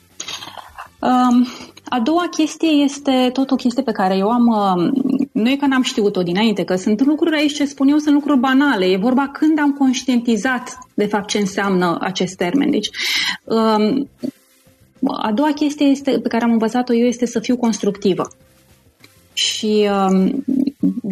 Um, 1.01 1.46
a 1.84 2.01
doua 2.01 2.28
chestie 2.30 2.68
este 2.68 3.30
tot 3.32 3.51
o 3.51 3.57
chestie 3.57 3.82
pe 3.82 3.92
care 3.92 4.16
eu 4.16 4.28
am, 4.30 4.46
uh, 4.46 4.90
nu 5.32 5.51
e 5.51 5.57
că 5.57 5.66
n-am 5.66 5.82
știut-o 5.82 6.22
dinainte, 6.22 6.64
că 6.64 6.76
sunt 6.76 7.05
lucruri 7.05 7.36
aici 7.36 7.55
ce 7.55 7.64
spun 7.64 7.88
eu, 7.88 7.99
sunt 7.99 8.14
lucruri 8.14 8.38
banale. 8.38 8.84
E 8.84 8.96
vorba 8.96 9.28
când 9.28 9.59
am 9.59 9.72
conștientizat 9.72 10.78
de 10.94 11.07
fapt 11.07 11.28
ce 11.28 11.38
înseamnă 11.38 11.99
acest 12.01 12.36
termen. 12.36 12.70
Deci, 12.70 12.88
um, 13.44 14.09
a 15.03 15.32
doua 15.32 15.53
chestie 15.53 15.86
este, 15.86 16.18
pe 16.22 16.28
care 16.28 16.44
am 16.44 16.53
învățat-o 16.53 16.94
eu 16.94 17.07
este 17.07 17.26
să 17.26 17.40
fiu 17.40 17.57
constructivă. 17.57 18.28
Și 19.32 19.88
um, 20.09 20.44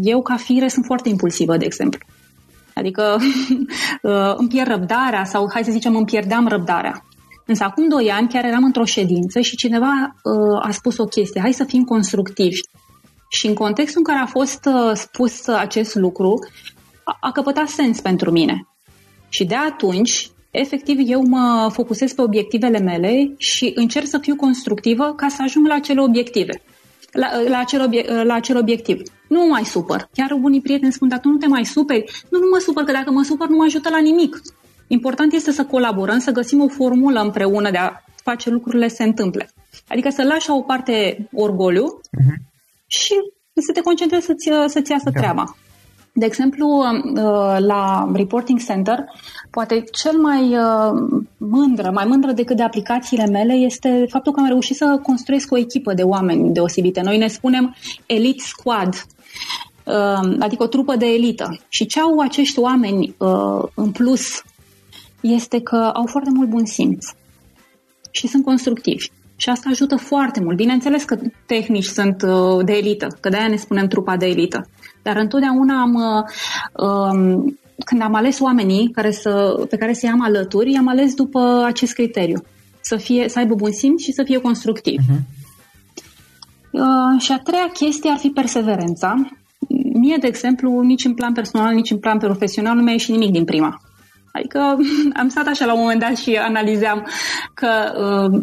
eu, 0.03 0.23
ca 0.23 0.37
fire, 0.37 0.69
sunt 0.69 0.85
foarte 0.85 1.09
impulsivă, 1.09 1.57
de 1.57 1.65
exemplu. 1.65 2.01
Adică 2.75 3.17
uh, 4.03 4.35
îmi 4.37 4.49
pierd 4.49 4.69
răbdarea 4.69 5.25
sau, 5.25 5.51
hai 5.53 5.65
să 5.65 5.71
zicem, 5.71 5.97
îmi 5.97 6.05
pierdeam 6.05 6.49
răbdarea. 6.49 7.05
Însă 7.47 7.65
acum 7.65 7.89
doi 7.89 8.11
ani 8.11 8.29
chiar 8.29 8.45
eram 8.45 8.65
într-o 8.65 8.85
ședință 8.85 9.41
și 9.41 9.57
cineva 9.57 10.15
uh, 10.23 10.67
a 10.67 10.71
spus 10.71 10.99
o 10.99 11.05
chestie, 11.05 11.41
hai 11.41 11.53
să 11.53 11.65
fim 11.65 11.85
constructivi. 11.85 12.61
Și 13.29 13.47
în 13.47 13.55
contextul 13.55 14.03
în 14.07 14.15
care 14.15 14.19
a 14.25 14.27
fost 14.27 14.65
uh, 14.65 14.93
spus 14.95 15.47
acest 15.47 15.95
lucru, 15.95 16.39
a, 17.05 17.17
a 17.21 17.33
căpătat 17.33 17.69
sens 17.69 18.01
pentru 18.01 18.31
mine. 18.31 18.67
Și 19.29 19.45
de 19.45 19.55
atunci, 19.55 20.31
efectiv, 20.51 20.99
eu 21.07 21.23
mă 21.27 21.69
focusez 21.73 22.13
pe 22.13 22.23
obiectivele 22.23 22.79
mele 22.79 23.35
și 23.37 23.73
încerc 23.75 24.07
să 24.07 24.19
fiu 24.19 24.37
constructivă 24.37 25.13
ca 25.17 25.29
să 25.29 25.43
ajung 25.43 25.67
la 25.67 25.75
acele 25.75 26.01
obiective. 26.01 26.63
La, 27.13 27.29
la, 27.49 27.59
acel, 27.59 27.83
obie, 27.85 28.23
la 28.23 28.35
acel 28.35 28.57
obiectiv. 28.57 29.03
Nu 29.29 29.39
mă 29.41 29.47
mai 29.51 29.65
supăr. 29.65 30.09
Chiar 30.13 30.31
unii 30.43 30.61
prieteni 30.61 30.93
spun, 30.93 31.09
dar 31.09 31.19
tu 31.19 31.29
nu 31.29 31.37
te 31.37 31.47
mai 31.47 31.65
superi? 31.65 32.05
Nu, 32.31 32.39
nu 32.39 32.47
mă 32.53 32.59
supăr, 32.59 32.85
că 32.85 32.93
dacă 32.93 33.11
mă 33.11 33.23
supăr 33.23 33.49
nu 33.49 33.57
mă 33.57 33.65
ajută 33.65 33.89
la 33.89 33.99
nimic. 33.99 34.41
Important 34.87 35.33
este 35.33 35.51
să 35.51 35.65
colaborăm, 35.65 36.19
să 36.19 36.31
găsim 36.31 36.61
o 36.61 36.69
formulă 36.69 37.21
împreună 37.21 37.71
de 37.71 37.79
a 37.79 37.93
face 38.23 38.51
lucrurile 38.51 38.89
să 38.89 38.95
se 38.95 39.05
întâmple. 39.05 39.51
Adică 39.89 40.09
să 40.11 40.23
lași 40.23 40.51
o 40.51 40.61
parte 40.61 41.29
orgoliu 41.33 42.01
uh-huh. 42.03 42.37
și 42.87 43.15
să 43.55 43.73
te 43.73 43.81
concentrezi 43.81 44.27
să-ți, 44.27 44.51
să-ți 44.67 44.91
iasă 44.91 45.11
da. 45.11 45.21
treaba. 45.21 45.57
De 46.19 46.25
exemplu, 46.25 46.69
uh, 46.69 47.57
la 47.59 48.11
Reporting 48.15 48.61
Center, 48.65 49.05
poate 49.51 49.85
cel 49.93 50.19
mai 50.19 50.57
uh, 50.57 51.21
mândră, 51.37 51.91
mai 51.91 52.05
mândră 52.05 52.33
decât 52.33 52.57
de 52.57 52.63
aplicațiile 52.63 53.27
mele 53.27 53.53
este 53.53 54.07
faptul 54.09 54.33
că 54.33 54.41
am 54.41 54.47
reușit 54.47 54.77
să 54.77 55.01
construiesc 55.03 55.53
o 55.53 55.57
echipă 55.57 55.95
de 55.95 56.03
oameni 56.03 56.53
deosebite. 56.53 57.01
Noi 57.01 57.19
ne 57.19 57.27
spunem 57.27 57.75
Elite 58.07 58.43
Squad, 58.47 58.95
uh, 59.85 60.37
adică 60.39 60.63
o 60.63 60.67
trupă 60.67 60.97
de 60.97 61.07
elită. 61.07 61.59
Și 61.69 61.87
ce 61.87 62.01
au 62.01 62.19
acești 62.19 62.59
oameni 62.59 63.15
în 63.75 63.91
plus 63.93 64.43
este 65.35 65.61
că 65.61 65.91
au 65.95 66.07
foarte 66.07 66.31
mult 66.31 66.49
bun 66.49 66.65
simț 66.65 67.07
și 68.11 68.27
sunt 68.27 68.45
constructivi. 68.45 69.09
Și 69.37 69.49
asta 69.49 69.69
ajută 69.71 69.97
foarte 69.97 70.41
mult. 70.41 70.57
Bineînțeles 70.57 71.05
că 71.05 71.19
tehnici 71.47 71.85
sunt 71.85 72.23
uh, 72.23 72.65
de 72.65 72.73
elită, 72.73 73.17
că 73.21 73.29
de-aia 73.29 73.49
ne 73.49 73.57
spunem 73.57 73.87
trupa 73.87 74.17
de 74.17 74.27
elită. 74.27 74.69
Dar 75.03 75.17
întotdeauna 75.17 75.81
am, 75.81 75.95
uh, 75.95 76.25
um, 76.87 77.59
când 77.85 78.03
am 78.03 78.15
ales 78.15 78.41
oamenii 78.41 78.91
care 78.91 79.11
să, 79.11 79.65
pe 79.71 79.77
care 79.77 79.93
să-i 79.93 80.09
am 80.09 80.23
alături, 80.23 80.73
i-am 80.73 80.89
ales 80.89 81.15
după 81.15 81.63
acest 81.67 81.93
criteriu. 81.93 82.43
Să, 82.81 82.97
fie, 82.97 83.29
să 83.29 83.39
aibă 83.39 83.55
bun 83.55 83.73
simț 83.73 84.03
și 84.03 84.13
să 84.13 84.23
fie 84.23 84.39
constructiv. 84.39 85.01
Uh-huh. 85.01 85.45
Uh, 86.71 87.21
și 87.21 87.33
a 87.33 87.39
treia 87.39 87.71
chestie 87.73 88.11
ar 88.11 88.19
fi 88.19 88.29
perseverența. 88.29 89.15
Mie, 89.93 90.17
de 90.21 90.27
exemplu, 90.27 90.81
nici 90.81 91.05
în 91.05 91.15
plan 91.15 91.33
personal, 91.33 91.75
nici 91.75 91.91
în 91.91 91.99
plan 91.99 92.19
profesional 92.19 92.77
nu 92.77 92.83
mi-a 92.83 92.93
ieșit 92.93 93.11
nimic 93.11 93.31
din 93.31 93.45
prima. 93.45 93.81
Adică 94.39 94.77
am 95.21 95.29
stat 95.29 95.47
așa 95.47 95.65
la 95.65 95.75
un 95.75 95.81
moment 95.81 96.01
dat 96.01 96.17
și 96.17 96.37
analizeam 96.37 97.07
că 97.55 97.69
uh, 97.99 98.43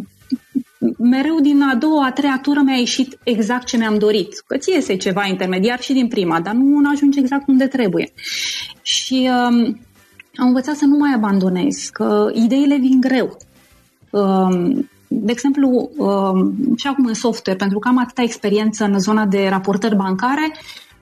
mereu 0.98 1.40
din 1.40 1.62
a 1.62 1.76
doua, 1.76 2.06
a 2.06 2.12
treia 2.12 2.40
tură 2.42 2.62
mi-a 2.62 2.76
ieșit 2.76 3.18
exact 3.24 3.66
ce 3.66 3.78
mi-am 3.78 3.98
dorit. 3.98 4.44
Că 4.48 4.58
ți 4.58 4.72
iese 4.72 4.96
ceva 4.96 5.26
intermediar 5.26 5.80
și 5.82 5.94
din 5.94 6.08
prima, 6.08 6.40
dar 6.40 6.54
nu 6.54 6.90
ajunge 6.92 7.20
exact 7.20 7.48
unde 7.48 7.68
trebuie. 7.68 8.12
Și 8.82 9.30
um, 9.30 9.80
am 10.36 10.48
învățat 10.48 10.76
să 10.76 10.86
nu 10.86 10.98
mai 10.98 11.14
abandonez, 11.16 11.90
că 11.92 12.32
ideile 12.34 12.78
vin 12.78 13.00
greu. 13.00 13.38
Um, 14.10 14.90
de 15.08 15.32
exemplu, 15.32 15.92
um, 15.98 16.54
și 16.76 16.88
acum 16.88 17.06
în 17.06 17.14
software, 17.14 17.60
pentru 17.60 17.80
că 17.80 17.88
am 17.88 17.98
atâta 17.98 18.22
experiență 18.22 18.84
în 18.84 19.00
zona 19.00 19.26
de 19.26 19.48
raportări 19.50 19.96
bancare, 19.96 20.52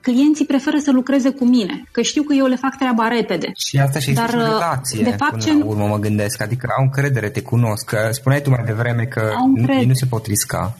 clienții 0.02 0.44
preferă 0.46 0.78
să 0.78 0.90
lucreze 0.90 1.30
cu 1.30 1.44
mine, 1.44 1.84
că 1.92 2.02
știu 2.02 2.22
că 2.22 2.34
eu 2.34 2.46
le 2.46 2.56
fac 2.56 2.76
treaba 2.76 3.08
repede. 3.08 3.50
Și 3.54 3.78
asta 3.78 3.98
și 3.98 4.12
Dar, 4.12 4.28
uh, 4.28 4.34
relație, 4.34 5.02
de 5.02 5.10
fapt, 5.10 5.30
până 5.30 5.42
ce... 5.42 5.58
la 5.58 5.64
urmă 5.64 5.86
mă 5.86 5.98
gândesc, 5.98 6.42
adică 6.42 6.66
au 6.78 6.84
încredere, 6.84 7.28
te 7.28 7.42
cunosc, 7.42 7.84
că 7.84 8.08
spuneai 8.10 8.40
tu 8.40 8.50
mai 8.50 8.64
devreme 8.66 9.04
că 9.04 9.32
ei 9.68 9.86
nu 9.86 9.94
se 9.94 10.06
pot 10.06 10.26
risca. 10.26 10.76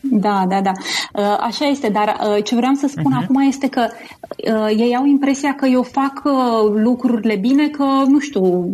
Da, 0.00 0.44
da, 0.48 0.60
da. 0.60 0.72
Uh, 1.14 1.36
așa 1.40 1.66
este, 1.66 1.88
dar 1.88 2.16
uh, 2.20 2.44
ce 2.44 2.54
vreau 2.54 2.74
să 2.74 2.86
spun 2.86 3.12
uh-huh. 3.12 3.22
acum 3.22 3.40
este 3.40 3.68
că 3.68 3.86
uh, 3.90 4.74
ei 4.76 4.96
au 4.96 5.04
impresia 5.04 5.54
că 5.54 5.66
eu 5.66 5.82
fac 5.82 6.22
lucrurile 6.74 7.36
bine, 7.36 7.68
că, 7.68 7.84
nu 8.08 8.18
știu, 8.18 8.72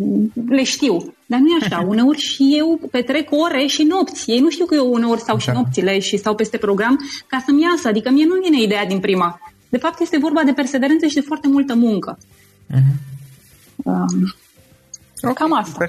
le 0.48 0.62
știu. 0.62 1.14
Dar 1.30 1.40
nu 1.40 1.46
e 1.46 1.58
așa. 1.60 1.84
Uneori 1.88 2.18
și 2.18 2.54
eu 2.58 2.80
petrec 2.90 3.28
ore 3.30 3.66
și 3.66 3.82
nopți. 3.82 4.30
Ei 4.30 4.40
nu 4.40 4.50
știu 4.50 4.64
că 4.64 4.74
eu 4.74 4.92
uneori 4.92 5.20
stau 5.20 5.38
și 5.38 5.50
nopțile 5.50 5.98
și 5.98 6.16
stau 6.16 6.34
peste 6.34 6.56
program 6.56 6.98
ca 7.26 7.42
să-mi 7.46 7.62
iasă. 7.62 7.88
Adică 7.88 8.10
mie 8.10 8.24
nu 8.24 8.40
vine 8.42 8.62
ideea 8.62 8.86
din 8.86 9.00
prima. 9.00 9.40
De 9.68 9.78
fapt, 9.78 10.00
este 10.00 10.18
vorba 10.18 10.42
de 10.42 10.52
perseverență 10.52 11.06
și 11.06 11.14
de 11.14 11.20
foarte 11.20 11.48
multă 11.48 11.74
muncă. 11.74 12.18
Uh-huh. 12.18 13.06
Um, 13.76 14.34
Okay. 15.22 15.34
Cam 15.34 15.58
asta. 15.58 15.88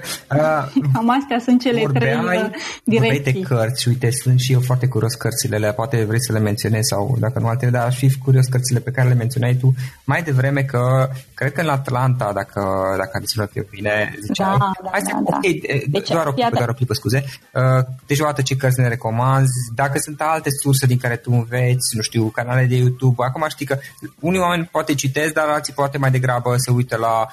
Uh, 0.75 0.89
Cam 0.93 1.09
astea 1.09 1.39
sunt 1.39 1.61
cele 1.61 1.79
vorbeai, 1.79 2.25
trei 2.25 2.37
uh, 2.37 2.49
direcții. 2.83 3.33
de 3.33 3.39
cărți 3.39 3.81
și 3.81 3.87
uite, 3.87 4.11
sunt 4.11 4.39
și 4.39 4.51
eu 4.51 4.59
foarte 4.59 4.87
curios 4.87 5.13
cărțile, 5.13 5.73
poate 5.73 6.03
vrei 6.03 6.21
să 6.21 6.31
le 6.31 6.39
menționezi 6.39 6.87
sau 6.87 7.17
dacă 7.19 7.39
nu 7.39 7.47
altele, 7.47 7.71
dar 7.71 7.85
aș 7.85 7.97
fi 7.97 8.17
curios 8.17 8.45
cărțile 8.45 8.79
pe 8.79 8.91
care 8.91 9.07
le 9.07 9.13
menționai 9.13 9.55
tu 9.55 9.73
mai 10.03 10.23
devreme 10.23 10.61
că 10.61 11.09
cred 11.33 11.51
că 11.51 11.61
în 11.61 11.69
Atlanta, 11.69 12.31
dacă, 12.33 12.61
dacă 12.97 13.11
am 13.13 13.19
înțeles 13.19 13.49
eu 13.53 13.65
bine, 13.69 14.17
ziceai, 14.21 14.57
da, 14.57 14.71
da, 14.83 14.89
hai 14.91 14.99
să, 14.99 15.11
da, 15.13 15.19
ok, 15.23 15.41
da. 15.41 15.77
Deci, 15.87 16.09
doar, 16.09 16.27
o 16.27 16.33
clipă, 16.33 16.55
doar 16.55 16.69
o 16.69 16.73
clipă, 16.73 16.93
scuze. 16.93 17.23
Uh, 17.53 17.85
deci 18.05 18.19
o 18.19 18.23
dată 18.23 18.41
ce 18.41 18.55
cărți 18.55 18.79
ne 18.79 18.87
recomanzi, 18.87 19.51
dacă 19.75 19.99
sunt 19.99 20.21
alte 20.21 20.49
surse 20.61 20.85
din 20.85 20.97
care 20.97 21.15
tu 21.15 21.31
înveți, 21.31 21.95
nu 21.95 22.01
știu, 22.01 22.29
canale 22.29 22.65
de 22.65 22.75
YouTube, 22.75 23.23
acum 23.23 23.45
știi 23.47 23.65
că 23.65 23.77
unii 24.19 24.39
oameni 24.39 24.69
poate 24.71 24.93
citesc, 24.93 25.33
dar 25.33 25.47
alții 25.47 25.73
poate 25.73 25.97
mai 25.97 26.11
degrabă 26.11 26.55
să 26.57 26.71
uită 26.71 26.97
la, 26.97 27.27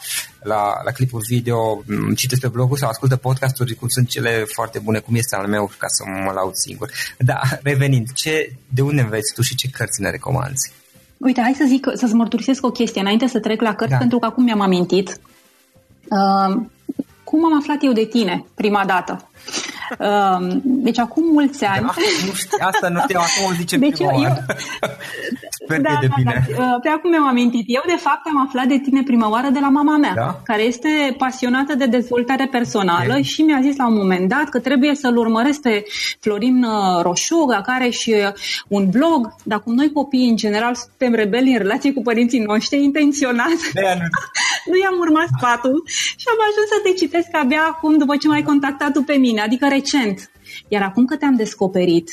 la, 0.46 0.80
la 0.84 0.90
clipuri 0.90 1.26
video 1.28 1.84
citesc 2.16 2.40
pe 2.40 2.48
blogul 2.48 2.76
sau 2.76 2.88
ascultă 2.88 3.16
podcasturi 3.16 3.74
cum 3.74 3.88
sunt 3.88 4.08
cele 4.08 4.44
foarte 4.54 4.78
bune, 4.78 4.98
cum 4.98 5.14
este 5.14 5.36
al 5.36 5.46
meu, 5.46 5.70
ca 5.78 5.86
să 5.88 6.04
mă 6.24 6.32
laud 6.32 6.54
singur. 6.54 6.90
Da, 7.18 7.40
revenind, 7.62 8.12
ce, 8.12 8.52
de 8.68 8.82
unde 8.82 9.00
înveți 9.00 9.34
tu 9.34 9.42
și 9.42 9.54
ce 9.54 9.68
cărți 9.68 10.00
ne 10.00 10.10
recomanzi? 10.10 10.72
Uite, 11.16 11.40
hai 11.40 11.54
să 11.56 11.64
zic, 11.68 11.86
să-ți 11.94 12.14
mărturisesc 12.14 12.66
o 12.66 12.70
chestie 12.70 13.00
înainte 13.00 13.26
să 13.26 13.40
trec 13.40 13.60
la 13.60 13.74
cărți, 13.74 13.92
da. 13.92 13.98
pentru 13.98 14.18
că 14.18 14.26
acum 14.26 14.44
mi-am 14.44 14.60
amintit. 14.60 15.20
Uh, 16.08 16.62
cum 17.24 17.44
am 17.44 17.56
aflat 17.58 17.78
eu 17.80 17.92
de 17.92 18.04
tine 18.04 18.44
prima 18.54 18.84
dată? 18.86 19.28
Uh, 19.98 20.58
deci 20.62 20.98
acum 20.98 21.24
mulți 21.32 21.64
ani... 21.64 21.86
Da, 21.86 21.92
nu 22.26 22.32
știu, 22.32 22.58
asta 22.60 22.88
nu 22.88 23.00
știu, 23.00 23.18
acum 23.18 23.52
o 23.52 23.54
zice 23.56 23.76
deci 23.76 23.92
prima 23.92 24.12
eu, 24.12 24.20
Sper 25.64 25.80
da, 25.80 25.98
de 26.00 26.06
da, 26.06 26.14
bine. 26.16 26.46
Da, 26.56 26.62
da. 26.62 26.78
Pe 26.82 26.88
acum 26.88 27.10
mi-am 27.10 27.26
amintit. 27.26 27.64
Eu, 27.66 27.82
de 27.86 28.00
fapt, 28.00 28.26
am 28.26 28.46
aflat 28.46 28.66
de 28.66 28.78
tine 28.78 29.02
prima 29.02 29.30
oară 29.30 29.48
de 29.48 29.58
la 29.58 29.68
mama 29.68 29.96
mea, 29.96 30.12
da? 30.14 30.40
care 30.44 30.62
este 30.62 31.14
pasionată 31.18 31.74
de 31.74 31.86
dezvoltare 31.86 32.48
personală 32.50 33.18
e. 33.18 33.22
și 33.22 33.42
mi-a 33.42 33.60
zis 33.62 33.76
la 33.76 33.86
un 33.86 33.94
moment 33.94 34.28
dat 34.28 34.48
că 34.48 34.58
trebuie 34.58 34.94
să-l 34.94 35.16
urmăresc 35.16 35.60
pe 35.60 35.84
Florin 36.20 36.64
uh, 36.64 37.02
Roșuga, 37.02 37.60
care 37.60 37.76
are 37.76 37.90
și 37.90 38.10
uh, 38.10 38.32
un 38.68 38.90
blog, 38.90 39.34
dar 39.42 39.60
cum 39.60 39.74
noi 39.74 39.92
copiii, 39.92 40.28
în 40.28 40.36
general, 40.36 40.74
suntem 40.74 41.14
rebeli 41.14 41.52
în 41.52 41.58
relație 41.58 41.92
cu 41.92 42.02
părinții 42.02 42.40
noștri, 42.40 42.82
intenționat. 42.82 43.58
nu 44.70 44.76
i-am 44.82 44.98
urmat 44.98 45.28
sfatul 45.36 45.82
și 46.20 46.26
am 46.32 46.40
ajuns 46.48 46.68
să 46.74 46.78
te 46.84 46.92
citesc 47.00 47.28
abia 47.32 47.64
acum, 47.72 47.98
după 47.98 48.16
ce 48.16 48.28
m-ai 48.28 48.42
contactat 48.42 48.92
tu 48.92 49.02
pe 49.02 49.14
mine, 49.14 49.40
adică 49.40 49.66
recent. 49.68 50.30
Iar 50.68 50.82
acum 50.82 51.04
că 51.04 51.16
te-am 51.16 51.36
descoperit, 51.36 52.10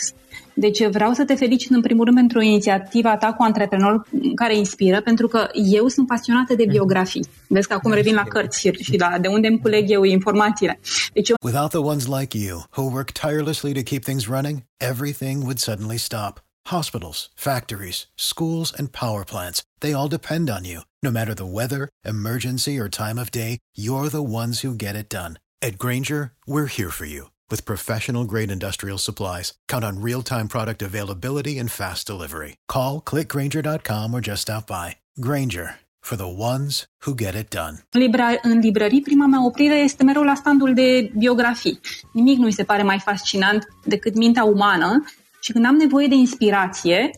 deci 0.54 0.88
vreau 0.88 1.14
să 1.14 1.26
te 1.26 1.36
felicit 1.36 1.72
în 1.72 1.82
primul 1.82 2.06
rând 2.06 2.18
pentru 2.18 2.41
inițiativa 2.41 3.18
ta 3.18 3.34
cu 3.34 3.43
antreprenori 3.43 4.10
care 4.36 4.58
inspiră, 4.58 5.01
pentru 5.01 5.28
că 5.28 5.49
eu 5.54 5.88
sunt 5.88 6.08
pasionată 6.08 6.56
de 6.56 6.66
biografii. 6.66 7.26
Vezi 7.47 7.68
că 7.68 7.74
acum 7.74 7.91
revin 7.91 8.14
la 8.14 8.24
cărți 8.24 8.60
și 8.60 8.97
la 8.97 9.18
de 9.22 9.28
unde 9.28 9.47
îmi 9.47 9.60
culeg 9.60 9.89
eu 9.89 10.04
informațiile. 10.04 10.80
Deci 11.14 11.30
eu... 11.30 11.36
Without 11.43 11.70
the 11.70 11.80
ones 11.80 12.06
like 12.20 12.38
you, 12.38 12.64
who 12.78 12.91
work 12.91 13.12
tirelessly 13.12 13.74
to 13.74 13.82
keep 13.82 14.04
things 14.04 14.28
running, 14.28 14.64
everything 14.78 15.41
would 15.41 15.58
suddenly 15.58 15.97
stop. 15.97 16.43
Hospitals, 16.70 17.32
factories, 17.36 18.08
schools, 18.16 18.74
and 18.78 18.88
power 18.88 19.24
plants, 19.24 19.62
they 19.80 19.93
all 19.93 20.08
depend 20.08 20.49
on 20.49 20.64
you. 20.64 20.93
No 21.04 21.12
matter 21.12 21.34
the 21.34 21.54
weather, 21.60 21.89
emergency, 22.06 22.80
or 22.80 22.88
time 22.88 23.20
of 23.20 23.30
day, 23.30 23.58
you're 23.76 24.08
the 24.08 24.24
ones 24.24 24.62
who 24.62 24.74
get 24.74 24.95
it 24.95 25.10
done. 25.10 25.38
At 25.62 25.78
Granger, 25.78 26.32
we're 26.47 26.68
here 26.68 26.89
for 26.91 27.04
you 27.04 27.30
with 27.51 27.66
professional 27.66 28.24
grade 28.24 28.49
industrial 28.49 28.97
supplies, 28.97 29.51
count 29.68 29.84
on 29.84 30.01
real 30.01 30.22
time 30.22 30.47
product 30.47 30.82
availability 30.82 31.60
and 31.60 31.70
fast 31.70 32.08
delivery. 32.08 32.56
Call 32.70 33.01
clickgranger.com 33.01 34.14
or 34.14 34.22
just 34.22 34.43
stop 34.43 34.66
by. 34.66 34.95
Granger 35.20 35.76
for 35.99 36.16
the 36.16 36.28
ones 36.51 36.86
who 37.06 37.14
get 37.16 37.36
it 37.36 37.49
done. 37.49 37.84
Libra, 37.91 38.30
în 38.41 38.60
librării, 38.60 39.01
prima 39.01 39.26
mea 39.26 39.45
oprire 39.45 39.76
este 39.76 40.04
mereu 40.04 40.24
la 40.24 40.36
standul 40.36 40.74
de 40.74 41.12
biografii. 41.18 41.80
Nimic 42.14 42.38
nu 42.38 42.45
mi 42.45 42.51
se 42.51 42.64
pare 42.64 42.84
mai 42.84 42.99
fascinant 42.99 43.68
decât 43.86 44.16
mintea 44.16 44.43
umană 44.43 45.04
și 45.39 45.51
când 45.51 45.66
am 45.66 45.76
nevoie 45.76 46.08
de 46.08 46.16
inspirație, 46.16 47.10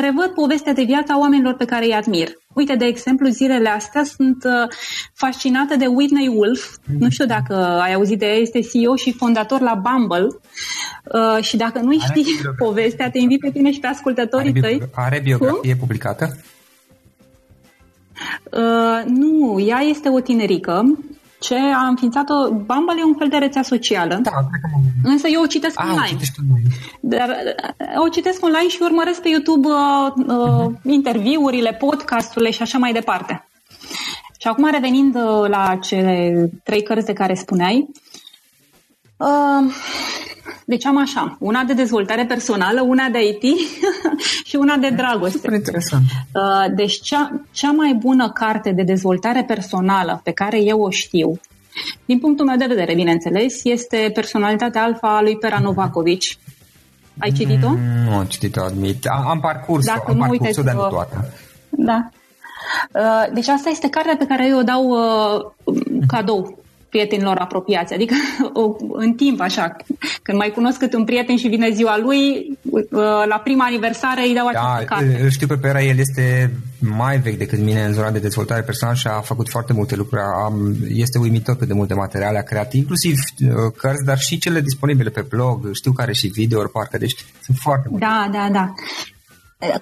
revăd 0.00 0.30
povestea 0.34 0.72
de 0.72 0.82
viață 0.82 1.12
a 1.12 1.18
oamenilor 1.18 1.54
pe 1.54 1.64
care 1.64 1.84
îi 1.84 1.94
admir. 1.94 2.28
Uite, 2.54 2.74
de 2.74 2.84
exemplu, 2.84 3.28
zilele 3.28 3.68
astea 3.68 4.04
sunt 4.04 4.44
uh, 4.44 4.68
fascinată 5.14 5.76
de 5.76 5.86
Whitney 5.86 6.28
Wolf. 6.28 6.76
Nu 6.98 7.10
știu 7.10 7.26
dacă 7.26 7.54
ai 7.54 7.94
auzit 7.94 8.18
de 8.18 8.26
ea, 8.26 8.34
este 8.34 8.60
CEO 8.60 8.96
și 8.96 9.12
fondator 9.12 9.60
la 9.60 9.74
Bumble. 9.74 10.26
Uh, 10.26 11.44
și 11.44 11.56
dacă 11.56 11.78
nu 11.78 11.98
știi 11.98 12.24
povestea, 12.58 13.10
te 13.10 13.18
invit 13.18 13.40
pe 13.40 13.50
tine 13.50 13.72
și 13.72 13.80
pe 13.80 13.86
ascultătorii 13.86 14.50
are, 14.50 14.60
tăi. 14.60 14.80
Are 14.94 15.20
biografie 15.22 15.70
Cum? 15.70 15.80
publicată? 15.80 16.36
Uh, 18.50 19.04
nu, 19.06 19.60
ea 19.66 19.78
este 19.78 20.08
o 20.08 20.20
tinerică 20.20 20.98
ce 21.46 21.54
a 21.54 21.86
înființat-o. 21.86 22.50
Bumble 22.50 22.94
e 22.98 23.04
un 23.04 23.14
fel 23.18 23.28
de 23.28 23.36
rețea 23.36 23.62
socială. 23.62 24.14
Da, 24.22 24.30
cred 24.30 24.60
că 24.62 24.68
Însă 25.08 25.28
eu 25.28 25.42
o 25.42 25.46
citesc 25.46 25.80
ah, 25.80 25.86
online. 25.88 26.18
O 26.20 26.42
online. 26.50 26.68
Dar 27.00 27.28
uh, 27.28 28.04
o 28.04 28.08
citesc 28.08 28.44
online 28.44 28.68
și 28.68 28.78
urmăresc 28.80 29.22
pe 29.22 29.28
YouTube 29.28 29.68
uh, 29.68 29.76
uh, 30.16 30.66
uh-huh. 30.66 30.82
interviurile, 30.82 31.72
podcasturile 31.72 32.50
și 32.50 32.62
așa 32.62 32.78
mai 32.78 32.92
departe. 32.92 33.48
Și 34.38 34.48
acum 34.48 34.70
revenind 34.70 35.14
uh, 35.14 35.48
la 35.48 35.76
cele 35.82 36.50
trei 36.62 36.82
cărți 36.82 37.06
de 37.06 37.12
care 37.12 37.34
spuneai, 37.34 37.88
uh, 39.16 39.72
deci 40.64 40.86
am 40.86 40.98
așa, 40.98 41.36
una 41.40 41.62
de 41.62 41.72
dezvoltare 41.72 42.24
personală, 42.24 42.80
una 42.80 43.08
de 43.08 43.18
IT 43.28 43.58
și 44.48 44.56
una 44.56 44.76
de 44.76 44.88
dragoste. 44.88 45.36
Super 45.36 45.52
interesant. 45.52 46.02
Uh, 46.34 46.74
deci 46.74 47.00
cea, 47.00 47.40
cea 47.50 47.70
mai 47.70 47.94
bună 47.94 48.30
carte 48.30 48.70
de 48.70 48.82
dezvoltare 48.82 49.44
personală 49.44 50.20
pe 50.24 50.30
care 50.30 50.60
eu 50.60 50.80
o 50.80 50.90
știu, 50.90 51.40
din 52.04 52.18
punctul 52.18 52.46
meu 52.46 52.56
de 52.56 52.66
vedere, 52.66 52.94
bineînțeles, 52.94 53.64
este 53.64 54.10
personalitatea 54.14 54.82
alfa 54.82 55.16
a 55.16 55.22
lui 55.22 55.36
Pera 55.36 55.58
Novakovic. 55.58 56.22
Ai 57.18 57.32
citit-o? 57.32 57.68
Mm, 57.68 57.78
nu 58.08 58.14
am 58.14 58.24
citit-o, 58.24 58.62
admit. 58.62 59.06
Am 59.06 59.40
parcurs-o, 59.40 59.92
Dacă 59.92 60.10
am 60.10 60.18
parcurs-o, 60.18 60.46
uite, 60.46 60.62
dar 60.62 60.74
nu 60.74 60.88
toată. 60.88 61.32
Da. 61.70 62.08
Uh, 62.92 63.32
deci 63.34 63.48
asta 63.48 63.70
este 63.70 63.88
cartea 63.88 64.16
pe 64.16 64.26
care 64.26 64.46
eu 64.46 64.58
o 64.58 64.62
dau 64.62 64.88
uh, 64.88 65.76
cadou 66.12 66.63
prietenilor 66.94 67.36
apropiați. 67.36 67.94
Adică 67.94 68.14
în 69.04 69.12
timp, 69.12 69.40
așa, 69.40 69.76
când 70.22 70.38
mai 70.38 70.50
cunosc 70.50 70.78
cât 70.78 70.92
un 70.94 71.04
prieten 71.04 71.36
și 71.36 71.48
vine 71.48 71.70
ziua 71.70 71.98
lui, 71.98 72.58
uh, 72.70 72.80
la 73.28 73.40
prima 73.44 73.64
aniversare 73.64 74.22
îi 74.26 74.34
dau 74.34 74.46
această 74.46 74.84
da, 74.88 74.94
carte. 74.94 75.28
Știu 75.28 75.46
pe 75.46 75.56
Pera, 75.56 75.82
el 75.82 75.98
este 75.98 76.52
mai 76.78 77.18
vechi 77.18 77.38
decât 77.38 77.58
mine 77.58 77.84
în 77.84 77.92
zona 77.92 78.10
de 78.10 78.18
dezvoltare 78.18 78.62
personală 78.62 78.96
și 78.96 79.06
a 79.06 79.20
făcut 79.20 79.48
foarte 79.48 79.72
multe 79.72 79.96
lucruri. 79.96 80.22
Este 80.88 81.18
uimitor 81.18 81.56
cât 81.56 81.68
de 81.68 81.74
multe 81.74 81.94
materiale 81.94 82.38
a 82.38 82.42
creat, 82.42 82.72
inclusiv 82.72 83.14
uh, 83.14 83.72
cărți, 83.76 84.04
dar 84.04 84.18
și 84.18 84.38
cele 84.38 84.60
disponibile 84.60 85.10
pe 85.10 85.26
blog. 85.28 85.74
Știu 85.74 85.92
care 85.92 86.12
și 86.12 86.26
video 86.26 86.68
parcă, 86.72 86.98
deci 86.98 87.14
sunt 87.42 87.56
foarte 87.60 87.88
multe. 87.90 88.06
Da, 88.06 88.28
da, 88.32 88.48
da. 88.52 88.72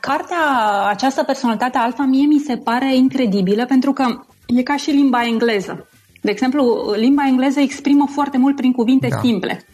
Cartea, 0.00 0.44
această 0.88 1.22
personalitate 1.22 1.78
alfa, 1.78 2.04
mie 2.04 2.26
mi 2.26 2.42
se 2.46 2.56
pare 2.56 2.96
incredibilă 2.96 3.66
pentru 3.66 3.92
că 3.92 4.04
e 4.46 4.62
ca 4.62 4.76
și 4.76 4.90
limba 4.90 5.26
engleză. 5.26 5.86
De 6.22 6.30
exemplu, 6.30 6.92
limba 6.96 7.26
engleză 7.26 7.60
exprimă 7.60 8.08
foarte 8.12 8.38
mult 8.38 8.56
prin 8.56 8.72
cuvinte 8.72 9.08
da. 9.10 9.18
simple. 9.22 9.64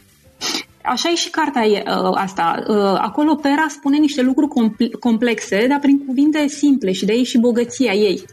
Așa 0.83 1.11
e 1.11 1.15
și 1.15 1.31
cartea 1.31 1.67
e, 1.67 1.83
uh, 1.87 2.11
asta. 2.15 2.65
Uh, 2.69 2.77
acolo 2.77 3.35
Pera 3.35 3.67
spune 3.69 3.99
niște 3.99 4.23
lucruri 4.23 4.49
compl- 4.49 4.97
complexe, 5.01 5.67
dar 5.69 5.79
prin 5.79 6.05
cuvinte 6.07 6.47
simple 6.47 6.93
și 6.93 7.05
de 7.05 7.13
aici 7.13 7.27
și 7.27 7.39
bogăția 7.39 7.93
ei. 7.93 8.25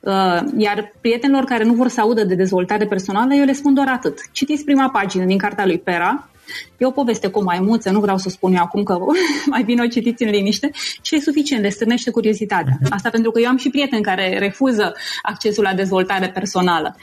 Uh, 0.00 0.40
iar 0.56 0.92
prietenilor 1.00 1.44
care 1.44 1.64
nu 1.64 1.72
vor 1.72 1.88
să 1.88 2.00
audă 2.00 2.24
de 2.24 2.34
dezvoltare 2.34 2.86
personală, 2.86 3.34
eu 3.34 3.44
le 3.44 3.52
spun 3.52 3.74
doar 3.74 3.88
atât. 3.88 4.18
Citiți 4.32 4.64
prima 4.64 4.88
pagină 4.90 5.24
din 5.24 5.38
cartea 5.38 5.66
lui 5.66 5.78
Pera, 5.78 6.28
E 6.76 6.86
o 6.86 6.90
poveste 6.90 7.28
cu 7.28 7.42
maimuță, 7.42 7.90
nu 7.90 8.00
vreau 8.00 8.18
să 8.18 8.28
spun 8.28 8.54
eu 8.54 8.62
acum 8.62 8.82
că 8.82 8.98
mai 9.46 9.62
bine 9.62 9.82
o 9.82 9.86
citiți 9.86 10.22
în 10.22 10.30
liniște 10.30 10.70
și 11.02 11.14
e 11.14 11.20
suficient, 11.20 11.62
de 11.62 11.68
stârnește 11.68 12.10
curiozitatea. 12.10 12.78
Mhm. 12.80 12.92
Asta 12.92 13.10
pentru 13.10 13.30
că 13.30 13.40
eu 13.40 13.48
am 13.48 13.56
și 13.56 13.70
prieteni 13.70 14.02
care 14.02 14.38
refuză 14.38 14.92
accesul 15.22 15.62
la 15.62 15.74
dezvoltare 15.74 16.28
personală. 16.28 16.96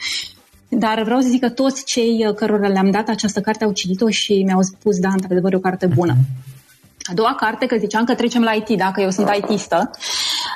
Dar 0.68 1.02
vreau 1.02 1.20
să 1.20 1.28
zic 1.28 1.40
că 1.40 1.50
toți 1.50 1.84
cei 1.84 2.26
uh, 2.26 2.34
cărora 2.34 2.68
le-am 2.68 2.90
dat 2.90 3.08
această 3.08 3.40
carte 3.40 3.64
au 3.64 3.72
citit-o 3.72 4.10
și 4.10 4.42
mi-au 4.42 4.62
spus, 4.62 4.98
da, 4.98 5.08
într-adevăr, 5.08 5.52
e 5.52 5.56
o 5.56 5.60
carte 5.60 5.86
bună. 5.86 6.16
A 7.10 7.14
doua 7.14 7.34
carte, 7.34 7.66
că 7.66 7.76
ziceam 7.76 8.04
că 8.04 8.14
trecem 8.14 8.42
la 8.42 8.52
IT, 8.52 8.68
dacă 8.68 9.00
eu 9.00 9.10
sunt 9.10 9.28
ITistă, 9.36 9.90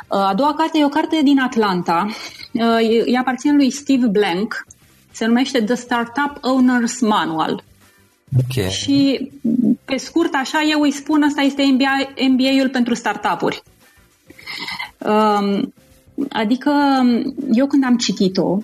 uh, 0.09 0.19
a 0.19 0.35
doua 0.35 0.55
carte 0.55 0.79
e 0.79 0.85
o 0.85 0.89
carte 0.89 1.21
din 1.23 1.41
Atlanta, 1.41 2.07
uh, 2.53 3.07
e 3.07 3.19
aparține 3.19 3.53
lui 3.53 3.71
Steve 3.71 4.07
Blank, 4.07 4.67
se 5.13 5.27
numește 5.27 5.63
The 5.63 5.75
Startup 5.75 6.39
Owners 6.41 7.01
Manual. 7.01 7.63
Okay. 8.39 8.71
Și 8.71 9.31
pe 9.85 9.97
scurt, 9.97 10.35
așa, 10.35 10.63
eu 10.71 10.81
îi 10.81 10.91
spun, 10.91 11.23
asta 11.23 11.41
este 11.41 11.63
MBA, 11.63 12.13
MBA-ul 12.29 12.69
pentru 12.69 12.95
startup-uri. 12.95 13.63
Um, 14.99 15.75
adică, 16.31 16.73
eu 17.53 17.67
când 17.67 17.85
am 17.85 17.97
citit-o, 17.97 18.59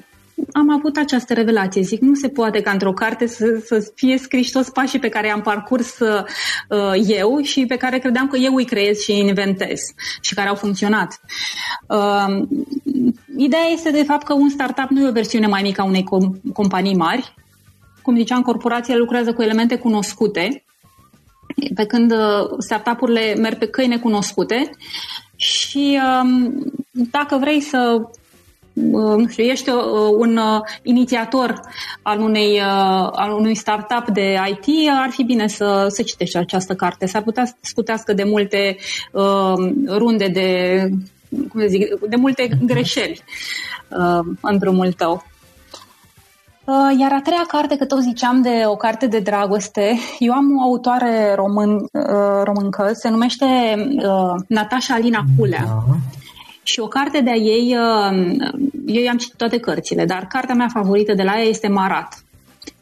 am 0.52 0.70
avut 0.70 0.96
această 0.96 1.34
revelație. 1.34 1.82
Zic, 1.82 2.00
nu 2.00 2.14
se 2.14 2.28
poate 2.28 2.60
ca 2.60 2.70
într-o 2.70 2.92
carte 2.92 3.26
să, 3.26 3.62
să 3.64 3.92
fie 3.94 4.18
scriși 4.18 4.52
toți 4.52 4.72
pașii 4.72 4.98
pe 4.98 5.08
care 5.08 5.26
i-am 5.26 5.40
parcurs 5.40 5.98
uh, 5.98 6.24
eu 7.06 7.40
și 7.42 7.66
pe 7.66 7.76
care 7.76 7.98
credeam 7.98 8.28
că 8.28 8.36
eu 8.36 8.54
îi 8.54 8.64
creez 8.64 8.98
și 8.98 9.10
îi 9.10 9.18
inventez 9.18 9.80
și 10.20 10.34
care 10.34 10.48
au 10.48 10.54
funcționat. 10.54 11.20
Uh, 11.88 12.46
ideea 13.36 13.66
este 13.72 13.90
de 13.90 14.02
fapt 14.02 14.26
că 14.26 14.32
un 14.32 14.48
startup 14.48 14.88
nu 14.88 15.04
e 15.04 15.08
o 15.08 15.12
versiune 15.12 15.46
mai 15.46 15.62
mică 15.62 15.80
a 15.80 15.84
unei 15.84 16.04
com- 16.04 16.52
companii 16.52 16.96
mari. 16.96 17.34
Cum 18.02 18.16
ziceam, 18.16 18.42
corporația 18.42 18.96
lucrează 18.96 19.32
cu 19.32 19.42
elemente 19.42 19.76
cunoscute, 19.76 20.64
pe 21.74 21.86
când 21.86 22.12
uh, 22.12 22.18
startup-urile 22.58 23.34
merg 23.34 23.58
pe 23.58 23.66
căi 23.66 23.86
necunoscute 23.86 24.70
și 25.36 25.98
um, 26.22 26.64
dacă 26.92 27.36
vrei 27.36 27.60
să 27.60 28.08
Uh, 28.76 29.16
nu 29.16 29.28
știu, 29.28 29.44
ești 29.44 29.70
uh, 29.70 29.82
un 30.18 30.36
uh, 30.36 30.60
inițiator 30.82 31.60
al 32.02 32.20
unei, 32.20 32.60
al 33.12 33.32
unui 33.32 33.54
startup 33.54 34.08
de 34.08 34.38
IT, 34.50 34.88
ar 34.90 35.10
fi 35.10 35.24
bine 35.24 35.46
să, 35.46 35.86
să 35.88 36.02
citești 36.02 36.36
această 36.36 36.74
carte. 36.74 37.06
S-ar 37.06 37.22
putea 37.22 37.44
să 37.44 37.54
scutească 37.60 38.12
de 38.12 38.24
multe 38.24 38.76
uh, 39.12 39.54
runde 39.86 40.28
de, 40.28 40.90
cum 41.48 41.66
zic, 41.66 41.98
de 42.08 42.16
multe 42.16 42.48
greșeli 42.62 43.22
uh, 43.88 44.34
în 44.40 44.58
drumul 44.58 44.92
tău. 44.92 45.24
Uh, 46.64 46.98
iar 46.98 47.12
a 47.12 47.20
treia 47.20 47.44
carte, 47.48 47.76
că 47.76 47.84
tot 47.84 48.02
ziceam 48.02 48.42
de 48.42 48.62
o 48.66 48.76
carte 48.76 49.06
de 49.06 49.18
dragoste, 49.18 49.98
eu 50.18 50.32
am 50.32 50.56
o 50.58 50.62
autoare 50.62 51.34
român, 51.34 51.74
uh, 51.74 52.42
româncă, 52.44 52.90
se 52.92 53.08
numește 53.08 53.44
uh, 53.96 54.34
Natasha 54.48 54.94
Alina 54.94 55.24
Culea. 55.38 55.64
Da. 55.64 55.96
Și 56.66 56.80
o 56.80 56.86
carte 56.86 57.20
de-a 57.20 57.34
ei, 57.34 57.76
eu 58.86 59.02
i-am 59.02 59.16
citit 59.16 59.36
toate 59.36 59.58
cărțile, 59.58 60.04
dar 60.04 60.26
cartea 60.26 60.54
mea 60.54 60.68
favorită 60.68 61.14
de 61.14 61.22
la 61.22 61.36
ea 61.36 61.44
este 61.44 61.68
Marat. 61.68 62.24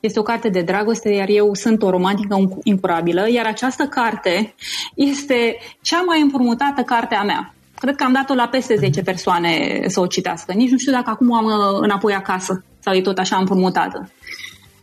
Este 0.01 0.18
o 0.18 0.22
carte 0.22 0.49
de 0.49 0.61
dragoste, 0.61 1.09
iar 1.09 1.28
eu 1.28 1.55
sunt 1.55 1.82
o 1.82 1.91
romantică 1.91 2.51
incurabilă, 2.62 3.30
iar 3.30 3.47
această 3.47 3.85
carte 3.85 4.55
este 4.95 5.57
cea 5.80 6.03
mai 6.03 6.20
împrumutată 6.20 6.82
carte 6.82 7.14
a 7.14 7.22
mea. 7.22 7.55
Cred 7.74 7.97
că 7.97 8.05
am 8.05 8.12
dat-o 8.12 8.35
la 8.35 8.49
peste 8.49 8.76
10 8.76 9.03
persoane 9.03 9.82
să 9.87 10.01
o 10.01 10.07
citească. 10.07 10.53
Nici 10.53 10.70
nu 10.70 10.78
știu 10.78 10.93
dacă 10.93 11.11
acum 11.11 11.30
o 11.30 11.35
am 11.35 11.47
înapoi 11.80 12.14
acasă 12.14 12.64
sau 12.80 12.95
e 12.95 13.01
tot 13.01 13.18
așa 13.18 13.37
împrumutată. 13.37 14.11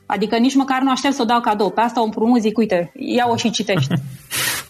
Adică 0.05 0.37
nici 0.37 0.55
măcar 0.55 0.81
nu 0.81 0.91
aștept 0.91 1.13
să 1.13 1.21
o 1.21 1.25
dau 1.25 1.41
cadou. 1.41 1.69
Pe 1.69 1.81
asta 1.81 2.01
o 2.01 2.03
împrumut, 2.03 2.41
zic, 2.41 2.57
uite, 2.57 2.91
ia-o 2.95 3.35
și 3.35 3.49
citește. 3.49 4.01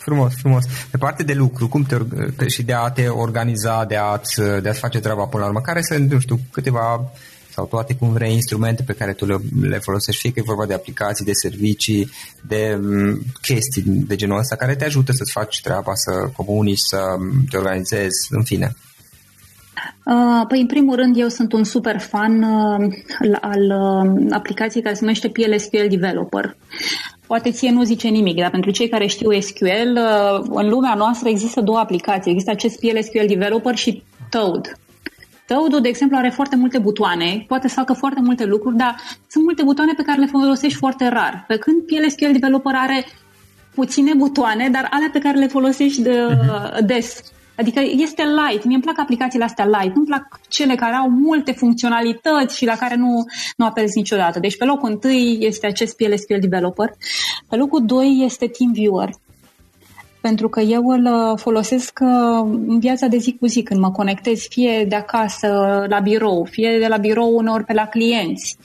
frumos, 0.03 0.33
frumos. 0.35 0.65
Pe 0.91 0.97
parte 0.97 1.23
de 1.23 1.33
lucru, 1.33 1.67
cum 1.67 1.83
te, 1.83 2.47
și 2.47 2.63
de 2.63 2.73
a 2.73 2.89
te 2.89 3.07
organiza, 3.07 3.85
de 3.85 3.95
a-ți, 3.95 4.41
de 4.61 4.69
a 4.69 4.73
face 4.73 4.99
treaba 4.99 5.25
până 5.25 5.43
la 5.43 5.49
urmă, 5.49 5.61
care 5.61 5.81
sunt, 5.81 6.11
nu 6.11 6.19
știu, 6.19 6.39
câteva 6.51 7.11
sau 7.53 7.65
toate 7.65 7.95
cum 7.95 8.11
vrei 8.11 8.33
instrumente 8.33 8.83
pe 8.83 8.93
care 8.93 9.13
tu 9.13 9.25
le, 9.25 9.37
le 9.61 9.77
folosești, 9.77 10.21
fie 10.21 10.31
că 10.31 10.39
e 10.39 10.43
vorba 10.45 10.65
de 10.65 10.73
aplicații, 10.73 11.25
de 11.25 11.31
servicii, 11.33 12.09
de 12.47 12.79
um, 12.81 13.19
chestii 13.41 13.81
de 13.85 14.15
genul 14.15 14.37
ăsta 14.37 14.55
care 14.55 14.75
te 14.75 14.85
ajută 14.85 15.11
să-ți 15.11 15.31
faci 15.31 15.61
treaba, 15.61 15.91
să 15.93 16.29
comunici, 16.35 16.79
să 16.79 16.97
te 17.49 17.57
organizezi, 17.57 18.27
în 18.29 18.43
fine. 18.43 18.75
Uh, 20.05 20.45
păi, 20.47 20.59
în 20.59 20.67
primul 20.67 20.95
rând, 20.95 21.17
eu 21.17 21.27
sunt 21.27 21.53
un 21.53 21.63
super 21.63 21.99
fan 21.99 22.43
uh, 22.43 22.93
al 23.41 23.61
uh, 23.61 24.31
aplicației 24.31 24.83
care 24.83 24.95
se 24.95 25.01
numește 25.01 25.29
PLSQL 25.29 25.87
Developer. 25.89 26.55
Poate 27.31 27.51
ție 27.51 27.71
nu 27.71 27.83
zice 27.83 28.07
nimic, 28.07 28.35
dar 28.35 28.49
pentru 28.49 28.71
cei 28.71 28.89
care 28.89 29.05
știu 29.05 29.39
SQL, 29.39 29.97
în 30.49 30.69
lumea 30.69 30.93
noastră 30.93 31.29
există 31.29 31.61
două 31.61 31.77
aplicații. 31.77 32.31
Există 32.31 32.51
acest 32.51 32.79
PLSQL 32.79 33.25
Developer 33.27 33.75
și 33.75 34.03
Toad. 34.29 34.79
Toad, 35.47 35.77
de 35.81 35.87
exemplu, 35.87 36.17
are 36.17 36.29
foarte 36.29 36.55
multe 36.55 36.77
butoane, 36.77 37.45
poate 37.47 37.67
să 37.67 37.73
facă 37.73 37.93
foarte 37.93 38.21
multe 38.23 38.45
lucruri, 38.45 38.75
dar 38.75 38.95
sunt 39.27 39.43
multe 39.43 39.63
butoane 39.63 39.93
pe 39.95 40.03
care 40.03 40.19
le 40.19 40.25
folosești 40.25 40.77
foarte 40.77 41.07
rar. 41.07 41.43
Pe 41.47 41.57
când 41.57 41.81
PLSQL 41.81 42.31
Developer 42.31 42.73
are 42.75 43.05
puține 43.75 44.13
butoane, 44.13 44.69
dar 44.69 44.87
alea 44.89 45.09
pe 45.11 45.19
care 45.19 45.37
le 45.37 45.47
folosești 45.47 46.01
de, 46.01 46.25
uh-huh. 46.29 46.85
des. 46.85 47.21
Adică 47.55 47.79
este 47.97 48.23
light. 48.23 48.65
Mie 48.65 48.75
îmi 48.75 48.83
plac 48.83 48.99
aplicațiile 48.99 49.45
astea 49.45 49.65
light. 49.65 49.95
Nu-mi 49.95 50.07
plac 50.07 50.39
cele 50.47 50.75
care 50.75 50.95
au 50.95 51.09
multe 51.09 51.51
funcționalități 51.51 52.57
și 52.57 52.65
la 52.65 52.75
care 52.75 52.95
nu, 52.95 53.23
nu 53.57 53.65
apelezi 53.65 53.97
niciodată. 53.97 54.39
Deci 54.39 54.57
pe 54.57 54.65
locul 54.65 54.89
întâi 54.89 55.37
este 55.39 55.67
acest 55.67 55.95
PLSQL 55.95 56.39
Developer. 56.39 56.89
Pe 57.49 57.55
locul 57.55 57.85
doi 57.85 58.21
este 58.23 58.47
TeamViewer 58.47 59.09
pentru 60.21 60.49
că 60.49 60.59
eu 60.59 60.87
îl 60.87 61.05
uh, 61.05 61.37
folosesc 61.37 61.99
uh, 62.01 62.49
în 62.67 62.79
viața 62.79 63.07
de 63.07 63.17
zi 63.17 63.37
cu 63.39 63.45
zi, 63.45 63.63
când 63.63 63.79
mă 63.79 63.91
conectez 63.91 64.39
fie 64.49 64.85
de 64.85 64.95
acasă 64.95 65.85
la 65.89 65.99
birou, 65.99 66.47
fie 66.49 66.77
de 66.79 66.87
la 66.87 66.97
birou 66.97 67.35
uneori 67.35 67.63
pe 67.63 67.73
la 67.73 67.85
clienți. 67.85 68.57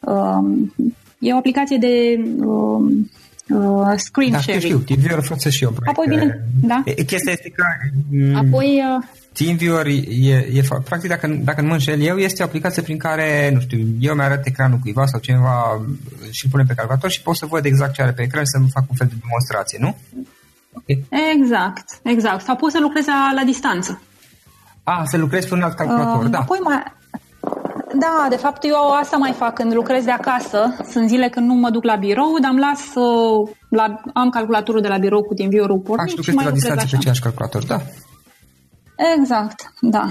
Um, 0.00 0.74
e 1.18 1.32
o 1.32 1.36
aplicație 1.36 1.76
de 1.76 2.24
um, 2.44 3.10
uh, 3.48 3.92
screen 3.96 4.30
da, 4.30 4.38
sharing. 4.38 4.62
Știu, 4.62 4.78
TeamViewer 4.78 5.22
folosesc 5.22 5.56
și 5.56 5.64
eu. 5.64 5.74
Apoi 5.86 6.06
bine, 6.08 6.44
da. 6.62 6.82
Chestia 7.06 7.32
este 7.32 7.50
că... 7.50 7.64
Mm, 8.10 8.34
Apoi... 8.34 8.82
Uh, 8.98 9.04
TeamViewer 9.32 9.86
e, 9.86 10.48
e, 10.52 10.64
practic, 10.84 11.08
dacă, 11.08 11.26
dacă 11.26 11.60
nu 11.60 11.66
mă 11.66 11.72
înșel 11.72 12.00
eu, 12.00 12.16
este 12.16 12.42
o 12.42 12.46
aplicație 12.46 12.82
prin 12.82 12.98
care, 12.98 13.50
nu 13.54 13.60
știu, 13.60 13.78
eu 14.00 14.14
mi-arăt 14.14 14.46
ecranul 14.46 14.78
cuiva 14.78 15.06
sau 15.06 15.20
cineva 15.20 15.86
și 16.30 16.44
îl 16.44 16.50
pune 16.50 16.64
pe 16.64 16.74
calculator 16.74 17.10
și 17.10 17.22
pot 17.22 17.36
să 17.36 17.46
văd 17.46 17.64
exact 17.64 17.92
ce 17.92 18.02
are 18.02 18.12
pe 18.12 18.22
ecran 18.22 18.44
și 18.44 18.50
să-mi 18.50 18.70
fac 18.72 18.84
un 18.90 18.96
fel 18.96 19.06
de 19.06 19.14
demonstrație, 19.20 19.78
nu? 19.80 19.96
Okay. 20.72 21.04
Exact, 21.34 21.84
exact. 22.02 22.44
Sau 22.44 22.56
poți 22.56 22.74
să 22.74 22.80
lucrezi 22.80 23.08
la, 23.08 23.32
la 23.34 23.44
distanță. 23.44 24.02
Ah, 24.82 25.02
să 25.04 25.16
lucrezi 25.16 25.48
pe 25.48 25.54
un 25.54 25.62
alt 25.62 25.76
calculator, 25.76 26.24
uh, 26.24 26.30
da. 26.30 26.38
Apoi 26.38 26.58
mai, 26.62 26.82
da, 27.98 28.26
de 28.28 28.36
fapt 28.36 28.64
eu 28.64 28.90
asta 29.00 29.16
mai 29.16 29.32
fac 29.32 29.54
când 29.54 29.74
lucrez 29.74 30.04
de 30.04 30.10
acasă. 30.10 30.76
Sunt 30.90 31.08
zile 31.08 31.28
când 31.28 31.46
nu 31.46 31.54
mă 31.54 31.70
duc 31.70 31.84
la 31.84 31.96
birou, 31.96 32.38
dar 32.40 32.50
îmi 32.50 32.60
las, 32.60 32.94
uh, 32.94 33.48
la, 33.68 34.00
am 34.12 34.30
calculatorul 34.30 34.80
de 34.80 34.88
la 34.88 34.98
birou 34.98 35.22
cu 35.22 35.34
din 35.34 35.60
ul 35.60 35.78
pornit 35.78 36.08
și, 36.08 36.22
și 36.22 36.34
mai 36.34 36.44
la 36.44 36.50
distanță 36.50 36.86
pe 36.90 36.96
același 36.96 37.20
calculator, 37.20 37.64
da. 37.64 37.76
Exact, 39.16 39.72
da. 39.80 40.06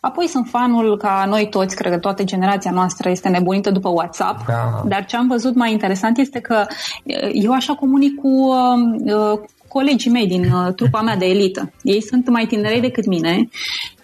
Apoi 0.00 0.28
sunt 0.28 0.46
fanul 0.48 0.96
ca 0.96 1.24
noi 1.28 1.48
toți, 1.48 1.76
cred 1.76 1.92
că 1.92 1.98
toată 1.98 2.24
generația 2.24 2.70
noastră 2.70 3.10
este 3.10 3.28
nebunită 3.28 3.70
după 3.70 3.88
WhatsApp, 3.88 4.46
da. 4.46 4.82
dar 4.84 5.04
ce 5.04 5.16
am 5.16 5.28
văzut 5.28 5.54
mai 5.54 5.72
interesant 5.72 6.18
este 6.18 6.40
că 6.40 6.66
uh, 6.66 7.30
eu 7.32 7.52
așa 7.52 7.74
comunic 7.74 8.20
cu, 8.20 8.28
uh, 8.28 9.38
colegii 9.78 10.10
mei 10.10 10.26
din 10.26 10.44
uh, 10.44 10.74
trupa 10.74 11.00
mea 11.00 11.16
de 11.16 11.26
elită. 11.26 11.72
Ei 11.82 12.02
sunt 12.02 12.28
mai 12.28 12.46
tinerei 12.46 12.80
decât 12.80 13.06
mine 13.06 13.48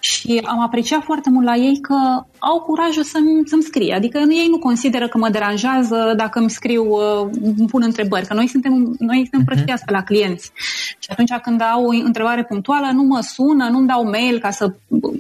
și 0.01 0.43
am 0.45 0.61
apreciat 0.61 1.03
foarte 1.03 1.31
mult 1.31 1.47
la 1.47 1.57
ei 1.57 1.81
că 1.81 1.97
au 2.39 2.61
curajul 2.61 3.03
să-mi, 3.03 3.43
să-mi 3.45 3.63
scrie. 3.63 3.95
Adică 3.95 4.19
ei 4.19 4.47
nu 4.51 4.59
consideră 4.59 5.09
că 5.09 5.19
mă 5.19 5.29
deranjează 5.29 6.15
dacă 6.17 6.39
îmi 6.39 6.51
scriu, 6.51 6.85
uh, 6.85 7.29
îmi 7.59 7.69
pun 7.69 7.83
întrebări, 7.85 8.27
că 8.27 8.35
noi 8.35 8.49
suntem, 8.49 8.97
noi 8.99 9.17
suntem 9.17 9.41
uh-huh. 9.41 9.45
prăștească 9.45 9.93
la 9.93 10.03
clienți. 10.03 10.53
Și 10.99 11.09
atunci 11.09 11.33
când 11.43 11.61
au 11.63 11.85
o 11.85 11.91
întrebare 12.05 12.45
punctuală, 12.45 12.91
nu 12.93 13.03
mă 13.03 13.21
sună, 13.21 13.69
nu-mi 13.69 13.87
dau 13.87 14.05
mail 14.05 14.39
ca 14.39 14.51
să 14.51 14.75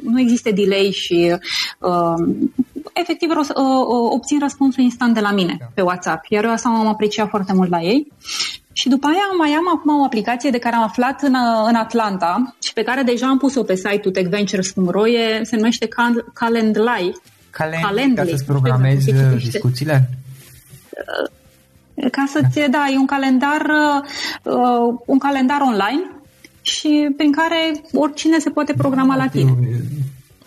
nu 0.04 0.20
existe 0.20 0.50
delay 0.50 0.90
și 0.90 1.36
uh, 1.78 2.34
efectiv 2.92 3.30
uh, 3.30 3.54
obțin 4.10 4.38
răspunsul 4.38 4.82
instant 4.82 5.14
de 5.14 5.20
la 5.20 5.32
mine 5.32 5.56
da. 5.58 5.66
pe 5.74 5.82
WhatsApp. 5.82 6.24
Iar 6.28 6.44
eu 6.44 6.50
asta 6.50 6.68
am 6.68 6.86
apreciat 6.86 7.28
foarte 7.28 7.52
mult 7.52 7.70
la 7.70 7.80
ei. 7.82 8.12
Și 8.72 8.88
după 8.88 9.06
aia 9.06 9.28
mai 9.38 9.50
am 9.50 9.68
acum 9.76 10.00
o 10.00 10.04
aplicație 10.04 10.50
de 10.50 10.58
care 10.58 10.76
am 10.76 10.82
aflat 10.82 11.22
în, 11.22 11.34
în 11.66 11.74
Atlanta 11.74 12.56
și 12.62 12.72
pe 12.72 12.82
care 12.82 13.02
deja 13.02 13.26
am 13.26 13.38
pus-o 13.38 13.62
pe 13.62 13.74
site-ul 13.74 14.12
techventures.ro, 14.12 15.02
se 15.42 15.56
numește 15.56 15.86
Cal- 15.86 16.30
Calendly. 16.34 17.12
Calendly, 17.50 17.82
Calendly, 17.82 18.14
ca 18.14 18.24
să-ți 18.24 18.44
programezi 18.44 19.10
uh, 19.10 19.42
discuțiile? 19.42 20.08
Uh, 21.94 22.10
ca 22.10 22.24
să-ți, 22.28 22.60
da. 22.60 22.68
da, 22.68 22.86
e 22.92 22.96
un 22.96 23.06
calendar, 23.06 23.66
uh, 24.42 24.98
un 25.06 25.18
calendar 25.18 25.60
online 25.60 26.10
și 26.62 27.08
prin 27.16 27.32
care 27.32 27.80
oricine 27.92 28.38
se 28.38 28.50
poate 28.50 28.74
programa 28.74 29.16
la 29.16 29.26
tine 29.26 29.54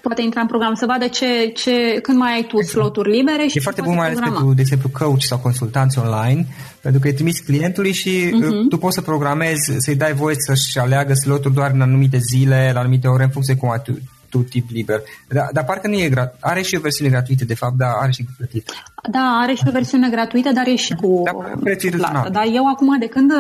poate 0.07 0.21
intra 0.21 0.41
în 0.41 0.47
program, 0.47 0.73
să 0.73 0.85
vadă 0.85 1.07
ce, 1.07 1.51
ce, 1.61 1.99
când 2.01 2.17
mai 2.17 2.33
ai 2.33 2.43
tu 2.43 2.57
exact. 2.57 2.77
sloturi 2.77 3.11
libere 3.17 3.47
și 3.47 3.57
E 3.57 3.67
foarte 3.67 3.81
bun 3.81 3.95
mai 3.95 4.07
ales 4.07 4.19
pentru, 4.19 4.53
de 4.53 4.61
exemplu, 4.61 4.89
coach 4.99 5.21
sau 5.31 5.37
consultanți 5.37 5.99
online, 5.99 6.45
pentru 6.81 6.99
că 7.01 7.07
îi 7.07 7.13
trimiți 7.13 7.43
clientului 7.43 7.93
și 7.93 8.13
uh-huh. 8.27 8.69
tu 8.69 8.77
poți 8.77 8.95
să 8.95 9.01
programezi, 9.01 9.71
să-i 9.77 9.95
dai 9.95 10.13
voie 10.13 10.35
să-și 10.37 10.79
aleagă 10.79 11.13
sloturi 11.13 11.53
doar 11.53 11.71
în 11.73 11.81
anumite 11.81 12.17
zile, 12.17 12.71
la 12.73 12.79
anumite 12.79 13.07
ore, 13.07 13.23
în 13.23 13.29
funcție 13.29 13.55
cum 13.55 13.69
ai 13.69 13.81
tu, 13.83 13.91
tu 14.29 14.37
tip 14.37 14.69
liber. 14.69 15.01
Dar, 15.27 15.49
dar 15.53 15.63
parcă 15.63 15.87
nu 15.87 15.93
e 15.93 16.09
grat. 16.09 16.37
Are 16.39 16.61
și 16.61 16.75
o 16.75 16.79
versiune 16.79 17.09
gratuită, 17.09 17.45
de 17.45 17.55
fapt, 17.55 17.75
dar 17.75 17.91
are 18.01 18.11
și 18.11 18.25
plătită. 18.37 18.73
Da, 19.11 19.39
are 19.43 19.53
și 19.53 19.63
o 19.67 19.71
versiune 19.71 20.09
gratuită, 20.09 20.51
dar 20.51 20.67
e 20.67 20.75
și 20.75 20.93
cu 20.93 21.21
da, 21.25 21.31
prețul 21.63 21.91
plată. 21.91 22.29
Dar 22.29 22.45
eu 22.53 22.67
acum, 22.67 22.99
de 22.99 23.07
când 23.07 23.31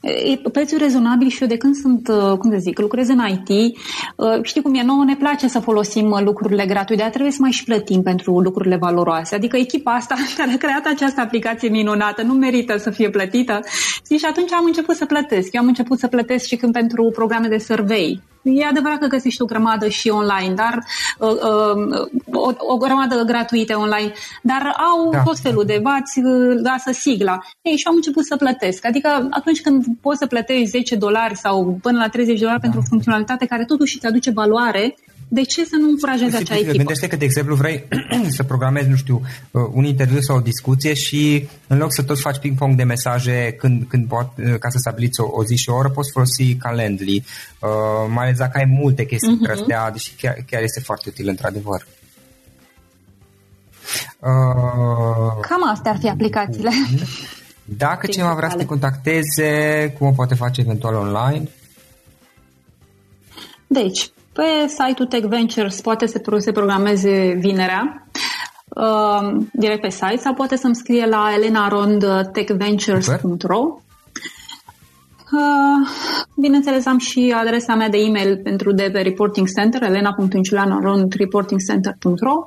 E 0.00 0.48
prețul 0.52 0.78
rezonabil 0.78 1.28
și 1.28 1.42
eu 1.42 1.48
de 1.48 1.56
când 1.56 1.74
sunt, 1.74 2.08
uh, 2.08 2.38
cum 2.38 2.50
să 2.50 2.56
zic, 2.58 2.78
lucrez 2.78 3.08
în 3.08 3.20
IT, 3.28 3.76
uh, 4.16 4.38
știi 4.42 4.62
cum 4.62 4.74
e, 4.74 4.82
nouă 4.82 5.04
ne 5.04 5.16
place 5.16 5.48
să 5.48 5.58
folosim 5.58 6.10
uh, 6.10 6.20
lucrurile 6.22 6.66
gratuite, 6.66 7.02
dar 7.02 7.10
trebuie 7.10 7.32
să 7.32 7.38
mai 7.40 7.50
și 7.50 7.64
plătim 7.64 8.02
pentru 8.02 8.40
lucrurile 8.40 8.76
valoroase. 8.76 9.34
Adică 9.34 9.56
echipa 9.56 9.92
asta 9.92 10.14
care 10.36 10.52
a 10.52 10.56
creat 10.56 10.86
această 10.86 11.20
aplicație 11.20 11.68
minunată 11.68 12.22
nu 12.22 12.32
merită 12.32 12.76
să 12.76 12.90
fie 12.90 13.10
plătită. 13.10 13.60
Și 14.18 14.26
atunci 14.28 14.52
am 14.52 14.64
început 14.64 14.96
să 14.96 15.06
plătesc. 15.06 15.52
Eu 15.52 15.60
am 15.60 15.66
început 15.66 15.98
să 15.98 16.06
plătesc 16.06 16.46
și 16.46 16.56
când 16.56 16.72
pentru 16.72 17.10
programe 17.14 17.48
de 17.48 17.58
survey. 17.58 18.20
E 18.54 18.64
adevărat 18.64 18.98
că 18.98 19.06
găsești 19.06 19.42
o 19.42 19.44
grămadă 19.44 19.88
și 19.88 20.08
online, 20.08 20.54
dar 20.54 20.84
uh, 21.18 21.30
uh, 21.30 22.08
o, 22.32 22.52
o 22.58 22.76
grămadă 22.76 23.22
gratuite 23.22 23.72
online, 23.72 24.12
dar 24.42 24.74
au 24.92 25.10
da. 25.10 25.22
tot 25.22 25.38
felul 25.38 25.64
de 25.64 25.80
vați, 25.82 26.20
lasă 26.62 26.92
sigla. 26.92 27.38
Ei, 27.62 27.76
și 27.76 27.86
am 27.86 27.94
început 27.94 28.24
să 28.24 28.36
plătesc. 28.36 28.86
Adică 28.86 29.28
atunci 29.30 29.60
când 29.60 29.84
poți 30.00 30.18
să 30.18 30.26
plătești 30.26 30.64
10 30.64 30.96
dolari 30.96 31.36
sau 31.36 31.78
până 31.82 31.98
la 31.98 32.08
30 32.08 32.38
dolari 32.38 32.60
da. 32.60 32.62
pentru 32.62 32.80
o 32.80 32.88
funcționalitate 32.88 33.46
care 33.46 33.64
totuși 33.64 33.96
îți 33.96 34.06
aduce 34.06 34.30
valoare, 34.30 34.94
de 35.28 35.42
ce 35.42 35.64
să 35.64 35.76
nu 35.80 35.88
încurajezi 35.88 36.36
acea 36.36 36.54
echipă? 36.54 36.72
Gândește 36.72 37.06
că, 37.06 37.16
de 37.16 37.24
exemplu, 37.24 37.54
vrei 37.54 37.88
să 38.36 38.42
programezi, 38.42 38.88
nu 38.88 38.96
știu, 38.96 39.20
uh, 39.50 39.62
un 39.72 39.84
interviu 39.84 40.20
sau 40.20 40.36
o 40.36 40.40
discuție 40.40 40.94
și 40.94 41.48
în 41.66 41.78
loc 41.78 41.92
să 41.92 42.02
tot 42.02 42.18
faci 42.20 42.38
ping-pong 42.38 42.76
de 42.76 42.82
mesaje 42.82 43.54
când, 43.58 43.84
când 43.88 44.08
pot, 44.08 44.30
uh, 44.36 44.58
ca 44.58 44.68
să 44.68 44.78
stabiliți 44.78 45.20
o, 45.20 45.28
o 45.30 45.44
zi 45.44 45.56
și 45.56 45.70
o 45.70 45.74
oră, 45.74 45.88
poți 45.88 46.10
folosi 46.12 46.54
Calendly, 46.54 47.24
uh, 47.60 47.68
mai 48.14 48.24
ales 48.24 48.38
dacă 48.38 48.58
ai 48.58 48.64
multe 48.64 49.04
chestii 49.04 49.40
uh-huh. 49.46 49.52
astea, 49.52 49.90
deși 49.90 50.14
chiar, 50.14 50.36
chiar 50.50 50.62
este 50.62 50.80
foarte 50.80 51.08
util, 51.08 51.28
într-adevăr. 51.28 51.86
Uh, 54.18 55.40
Cam 55.40 55.68
astea 55.72 55.90
ar 55.90 55.98
fi 55.98 56.08
aplicațiile. 56.08 56.70
Dacă 57.64 58.06
cineva 58.12 58.34
vrea 58.34 58.48
să 58.48 58.56
te 58.56 58.64
contacteze, 58.64 59.94
cum 59.98 60.06
o 60.06 60.10
poate 60.10 60.34
face 60.34 60.60
eventual 60.60 60.94
online? 60.94 61.48
Deci, 63.66 64.10
pe 64.38 64.66
site-ul 64.66 65.08
Tech 65.08 65.26
Ventures 65.26 65.80
poate 65.80 66.06
să 66.06 66.20
se 66.38 66.52
programeze 66.52 67.36
vinerea. 67.40 68.06
uh, 68.68 69.36
direct 69.52 69.80
pe 69.80 69.88
site 69.88 70.16
sau 70.16 70.34
poate 70.34 70.56
să-mi 70.56 70.74
scrie 70.74 71.06
la 71.06 71.32
elenarondtechventures.ro 71.36 73.80
Uh, 75.32 75.88
bineînțeles, 76.36 76.86
am 76.86 76.98
și 76.98 77.34
adresa 77.36 77.74
mea 77.74 77.88
de 77.88 77.98
e-mail 77.98 78.40
pentru 78.42 78.72
DV 78.72 78.92
Reporting 78.92 79.48
Center, 79.48 79.82
elena.inciuleanarondreportingcenter.ro 79.82 82.42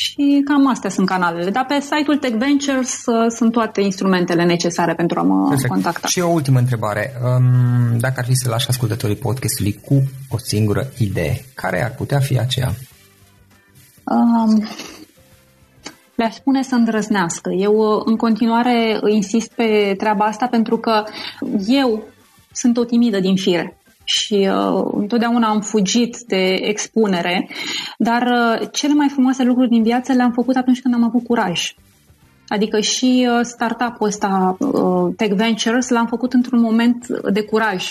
și 0.00 0.42
cam 0.44 0.66
astea 0.66 0.90
sunt 0.90 1.06
canalele. 1.06 1.50
Dar 1.50 1.64
pe 1.68 1.80
site-ul 1.80 2.16
Tech 2.16 2.36
Ventures 2.36 3.06
uh, 3.06 3.26
sunt 3.28 3.52
toate 3.52 3.80
instrumentele 3.80 4.44
necesare 4.44 4.94
pentru 4.94 5.18
a 5.18 5.22
mă 5.22 5.48
Perfect. 5.48 5.72
contacta. 5.72 6.06
Și 6.08 6.20
o 6.20 6.28
ultimă 6.28 6.58
întrebare. 6.58 7.12
Um, 7.24 7.98
dacă 7.98 8.14
ar 8.16 8.24
fi 8.24 8.34
să 8.34 8.48
lași 8.48 8.68
ascultătorii 8.68 9.16
podcastului 9.16 9.80
cu 9.84 10.02
o 10.28 10.38
singură 10.38 10.86
idee, 10.98 11.44
care 11.54 11.84
ar 11.84 11.94
putea 11.94 12.18
fi 12.18 12.38
aceea? 12.38 12.72
Um, 14.04 14.68
le-aș 16.14 16.34
spune 16.34 16.62
să 16.62 16.74
îndrăznească. 16.74 17.50
Eu 17.50 17.74
uh, 17.74 18.02
în 18.04 18.16
continuare 18.16 19.00
insist 19.08 19.52
pe 19.52 19.94
treaba 19.96 20.24
asta 20.24 20.46
pentru 20.46 20.78
că 20.78 21.04
eu 21.66 22.02
sunt 22.52 22.76
o 22.76 22.84
timidă 22.84 23.20
din 23.20 23.36
fire 23.36 23.77
și 24.08 24.48
uh, 24.52 24.90
întotdeauna 24.92 25.48
am 25.48 25.60
fugit 25.60 26.18
de 26.26 26.52
expunere, 26.62 27.48
dar 27.98 28.22
uh, 28.22 28.68
cele 28.72 28.92
mai 28.92 29.08
frumoase 29.08 29.42
lucruri 29.42 29.68
din 29.68 29.82
viață 29.82 30.12
le-am 30.12 30.32
făcut 30.32 30.56
atunci 30.56 30.80
când 30.80 30.94
am 30.94 31.04
avut 31.04 31.24
curaj. 31.24 31.74
Adică 32.46 32.80
și 32.80 33.28
uh, 33.30 33.40
startup-ul 33.42 34.06
ăsta, 34.06 34.56
uh, 34.58 35.14
Tech 35.16 35.34
Ventures, 35.34 35.88
l-am 35.88 36.06
făcut 36.06 36.32
într-un 36.32 36.60
moment 36.60 37.06
de 37.06 37.42
curaj. 37.42 37.90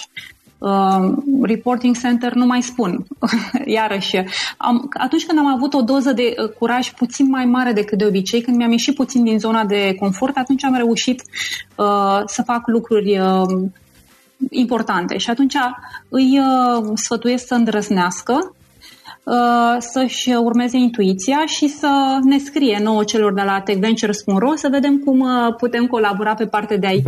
Uh, 0.58 1.12
reporting 1.42 1.98
center 1.98 2.34
nu 2.34 2.46
mai 2.46 2.62
spun. 2.62 3.06
Iarăși, 3.66 4.18
am, 4.58 4.90
atunci 5.00 5.26
când 5.26 5.40
am 5.40 5.48
avut 5.48 5.74
o 5.74 5.82
doză 5.82 6.12
de 6.12 6.34
uh, 6.38 6.50
curaj 6.50 6.92
puțin 6.92 7.30
mai 7.30 7.46
mare 7.46 7.72
decât 7.72 7.98
de 7.98 8.06
obicei, 8.06 8.42
când 8.42 8.58
mi-am 8.58 8.72
ieșit 8.72 8.96
puțin 8.96 9.24
din 9.24 9.40
zona 9.40 9.66
de 9.66 9.96
confort, 10.00 10.38
atunci 10.38 10.64
am 10.64 10.76
reușit 10.76 11.22
uh, 11.76 12.22
să 12.26 12.44
fac 12.46 12.68
lucruri 12.68 13.20
uh, 13.20 13.70
importante. 14.50 15.18
Și 15.18 15.30
atunci 15.30 15.56
îi 16.10 16.40
uh, 16.40 16.92
sfătuiesc 16.96 17.48
să 17.48 17.54
îndrăznească, 17.54 18.56
uh, 19.24 19.76
să-și 19.80 20.30
urmeze 20.30 20.78
intuiția 20.78 21.46
și 21.46 21.68
să 21.68 22.20
ne 22.24 22.38
scrie 22.38 22.80
nouă 22.84 23.04
celor 23.04 23.34
de 23.34 23.42
la 23.42 23.62
techventures.ro 23.62 24.56
să 24.56 24.68
vedem 24.72 24.98
cum 24.98 25.20
uh, 25.20 25.56
putem 25.58 25.86
colabora 25.86 26.34
pe 26.34 26.46
partea 26.46 26.78
de 26.78 26.88
IT. 26.94 27.06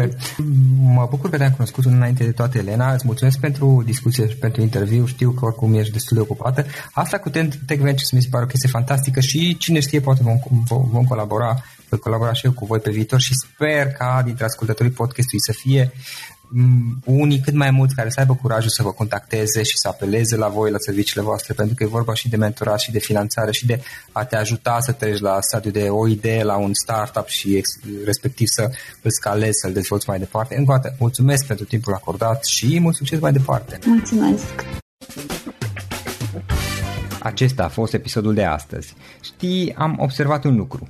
Mă 0.96 1.08
bucur 1.10 1.30
că 1.30 1.38
te-am 1.38 1.52
cunoscut 1.52 1.86
înainte 1.86 2.24
de 2.24 2.32
toate, 2.32 2.58
Elena. 2.58 2.94
Îți 2.94 3.06
mulțumesc 3.06 3.40
pentru 3.40 3.84
discuție 3.86 4.28
și 4.30 4.36
pentru 4.36 4.62
interviu. 4.62 5.06
Știu 5.06 5.32
că 5.32 5.46
oricum 5.46 5.74
ești 5.74 5.94
destul 5.94 6.18
de 6.18 6.24
ocupată. 6.24 6.66
Asta 6.94 7.18
cu 7.18 7.30
Tech 7.30 7.52
Ventures 7.68 8.12
mi 8.12 8.22
se 8.22 8.28
pare 8.32 8.44
o 8.44 8.48
chestie 8.48 8.70
fantastică 8.70 9.20
și 9.20 9.58
cine 9.58 9.80
știe, 9.80 10.00
poate 10.00 10.22
vom, 10.24 10.38
vom 10.92 11.04
colabora 11.04 11.56
voi 11.90 12.00
colabora 12.00 12.34
și 12.34 12.46
eu 12.46 12.52
cu 12.52 12.66
voi 12.66 12.80
pe 12.80 12.92
viitor 12.92 13.20
și 13.20 13.34
sper 13.34 13.88
ca 13.88 14.22
dintre 14.26 14.46
ascultătorii 14.46 14.92
podcastului 14.92 15.42
să 15.42 15.52
fie 15.52 15.92
Mm, 16.39 16.39
unii 17.06 17.39
cât 17.39 17.54
mai 17.54 17.72
mulți 17.72 17.95
care 17.95 18.10
să 18.10 18.20
aibă 18.20 18.36
curajul 18.36 18.70
să 18.70 18.84
vă 18.84 18.91
contacteze 18.91 19.64
și 19.64 19.78
să 19.78 19.88
apeleze 19.88 20.36
la 20.36 20.47
voi, 20.47 20.72
la 20.72 20.78
serviciile 20.80 21.22
voastre, 21.22 21.54
pentru 21.54 21.76
că 21.76 21.84
e 21.84 21.88
vorba 21.88 22.14
și 22.14 22.30
de 22.30 22.38
mentorat 22.38 22.80
și 22.80 22.91
de 22.91 23.00
finanțare 23.00 23.52
și 23.52 23.66
de 23.66 23.82
a 24.12 24.26
te 24.26 24.36
ajuta 24.36 24.78
să 24.80 24.91
treci 24.91 25.20
la 25.20 25.41
stadiul 25.41 25.74
de 25.74 25.89
o 25.89 26.08
idee 26.08 26.43
la 26.43 26.58
un 26.58 26.74
startup 26.74 27.28
și 27.28 27.64
respectiv 28.06 28.47
să 28.47 28.70
îl 29.02 29.12
scalezi, 29.12 29.60
să-l 29.62 29.74
dezvolți 29.74 30.10
mai 30.10 30.20
departe. 30.20 30.56
Încă 30.56 30.72
o 30.72 30.76
dată, 30.76 30.95
mulțumesc 31.00 31.45
pentru 31.45 31.66
timpul 31.66 31.93
acordat 31.93 32.45
și 32.45 32.80
mult 32.80 32.95
succes 32.95 33.20
mai 33.20 33.32
departe! 33.32 33.80
Mulțumesc! 33.86 34.66
Acesta 37.20 37.64
a 37.64 37.68
fost 37.68 37.93
episodul 37.93 38.34
de 38.34 38.43
astăzi. 38.43 38.93
Știi, 39.22 39.74
am 39.76 39.95
observat 40.00 40.43
un 40.43 40.56
lucru. 40.56 40.89